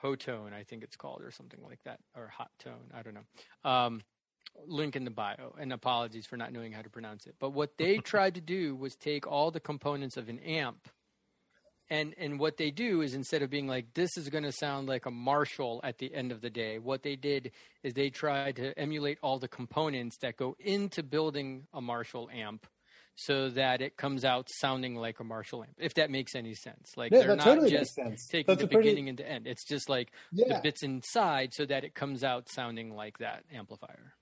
[0.02, 2.92] Hotone, I think it's called, or something like that, or Hot Tone.
[2.94, 3.70] I don't know.
[3.70, 4.02] Um,
[4.68, 7.36] link in the bio, and apologies for not knowing how to pronounce it.
[7.40, 10.90] But what they tried to do was take all the components of an amp,
[11.90, 14.88] and and what they do is instead of being like this is going to sound
[14.88, 17.52] like a Marshall at the end of the day, what they did
[17.84, 22.68] is they tried to emulate all the components that go into building a Marshall amp
[23.16, 26.94] so that it comes out sounding like a Marshall amp, if that makes any sense.
[26.98, 28.90] Like yeah, they're not totally just taking That's the pretty...
[28.90, 29.48] beginning and the end.
[29.48, 30.56] It's just like yeah.
[30.56, 34.14] the bits inside so that it comes out sounding like that amplifier.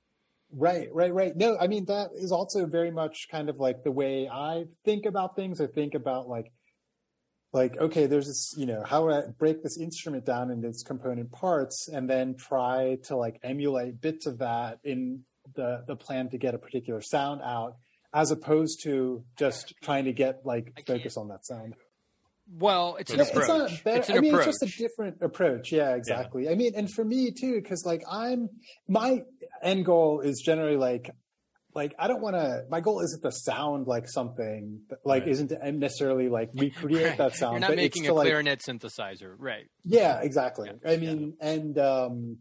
[0.54, 1.36] Right, right, right.
[1.36, 5.06] No, I mean that is also very much kind of like the way I think
[5.06, 5.62] about things.
[5.62, 6.52] I think about like
[7.54, 11.32] like okay, there's this, you know, how I break this instrument down into its component
[11.32, 15.24] parts and then try to like emulate bits of that in
[15.56, 17.76] the the plan to get a particular sound out
[18.14, 21.76] as opposed to just trying to get like focus on that sound.
[22.54, 23.48] Well, it's an it's approach.
[23.48, 24.00] not better.
[24.00, 24.48] It's an I mean, approach.
[24.50, 25.72] it's just a different approach.
[25.72, 26.50] Yeah, exactly.
[26.50, 28.50] I mean, and for me too, because like I'm
[28.88, 29.24] my
[29.64, 31.12] end goal is generally like
[31.74, 32.66] like I don't want to.
[32.70, 35.32] My goal isn't to sound like something like Right.
[35.32, 37.18] isn't to necessarily like recreate Right.
[37.18, 37.54] that sound.
[37.54, 39.68] You're not but making it's a to, like, clarinet synthesizer, right?
[39.86, 40.70] Yeah, exactly.
[40.84, 40.92] Yeah.
[40.92, 42.38] I mean, and um,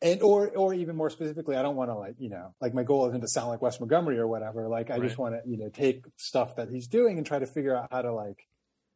[0.00, 2.82] and or or even more specifically, I don't want to like you know like my
[2.84, 4.66] goal isn't to sound like Wes Montgomery or whatever.
[4.68, 7.46] Like I just want to you know take stuff that he's doing and try to
[7.46, 8.38] figure out how to like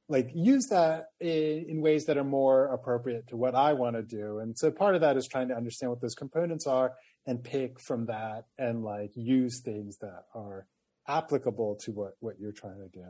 [0.08, 4.02] like use that in, in ways that are more appropriate to what I want to
[4.02, 4.38] do.
[4.40, 6.92] And so part of that is trying to understand what those components are
[7.26, 10.66] and pick from that and like use things that are
[11.08, 13.06] applicable to what what you're trying to do.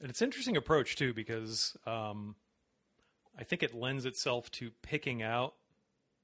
[0.00, 2.34] And it's an interesting approach too because um,
[3.38, 5.54] I think it lends itself to picking out,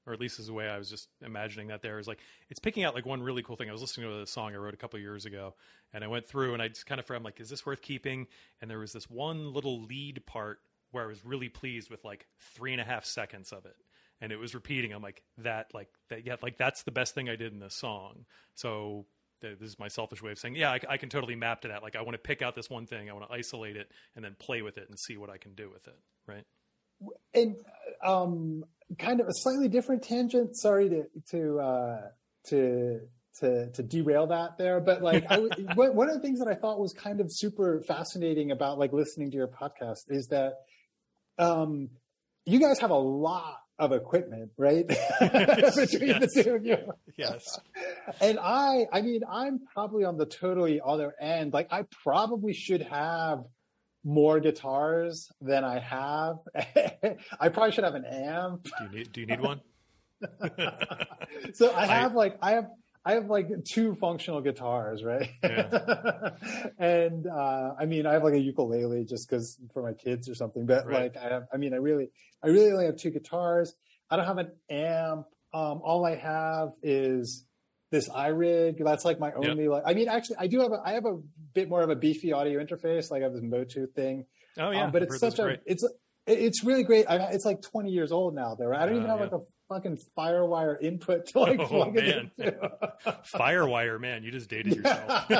[0.07, 1.81] or at least is the way I was just imagining that.
[1.81, 2.19] There is like
[2.49, 3.69] it's picking out like one really cool thing.
[3.69, 5.53] I was listening to a song I wrote a couple years ago,
[5.93, 8.27] and I went through and I just kind of I'm like, is this worth keeping?
[8.61, 10.59] And there was this one little lead part
[10.91, 12.25] where I was really pleased with like
[12.55, 13.75] three and a half seconds of it.
[14.21, 14.93] And it was repeating.
[14.93, 16.25] I'm like that, like that.
[16.25, 18.25] Yeah, like that's the best thing I did in this song.
[18.55, 19.05] So
[19.41, 21.83] this is my selfish way of saying, yeah, I, I can totally map to that.
[21.83, 24.25] Like I want to pick out this one thing, I want to isolate it, and
[24.25, 25.99] then play with it and see what I can do with it.
[26.25, 26.45] Right?
[27.33, 27.55] and
[28.03, 28.65] um,
[28.99, 30.57] kind of a slightly different tangent.
[30.57, 32.01] Sorry to to uh,
[32.49, 32.99] to
[33.39, 35.37] to to derail that there, but like I
[35.75, 39.29] one of the things that I thought was kind of super fascinating about like listening
[39.31, 40.53] to your podcast is that
[41.37, 41.89] um,
[42.45, 44.87] you guys have a lot of equipment, right?
[45.19, 46.33] Between Yes.
[46.33, 46.77] the two of you.
[47.15, 47.43] Yes.
[48.19, 51.53] And I, I mean, I'm probably on the totally other end.
[51.53, 53.43] Like, I probably should have
[54.07, 56.37] more guitars than I have.
[57.39, 58.63] I probably should have an amp.
[58.63, 59.61] Do you need Do you need one?
[61.53, 62.67] So I have like, I have,
[63.05, 65.29] I have like two functional guitars, right?
[66.79, 70.35] and uh, I mean, I have like a ukulele just because for my kids or
[70.35, 70.65] something.
[70.65, 71.13] But Right.
[71.13, 72.09] like, I have, I mean, I really,
[72.43, 73.75] I really only have two guitars.
[74.09, 75.25] I don't have an amp.
[75.53, 77.45] Um, all I have is
[77.91, 78.83] this iRig.
[78.83, 79.49] That's like my Yeah.
[79.51, 79.67] only.
[79.67, 81.17] Like, I mean, actually, I do have a, I have a
[81.53, 83.09] bit more of a beefy audio interface.
[83.11, 84.25] Like I have this Motu thing.
[84.59, 85.59] Oh yeah, Um, but it's such a great.
[85.65, 85.85] it's
[86.25, 87.05] it's really great.
[87.07, 88.55] I, it's like 20 years old now.
[88.55, 89.39] There, I don't even Uh, have like a
[89.69, 92.57] fucking FireWire input to like Oh, plug it into.
[93.35, 95.25] Firewire, man, you just dated yourself.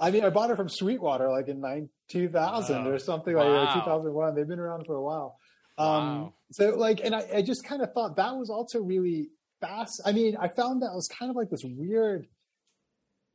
[0.00, 2.90] I mean, I bought it from Sweetwater like in nine, 2000 Wow.
[2.90, 3.64] or something like Wow.
[3.66, 4.34] that, 2001.
[4.34, 5.36] They've been around for a while.
[5.78, 5.86] Um,
[6.22, 6.34] Wow.
[6.52, 9.28] So like, and I, I just kind of thought that was also really
[9.60, 10.00] fast.
[10.04, 12.26] I mean, I found that it was kind of like this weird,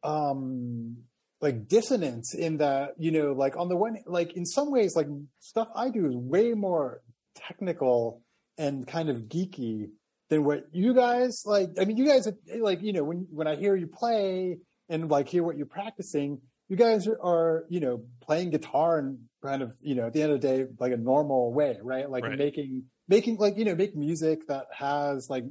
[0.03, 0.97] um,
[1.41, 5.07] like dissonance in that, you know, like on the one, like in some ways, like
[5.39, 7.01] stuff I do is way more
[7.35, 8.21] technical
[8.57, 9.89] and kind of geeky
[10.29, 11.69] than what you guys like.
[11.79, 12.27] I mean, you guys
[12.59, 14.57] like, you know, when, when I hear you play
[14.89, 19.19] and like hear what you're practicing, you guys are, are, you know, playing guitar and
[19.43, 22.09] kind of, you know, at the end of the day, like a normal way, right?
[22.09, 22.37] Like Right.
[22.37, 25.43] making, making like, you know, make music that has like,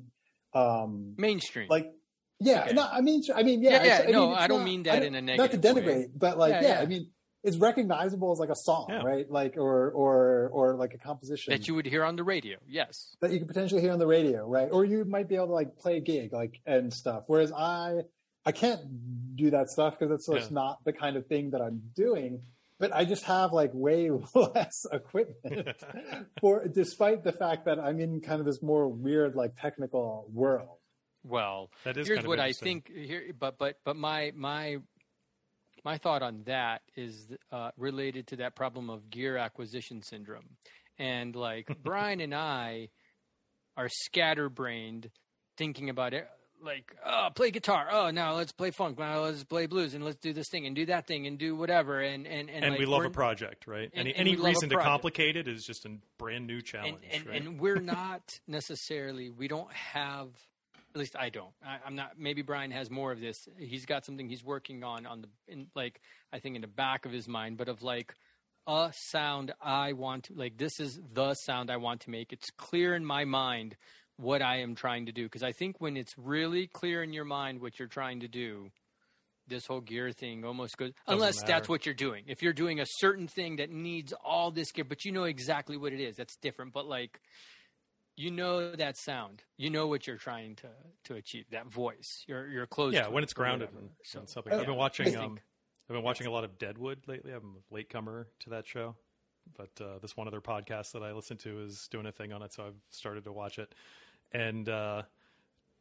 [0.55, 1.69] um, Mainstream.
[1.69, 1.87] like,
[2.41, 2.73] yeah, Okay.
[2.75, 4.83] no, I mean, I mean, yeah, Yeah, yeah, I no, mean, I don't not- mean
[4.85, 5.39] that I in a negative.
[5.39, 6.03] Not to negative way.
[6.05, 6.81] denigrate, but like, Yeah, yeah, yeah.
[6.81, 7.11] I mean,
[7.43, 9.31] it's recognizable as like a song, right?
[9.31, 12.57] Like, or, or, or like a composition that you would hear on the radio.
[12.67, 13.17] Yes.
[13.21, 14.69] that you could potentially hear on the radio, right?
[14.73, 17.25] Or you might be able to like play a gig, like and stuff.
[17.27, 18.01] Whereas I,
[18.47, 21.83] I can't do that stuff because it's just not the kind of thing that I'm
[21.95, 22.43] doing.
[22.81, 25.69] But I just have like way less equipment
[26.41, 30.79] for, despite the fact that I'm in kind of this more weird, like technical world.
[31.23, 34.79] Well, That is here's kind of what I think here, but but but my my
[35.85, 40.57] my thought on that is uh, related to that problem of gear acquisition syndrome,
[40.99, 42.89] and like Brian and I
[43.77, 45.11] are scatterbrained,
[45.57, 46.29] thinking about it.
[46.65, 47.89] Like, oh, play guitar.
[47.91, 48.99] Oh, now let's play funk.
[48.99, 51.55] Now let's play blues, and let's do this thing and do that thing and do
[51.55, 52.01] whatever.
[52.01, 53.91] And and and, and like, we love a project, right?
[53.93, 56.63] and- any any we love a reason to complicate it is just a brand new
[56.63, 57.37] challenge, and, right?
[57.37, 60.29] and we're not necessarily we don't have
[60.95, 64.05] at least i don't I, i'm not maybe brian has more of this he's got
[64.05, 66.01] something he's working on on the in like
[66.33, 68.15] i think in the back of his mind but of like
[68.67, 72.51] a sound i want to like this is the sound i want to make it's
[72.51, 73.77] clear in my mind
[74.17, 77.25] what i am trying to do because i think when it's really clear in your
[77.25, 78.71] mind what you're trying to do
[79.47, 82.87] this whole gear thing almost goes unless that's what you're doing if you're doing a
[82.87, 86.37] certain thing that needs all this gear but you know exactly what it is that's
[86.37, 87.21] different but like
[88.17, 90.69] you know that sound you know what you're trying to
[91.03, 93.81] to achieve that voice you're you're close yeah, to when it's grounded whatever.
[93.87, 94.53] and, so and something.
[94.53, 95.09] Oh, I've been watching.
[95.09, 95.41] I think- Um,
[95.91, 97.33] I've been watching a lot of Deadwood lately.
[97.33, 98.95] I'm a latecomer to that show,
[99.55, 102.41] but uh, this one other podcast that I listen to is doing a thing on
[102.43, 103.75] it, so I've started to watch it.
[104.35, 105.03] And uh,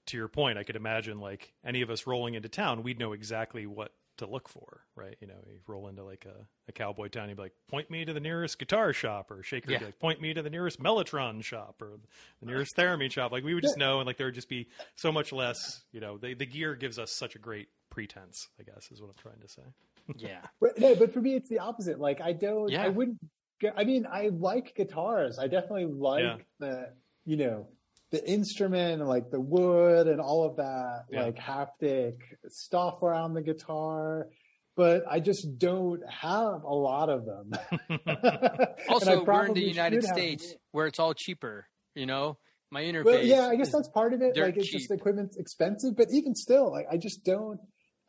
[0.07, 3.11] to your point, I could imagine like any of us rolling into town, we'd know
[3.13, 5.17] exactly what to look for, right?
[5.21, 8.05] You know, you roll into like a, a cowboy town, you'd be like, point me
[8.05, 9.85] to the nearest guitar shop, or Sekhar would be Yeah.
[9.85, 11.97] like, point me to the nearest Mellotron shop, or
[12.39, 13.31] the nearest Theremin shop.
[13.31, 15.83] Like we would just know, and like there would just be so much less.
[15.91, 18.49] You know, the the gear gives us such a great pretense.
[18.59, 19.63] I guess is what I'm trying to say.
[20.17, 20.41] Yeah.
[20.59, 21.97] But, no, but for me, it's the opposite.
[21.97, 22.83] Like, I don't, Yeah.
[22.83, 23.17] I wouldn't,
[23.61, 25.39] get- I mean, I like guitars.
[25.39, 26.35] I definitely like Yeah.
[26.59, 26.89] the,
[27.25, 27.67] you know,
[28.13, 31.23] the instrument and like the wood and all of that, Yeah.
[31.23, 32.13] like haptic
[32.47, 34.29] stuff around the guitar.
[34.75, 37.51] But I just don't have a lot of them.
[38.89, 41.65] Also, we're in the United should have States where it's all cheaper.
[41.95, 42.37] You know,
[42.71, 43.05] my interface.
[43.05, 44.37] Well, yeah, I guess that's part of it.
[44.37, 44.89] Like, it's just cheap.
[44.89, 47.59] the equipment's expensive, but even still, like, I just don't.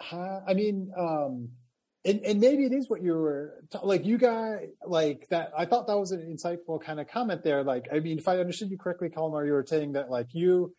[0.01, 1.51] have I mean, um,
[2.05, 4.05] and and maybe it is what you were like.
[4.05, 5.53] You guys like that.
[5.57, 7.65] I thought that was an insightful kind of comment there.
[7.65, 10.75] Like, I mean, if I understood you correctly, Kalmar, you were saying that like you.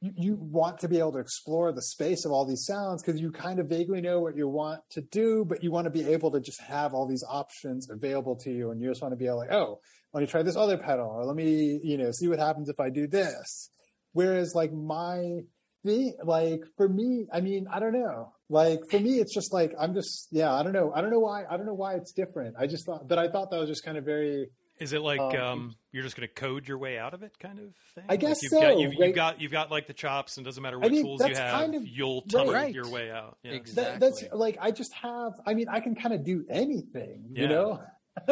[0.00, 3.18] You, you want to be able to explore the space of all these sounds because
[3.18, 6.04] you kind of vaguely know what you want to do, but you want to be
[6.12, 9.16] able to just have all these options available to you, and you just want to
[9.16, 9.80] be like, oh,
[10.12, 12.80] let me try this other pedal, or let me, you know, see what happens if
[12.80, 13.70] I do this.
[14.12, 15.38] Whereas like my
[15.84, 18.32] thing, like for me, I mean, I don't know.
[18.48, 20.92] Like for me, it's just like I'm just, yeah, I don't know.
[20.94, 21.44] I don't know why.
[21.48, 22.56] I don't know why it's different.
[22.58, 24.48] I just thought, but I thought that was just kind of very.
[24.80, 27.38] Is it like Um, um, you're just going to code your way out of it,
[27.38, 28.04] kind of thing?
[28.08, 29.06] I guess like you've so, Got, you've, right?
[29.06, 31.54] you've got you've got like the chops, and doesn't matter what mean, tools you have,
[31.60, 32.74] kind of- you'll tunnel Right.
[32.74, 33.38] your way out.
[33.44, 33.52] Yeah.
[33.52, 33.84] Exactly.
[33.84, 35.32] That, that's like I just have.
[35.46, 37.80] I mean, I can kind of do anything, you know.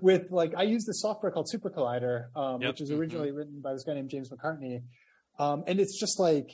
[0.00, 2.70] With like, I use this software called SuperCollider, um, Yep.
[2.72, 4.82] which is originally written by this guy named James McCartney,
[5.38, 6.48] um, and it's just like,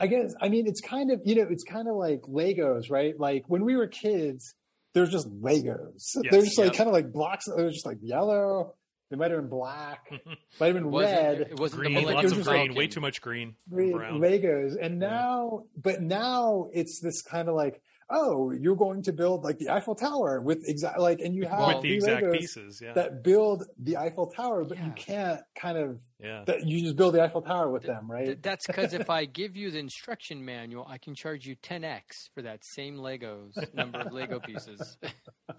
[0.00, 3.18] I guess, I mean, it's kind of, you know, it's kind of like Legos, right?
[3.18, 4.54] Like when we were kids,
[4.94, 6.02] there's just Legos.
[6.16, 7.44] Yes, They're just like kind of like blocks.
[7.54, 8.74] They're just like yellow.
[9.10, 10.08] They might have been black.
[10.60, 11.40] might have been wasn't, red.
[11.50, 13.54] It wasn't Green, the like, lots it of was green, Millennium way too much green,
[13.68, 14.20] Green brown.
[14.20, 14.76] Legos.
[14.80, 19.58] And now, but now it's this kind of like, oh, you're going to build like
[19.58, 22.80] the Eiffel Tower with exact like, and you have with the exact Legos pieces.
[22.82, 26.44] Yeah, that build the Eiffel Tower, but you can't kind of yeah.
[26.46, 28.26] that you just build the Eiffel Tower with them, right?
[28.26, 32.30] Th- That's because if I give you the instruction manual, I can charge you 10x
[32.34, 34.98] for that same Legos number of Lego pieces.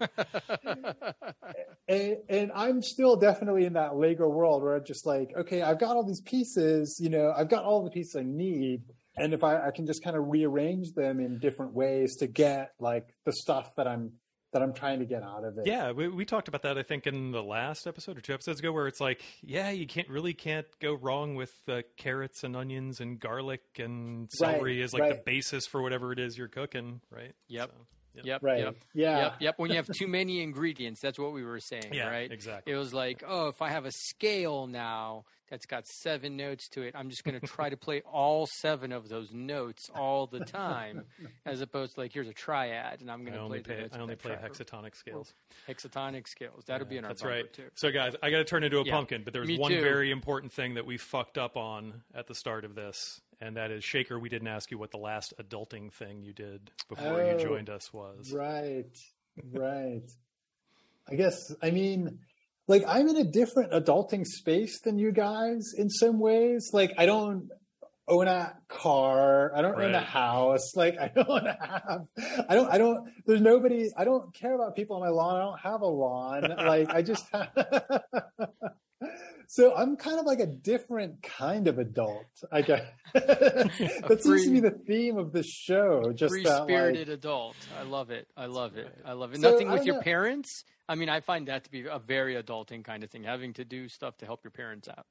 [1.88, 5.80] and, and I'm still definitely in that Lego world where I'm just like, okay, I've
[5.80, 8.82] got all these pieces, you know, I've got all the pieces I need.
[9.16, 12.72] And if I, I can just kind of rearrange them in different ways to get
[12.80, 14.12] like the stuff that I'm
[14.52, 15.66] that I'm trying to get out of it.
[15.66, 16.76] Yeah, we, we talked about that.
[16.76, 19.86] I think in the last episode or two episodes ago, where it's like, yeah, you
[19.86, 24.92] can't really can't go wrong with uh, carrots and onions and garlic and celery as
[24.92, 27.32] like the basis for whatever it is you're cooking, right?
[27.48, 27.70] Yep.
[27.70, 28.01] So, yeah.
[28.22, 28.42] Yep.
[28.42, 28.58] Right.
[28.60, 28.76] Yep.
[28.94, 29.18] Yeah.
[29.18, 29.34] Yep.
[29.40, 29.54] Yep.
[29.58, 32.30] When you have too many ingredients, that's what we were saying, Yeah, right?
[32.30, 32.72] exactly.
[32.72, 36.82] It was like, oh, if I have a scale now that's got seven notes to
[36.82, 40.40] it, I'm just going to try to play all seven of those notes all the
[40.40, 41.04] time,
[41.46, 43.76] as opposed to like, here's a triad, and I'm going to only play.
[43.76, 44.50] the notes I of only play triad.
[44.52, 45.34] hexatonic scales.
[45.68, 46.64] hexatonic scales.
[46.66, 47.52] That'll be in our That's right.
[47.52, 47.64] too.
[47.74, 48.92] So, guys, I got to turn into a Yeah.
[48.92, 49.80] pumpkin, but there was Me one too.
[49.82, 53.72] very important thing that we fucked up on at the start of this, and that
[53.72, 54.20] is Sekhar.
[54.20, 57.68] We didn't ask you what the last adulting thing you did before Oh, you joined
[57.68, 58.32] us was.
[58.32, 58.96] Right.
[59.52, 60.08] Right.
[61.10, 62.20] I guess I mean
[62.68, 66.70] like I'm in a different adulting space than you guys in some ways.
[66.72, 67.48] Like I don't
[68.06, 69.52] own a car.
[69.56, 70.76] I don't own a house.
[70.76, 72.06] Like I don't have
[72.48, 75.36] I don't I don't there's nobody I don't care about people on my lawn.
[75.36, 76.42] I don't have a lawn.
[76.64, 77.50] Like I just have
[79.52, 82.86] So I'm kind of like a different kind of adult, I guess.
[83.12, 86.10] that seems to be the theme of the show.
[86.14, 87.54] Just Free that, like, spirited adult.
[87.78, 88.26] I love it.
[88.34, 88.90] I love it.
[89.04, 89.42] I love it.
[89.42, 90.00] So, Nothing with your know.
[90.00, 90.64] parents.
[90.88, 93.64] I mean, I find that to be a very adulting kind of thing, having to
[93.66, 95.04] do stuff to help your parents out.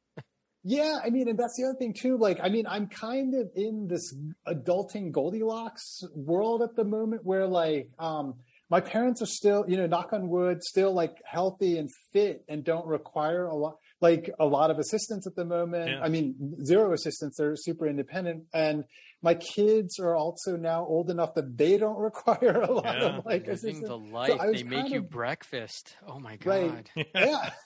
[0.63, 2.17] Yeah, I mean, and that's the other thing too.
[2.17, 4.11] Like, I mean, I'm kind of in this
[4.47, 8.33] adulting Goldilocks world at the moment where like, um,
[8.71, 12.63] my parents are still, you know, knock on wood, still like healthy and fit and
[12.63, 15.89] don't require a lot, like a lot of assistance at the moment.
[15.89, 16.01] Yeah.
[16.01, 17.37] I mean, zero assistance.
[17.37, 18.45] They're super independent.
[18.53, 18.83] And
[19.23, 23.17] my kids are also now old enough that they don't require a lot Yeah.
[23.17, 23.87] of like Living assistance.
[23.87, 24.39] the life.
[24.39, 25.95] I was they make you of- breakfast.
[26.07, 26.49] Oh my god!
[26.49, 26.89] Right.
[26.95, 27.05] god.
[27.15, 27.49] Yeah.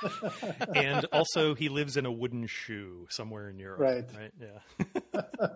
[0.74, 3.80] and also, he lives in a wooden shoe somewhere in Europe.
[3.80, 4.04] Right.
[4.16, 4.32] Right.
[4.40, 5.48] Yeah.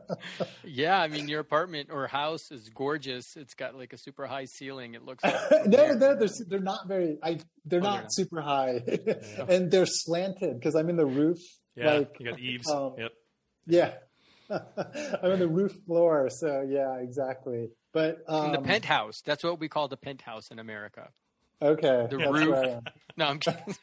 [0.65, 3.24] Yeah, I mean, your apartment or house is gorgeous.
[3.37, 4.95] It's got like a super high ceiling.
[4.95, 5.24] It looks.
[5.24, 7.19] Like no, no, they're they're not very.
[7.23, 8.12] I they're Oh, they're not not.
[8.12, 8.81] super high,
[9.49, 11.39] and they're slanted because I'm in the roof.
[11.77, 11.95] Yeah.
[11.95, 12.70] Like, you got eaves.
[12.70, 13.12] um, yep.
[13.66, 13.93] yeah,
[14.51, 16.28] I'm on the roof floor.
[16.31, 17.70] So yeah, exactly.
[17.93, 19.20] But um, in the penthouse.
[19.24, 21.09] That's what we call the penthouse in America.
[21.60, 22.48] Okay, The that's roof.
[22.48, 22.82] where I am.
[23.16, 23.77] No, I'm kidding.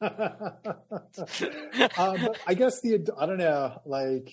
[0.00, 0.16] um,
[2.20, 4.30] but I guess the I don't know, like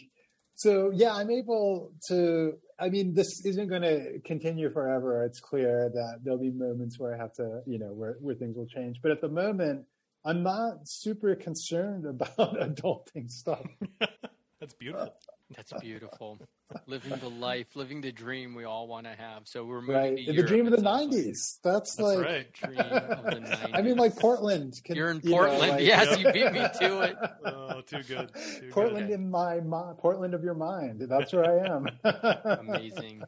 [0.55, 2.53] so yeah, I'm able to.
[2.79, 5.23] I mean, this isn't going to continue forever.
[5.23, 8.57] It's clear that there'll be moments where I have to, you know, where where things
[8.57, 8.97] will change.
[9.01, 9.85] But at the moment,
[10.25, 13.65] I'm not super concerned about adulting stuff.
[14.59, 15.13] That's beautiful.
[15.55, 16.39] That's beautiful.
[16.87, 19.43] living the life, living the dream we all want to have.
[19.47, 20.17] So we're moving right.
[20.17, 21.59] to the Europe dream of the at some '90s.
[21.63, 22.19] That's, That's like.
[22.19, 22.53] right.
[22.53, 23.69] Dream of the 90s.
[23.73, 24.81] I mean, like Portland.
[24.83, 25.71] Can, You're in you know, Portland.
[25.73, 27.17] like- yes, you beat me to it.
[27.45, 28.31] Oh, too good.
[28.59, 29.15] Too Portland Good.
[29.15, 31.01] in my mind, Portland of your mind.
[31.09, 31.87] That's where I am.
[32.59, 33.23] Amazing.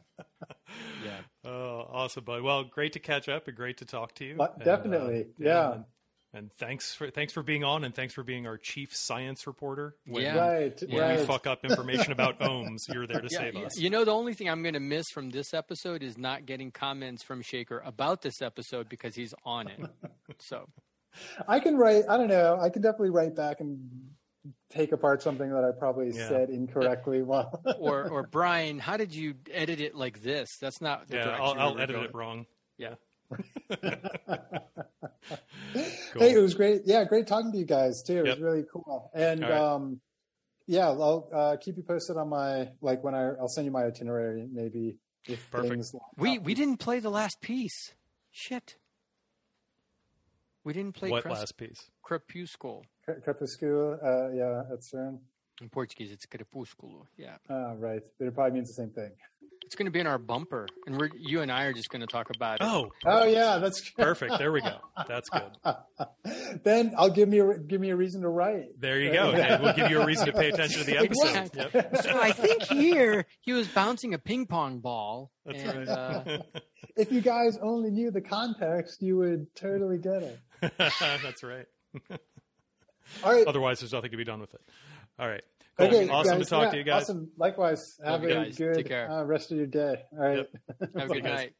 [1.04, 1.18] Yeah.
[1.44, 2.42] Oh, awesome, bud.
[2.42, 4.36] Well, great to catch up and great to talk to you.
[4.36, 5.72] But And, uh, definitely, yeah.
[5.72, 5.84] And,
[6.36, 9.94] and thanks for thanks for being on, and thanks for being our chief science reporter.
[10.06, 10.38] When, Yeah.
[10.38, 11.18] right, when right.
[11.20, 13.78] we fuck up information about ohms, you're there to Yeah, save y- us.
[13.78, 16.70] you know, the only thing I'm going to miss from this episode is not getting
[16.70, 19.80] comments from Sekhar about this episode because he's on it.
[20.38, 20.68] So,
[21.48, 22.04] I can write.
[22.10, 22.58] I don't know.
[22.60, 24.10] I can definitely write back and
[24.68, 26.28] take apart something that I probably Yeah.
[26.28, 27.22] said incorrectly.
[27.22, 30.50] While or or Brian, how did you edit it like this?
[30.60, 32.04] That's not the yeah, direction I'll, I'll edit going.
[32.08, 32.46] it wrong.
[32.76, 32.94] Yeah.
[36.12, 36.22] Cool.
[36.22, 36.82] hey, it was great.
[36.84, 38.20] Yeah, great talking to you guys too.
[38.20, 38.36] It Yep.
[38.36, 39.10] was really cool.
[39.14, 39.60] And All right.
[39.60, 40.00] um,
[40.66, 43.84] yeah, I'll uh, keep you posted on my like when I I'll send you my
[43.84, 44.96] itinerary maybe
[45.28, 45.72] if Perfect.
[45.72, 45.94] things.
[46.16, 46.44] We up.
[46.44, 47.94] we didn't play the last piece.
[48.30, 48.76] Shit.
[50.64, 51.90] We didn't play what Cres- last piece?
[52.02, 52.84] Crepuscule.
[53.04, 53.98] Cre- Crepuscule.
[54.02, 55.18] Uh, yeah, that's CERN.
[55.60, 57.06] In Portuguese, it's Crepúsculo.
[57.16, 57.36] Yeah.
[57.48, 59.12] Uh, right, but it probably means the same thing.
[59.66, 60.68] It's going to be in our bumper.
[60.86, 62.64] And we're you and I are just going to talk about it.
[62.64, 64.38] Oh, Oh yeah, that's perfect.
[64.38, 64.78] There we go.
[65.08, 66.60] That's good.
[66.64, 68.80] then I'll give me a, give me a reason to write.
[68.80, 69.30] There you go.
[69.36, 71.26] And we'll give you a reason to pay attention to the episode.
[71.26, 71.70] Exactly.
[71.74, 72.02] Yep.
[72.02, 75.32] So I think here he was bouncing a ping pong ball.
[75.44, 75.88] That's and, right.
[75.88, 76.38] uh,
[76.96, 80.40] If you guys only knew the context, you would totally get it.
[80.78, 81.66] That's right.
[83.22, 83.46] All right.
[83.46, 84.60] Otherwise, there's nothing to be done with it.
[85.18, 85.42] All right.
[85.78, 85.88] Cool.
[85.88, 87.02] Okay, awesome guys, to talk yeah, to you guys.
[87.02, 87.30] Awesome.
[87.36, 87.98] Likewise.
[88.02, 88.56] Have you a guys.
[88.56, 89.10] good Take care.
[89.10, 90.02] Uh, rest of your day.
[90.12, 90.36] All right.
[90.38, 90.90] Yep.
[90.96, 91.52] have a good night.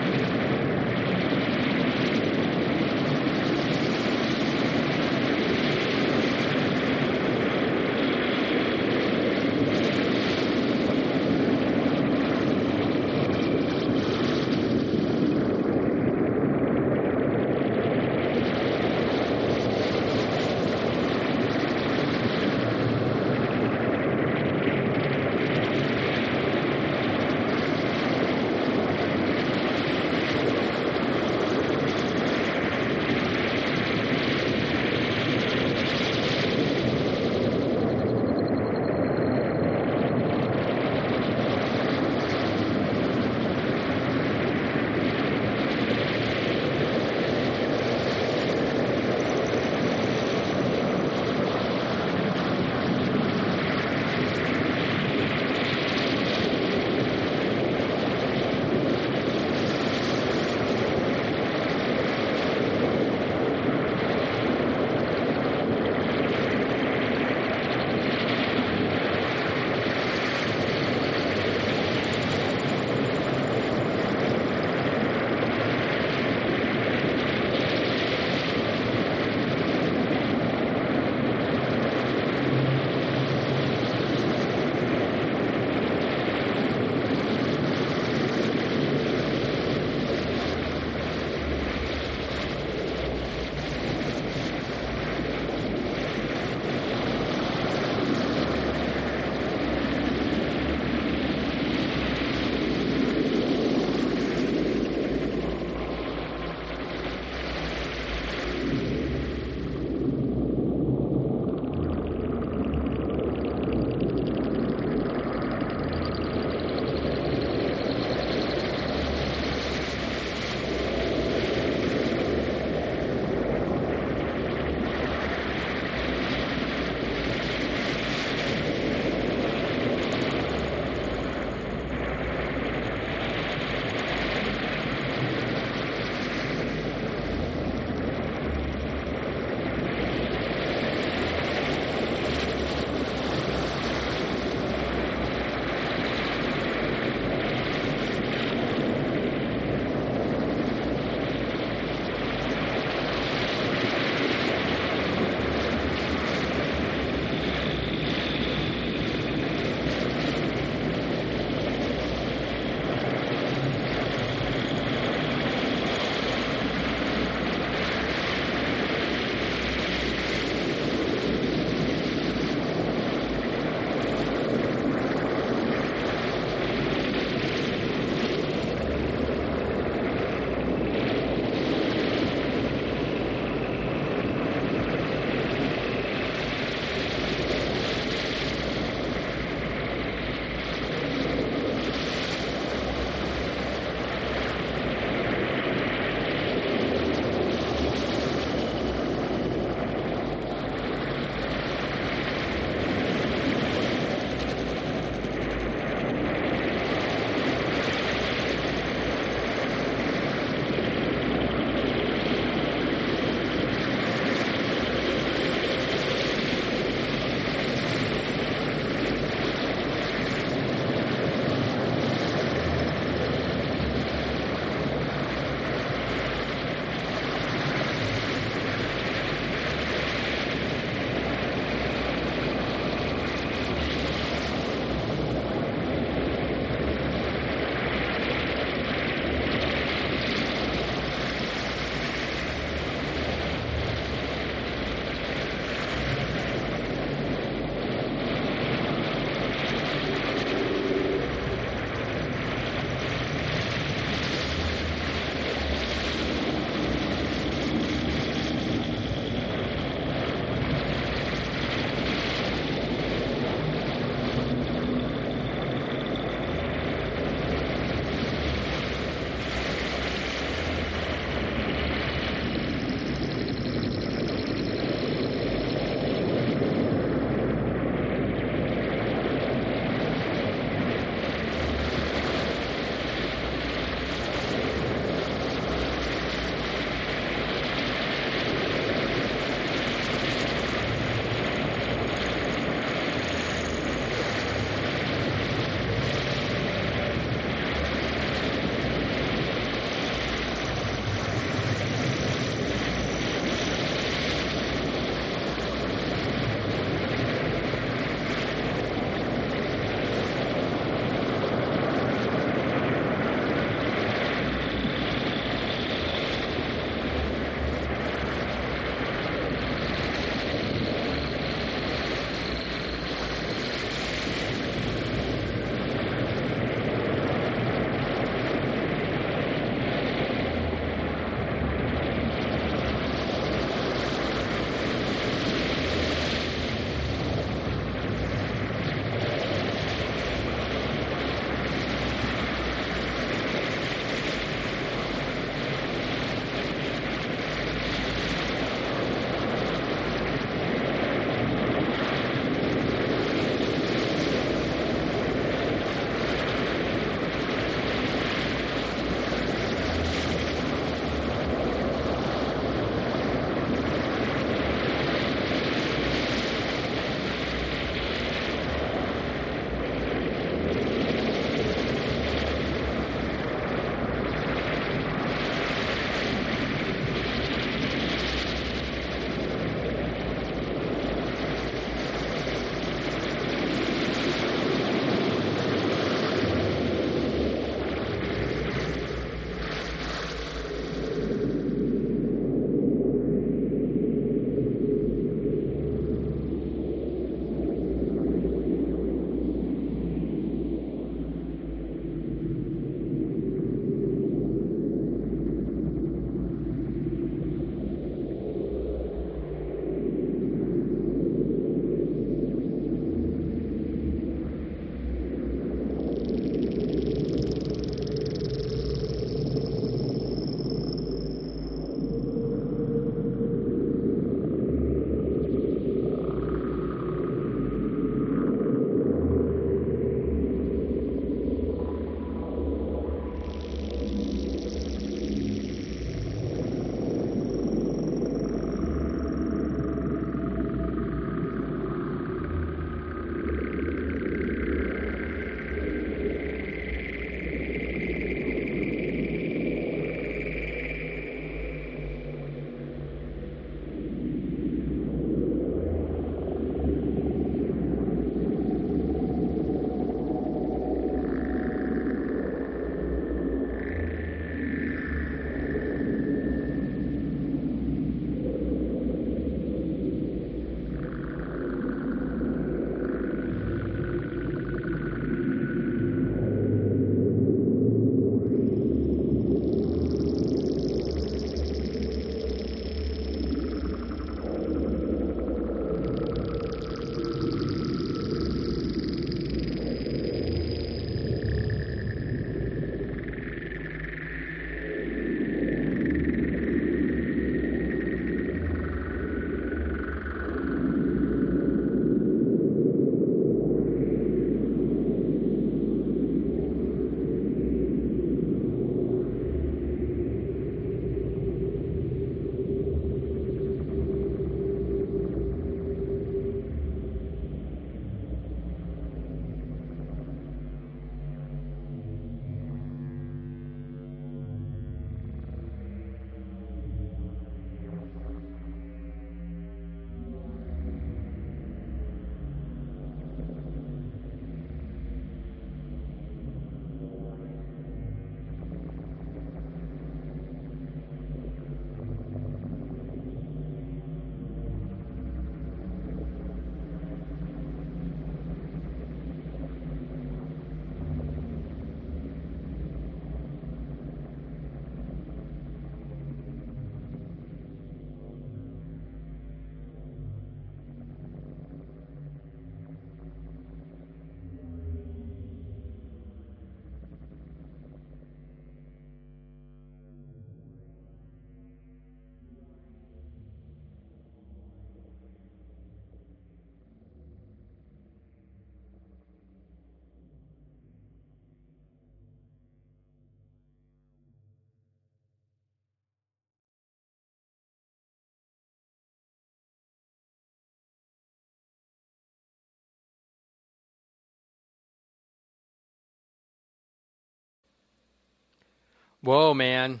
[599.28, 600.00] Whoa, man.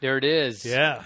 [0.00, 0.66] There it is.
[0.66, 1.04] Yeah,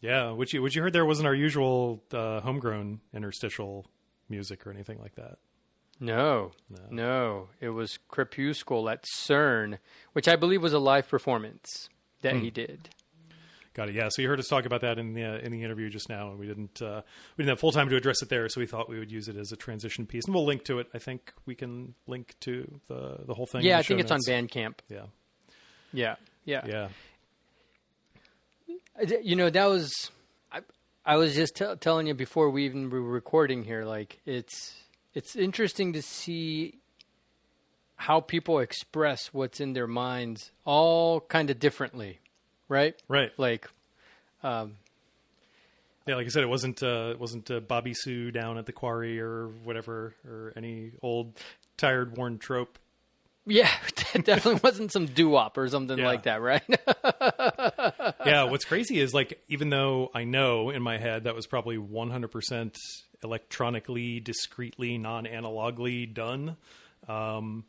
[0.00, 0.30] yeah.
[0.30, 3.86] Which you, which you heard there wasn't our usual uh, homegrown interstitial
[4.28, 5.38] music or anything like that.
[5.98, 6.52] No,
[6.88, 9.78] no, It was Crepuscule at CERN,
[10.12, 11.88] which I believe was a live performance
[12.22, 12.40] that Hmm.
[12.42, 12.88] he did.
[13.74, 13.96] Got it.
[13.96, 14.08] Yeah.
[14.10, 16.30] So you heard us talk about that in the uh, in the interview just now,
[16.30, 17.02] and we didn't uh,
[17.36, 19.26] we didn't have full time to address it there, so we thought we would use
[19.26, 20.86] it as a transition piece, and we'll link to it.
[20.94, 23.62] I think we can link to the the whole thing.
[23.62, 24.20] in Yeah, I think it's on.
[24.20, 24.74] Bandcamp.
[24.88, 25.06] Yeah.
[25.92, 26.16] Yeah,
[26.46, 26.62] yeah.
[26.66, 26.88] Yeah.
[29.22, 30.10] You know, that was
[30.50, 30.60] I,
[31.04, 33.84] I was just tell telling you before we even were recording here.
[33.84, 34.74] Like, it's
[35.12, 36.78] it's interesting to see
[37.96, 42.20] how people express what's in their minds, all kind of differently,
[42.68, 42.94] right?
[43.08, 43.32] Right.
[43.38, 43.68] Like,
[44.42, 44.76] um,
[46.06, 48.72] Yeah, like I said, it wasn't uh, it wasn't uh, Bobby Sue down at the
[48.72, 51.38] quarry or whatever, or any old
[51.76, 52.78] tired worn trope.
[53.46, 53.70] Yeah,
[54.12, 56.06] that definitely wasn't some doo wop or something Yeah.
[56.06, 56.62] like that, right?
[58.26, 61.76] yeah, what's crazy is like even though I know in my head that was probably
[61.76, 62.74] 100%
[63.22, 66.56] electronically, discreetly, non-analogly done,
[67.08, 67.64] um,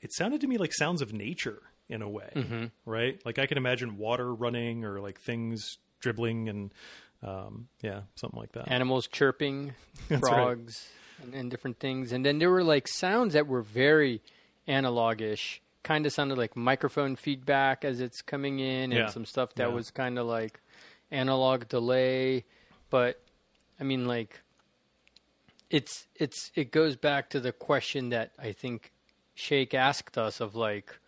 [0.00, 2.64] it sounded to me like sounds of nature in a way, Mm-hmm.
[2.84, 3.20] right?
[3.24, 6.72] Like I can imagine water running or like things dribbling and
[7.22, 8.68] um, yeah, something like that.
[8.70, 9.72] Animals chirping,
[10.10, 10.20] right.
[10.20, 10.88] frogs,
[11.22, 12.12] and, and different things.
[12.12, 14.20] And then there were like sounds that were very
[14.68, 15.60] analogish.
[15.82, 19.06] Kind of sounded like microphone feedback as it's coming in, and Yeah.
[19.10, 19.74] some stuff that Yeah.
[19.74, 20.60] was kind of like
[21.10, 22.44] analog delay.
[22.90, 23.20] But
[23.80, 24.40] I mean, like
[25.70, 28.92] it's it's it goes back to the question that I think
[29.34, 30.98] Shake asked us of like,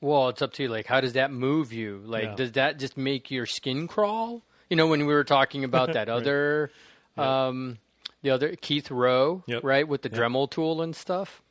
[0.00, 0.68] well, it's up to you.
[0.68, 2.00] Like, how does that move you?
[2.04, 2.34] Like, Yeah.
[2.36, 4.42] does that just make your skin crawl?
[4.70, 6.70] You know, when we were talking about that other,
[7.16, 7.78] um,
[8.22, 9.64] the other Keith Rowe, Yep.
[9.64, 11.42] right, with the Dremel tool and stuff.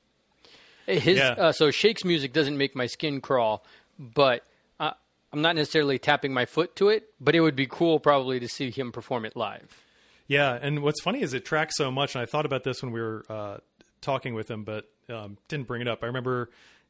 [0.88, 1.32] His Yeah.
[1.32, 3.64] uh, so Shake's music doesn't make my skin crawl,
[4.00, 4.44] but
[4.80, 4.92] uh,
[5.34, 7.10] I'm not necessarily tapping my foot to it.
[7.20, 9.82] But it would be cool probably to see him perform it live.
[10.28, 12.92] Yeah, and what's funny is it tracks so much, and I thought about this when
[12.92, 13.58] we were uh,
[14.02, 16.04] talking with him, but um, didn't bring it up.
[16.04, 16.50] I remember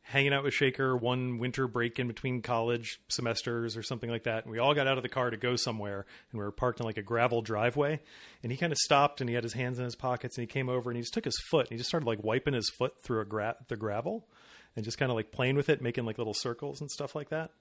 [0.10, 4.44] hanging out with Sekhar one winter break in between college semesters or something like that,
[4.46, 6.80] and we all got out of the car to go somewhere, and we were parked
[6.80, 8.00] in like a gravel driveway,
[8.42, 10.48] and he kind of stopped, and he had his hands in his pockets, and he
[10.48, 12.70] came over, and he just took his foot, and he just started like wiping his
[12.70, 14.28] foot through a gra- the gravel,
[14.76, 17.30] and just kind of like playing with it, making like little circles and stuff like
[17.30, 17.52] that.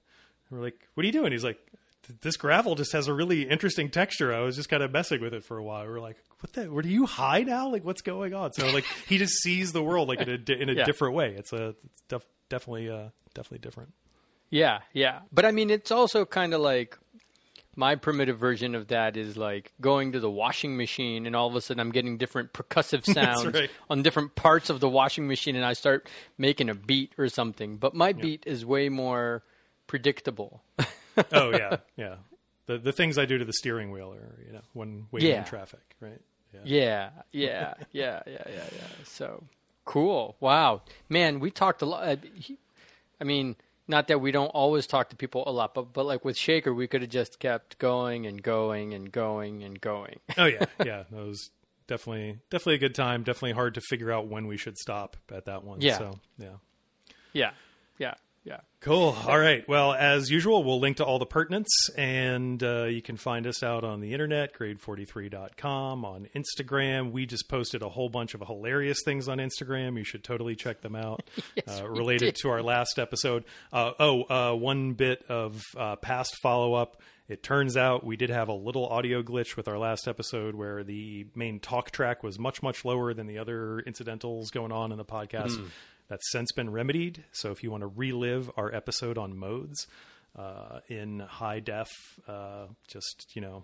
[0.49, 1.59] And we're like, "What are you doing?" He's like,
[2.21, 4.33] "This gravel just has a really interesting texture.
[4.33, 6.53] I was just kind of messing with it for a while." We are like, "What
[6.53, 6.71] the?
[6.71, 7.67] Are you high now?
[7.69, 10.69] Like, what's going on?" So like, he just sees the world like in a in
[10.69, 10.85] a Yeah.
[10.85, 11.33] different way.
[11.37, 13.93] It's a it's def- definitely uh, definitely different.
[14.49, 15.19] Yeah, yeah.
[15.31, 16.97] But I mean, it's also kind of like
[17.75, 21.55] my primitive version of that is like going to the washing machine, and all of
[21.55, 23.69] a sudden I'm getting different percussive sounds right.
[23.89, 27.77] on different parts of the washing machine, and I start making a beat or something.
[27.77, 29.43] But my beat is way more
[29.85, 30.61] predictable.
[31.31, 32.15] Oh yeah, yeah.
[32.65, 35.39] The the things I do to the steering wheel are you know when waiting Yeah.
[35.39, 36.21] in traffic, right?
[36.53, 36.61] Yeah.
[36.63, 38.87] Yeah, yeah, yeah, yeah, yeah, yeah.
[39.03, 39.43] So
[39.87, 40.35] cool.
[40.39, 42.07] Wow, man, we talked a lot.
[42.07, 42.15] uh,
[43.19, 43.55] I mean,
[43.87, 46.75] not that we don't always talk to people a lot, but but like with Sekhar,
[46.75, 50.19] we could have just kept going and going and going and going.
[50.37, 51.03] Oh yeah, yeah.
[51.09, 51.49] That was
[51.87, 53.23] definitely definitely a good time.
[53.23, 55.81] Definitely hard to figure out when we should stop at that one.
[55.81, 55.97] Yeah.
[55.97, 56.47] So yeah.
[57.33, 57.51] yeah,
[57.97, 58.13] yeah,
[58.47, 58.61] yeah.
[58.79, 59.13] Cool.
[59.27, 59.67] All right.
[59.67, 63.61] Well, as usual, we'll link to all the pertinence, and uh, you can find us
[63.61, 67.11] out on the internet, grade43.com, on Instagram.
[67.11, 69.97] We just posted a whole bunch of hilarious things on Instagram.
[69.97, 71.29] You should totally check them out
[71.67, 73.43] uh, related to our last episode.
[73.73, 77.01] Uh, oh, uh, one bit of uh, past follow up.
[77.27, 80.85] It turns out we did have a little audio glitch with our last episode where
[80.85, 84.97] the main talk track was much, much lower than the other incidentals going on in
[84.97, 85.59] the podcast.
[86.07, 87.25] That's since been remedied.
[87.31, 89.87] So if you want to relive our episode on modes
[90.35, 91.89] uh, in high def,
[92.27, 93.63] uh, just, you know,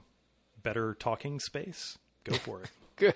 [0.61, 2.69] better talking space, go for it.
[2.95, 3.15] Good.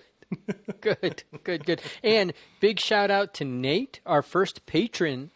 [0.82, 1.82] good, good, good.
[2.04, 5.32] And big shout out to Nate, our first patron.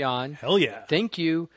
[0.00, 0.84] On Hell yeah.
[0.88, 1.48] thank you.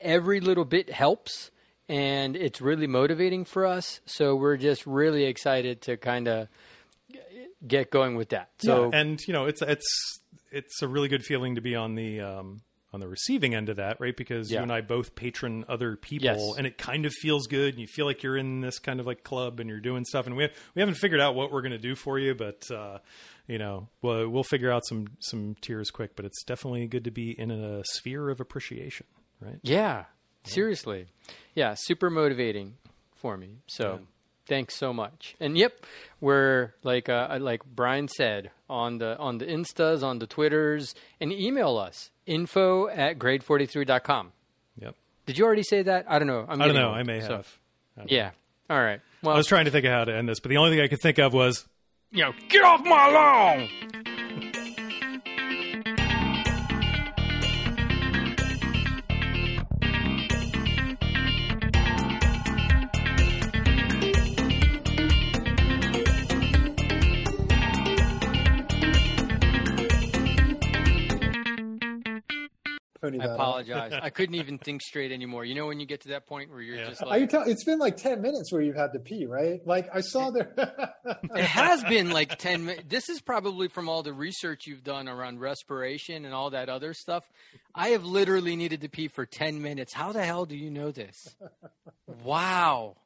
[0.00, 1.50] Every little bit helps,
[1.88, 4.00] and it's really motivating for us.
[4.06, 6.48] So we're just really excited to kind of
[7.66, 8.50] get going with that.
[8.58, 10.20] So Yeah, and you know it's it's
[10.54, 13.76] it's a really good feeling to be on the um, on the receiving end of
[13.76, 14.16] that, right?
[14.16, 14.58] Because Yeah.
[14.58, 16.54] you and I both patron other people, Yes.
[16.56, 19.06] and it kind of feels good, and you feel like you're in this kind of
[19.06, 20.26] like club, and you're doing stuff.
[20.26, 22.98] And we we haven't figured out what we're going to do for you, but uh,
[23.48, 26.14] you know we'll, we'll figure out some some tiers quick.
[26.14, 29.06] But it's definitely good to be in a sphere of appreciation,
[29.40, 29.58] right?
[29.62, 30.04] yeah,
[30.44, 31.06] seriously,
[31.54, 32.74] yeah, super motivating
[33.16, 33.58] for me.
[33.66, 34.00] So.
[34.46, 35.36] Thanks so much.
[35.40, 35.84] And yep,
[36.20, 41.32] we're like uh, like Brian said on the on the instas, on the twitters, and
[41.32, 44.32] email us info at grade43.com.
[44.80, 44.94] Yep.
[45.26, 46.04] Did you already say that?
[46.08, 46.44] I don't know.
[46.48, 46.88] I'm I don't know.
[46.88, 47.58] old, I may so- have.
[47.96, 48.30] I don't Yeah.
[48.68, 49.00] All right.
[49.22, 50.80] Well, I was trying to think of how to end this, but the only thing
[50.80, 51.66] I could think of was
[52.10, 53.68] you know, get off my lawn.
[73.04, 73.92] Pony I apologize.
[73.92, 75.44] I couldn't even think straight anymore.
[75.44, 76.88] You know when you get to that point where you're Yeah.
[76.88, 79.26] just I like, can tell it's been like ten minutes where you've had to pee,
[79.26, 79.60] right?
[79.66, 80.52] Like I saw there.
[81.34, 82.84] it has been like 10 minutes.
[82.88, 86.94] This is probably from all the research you've done around respiration and all that other
[86.94, 87.24] stuff.
[87.74, 89.92] I have literally needed to pee for 10 minutes.
[89.92, 91.36] How the hell do you know this?
[92.22, 92.96] Wow.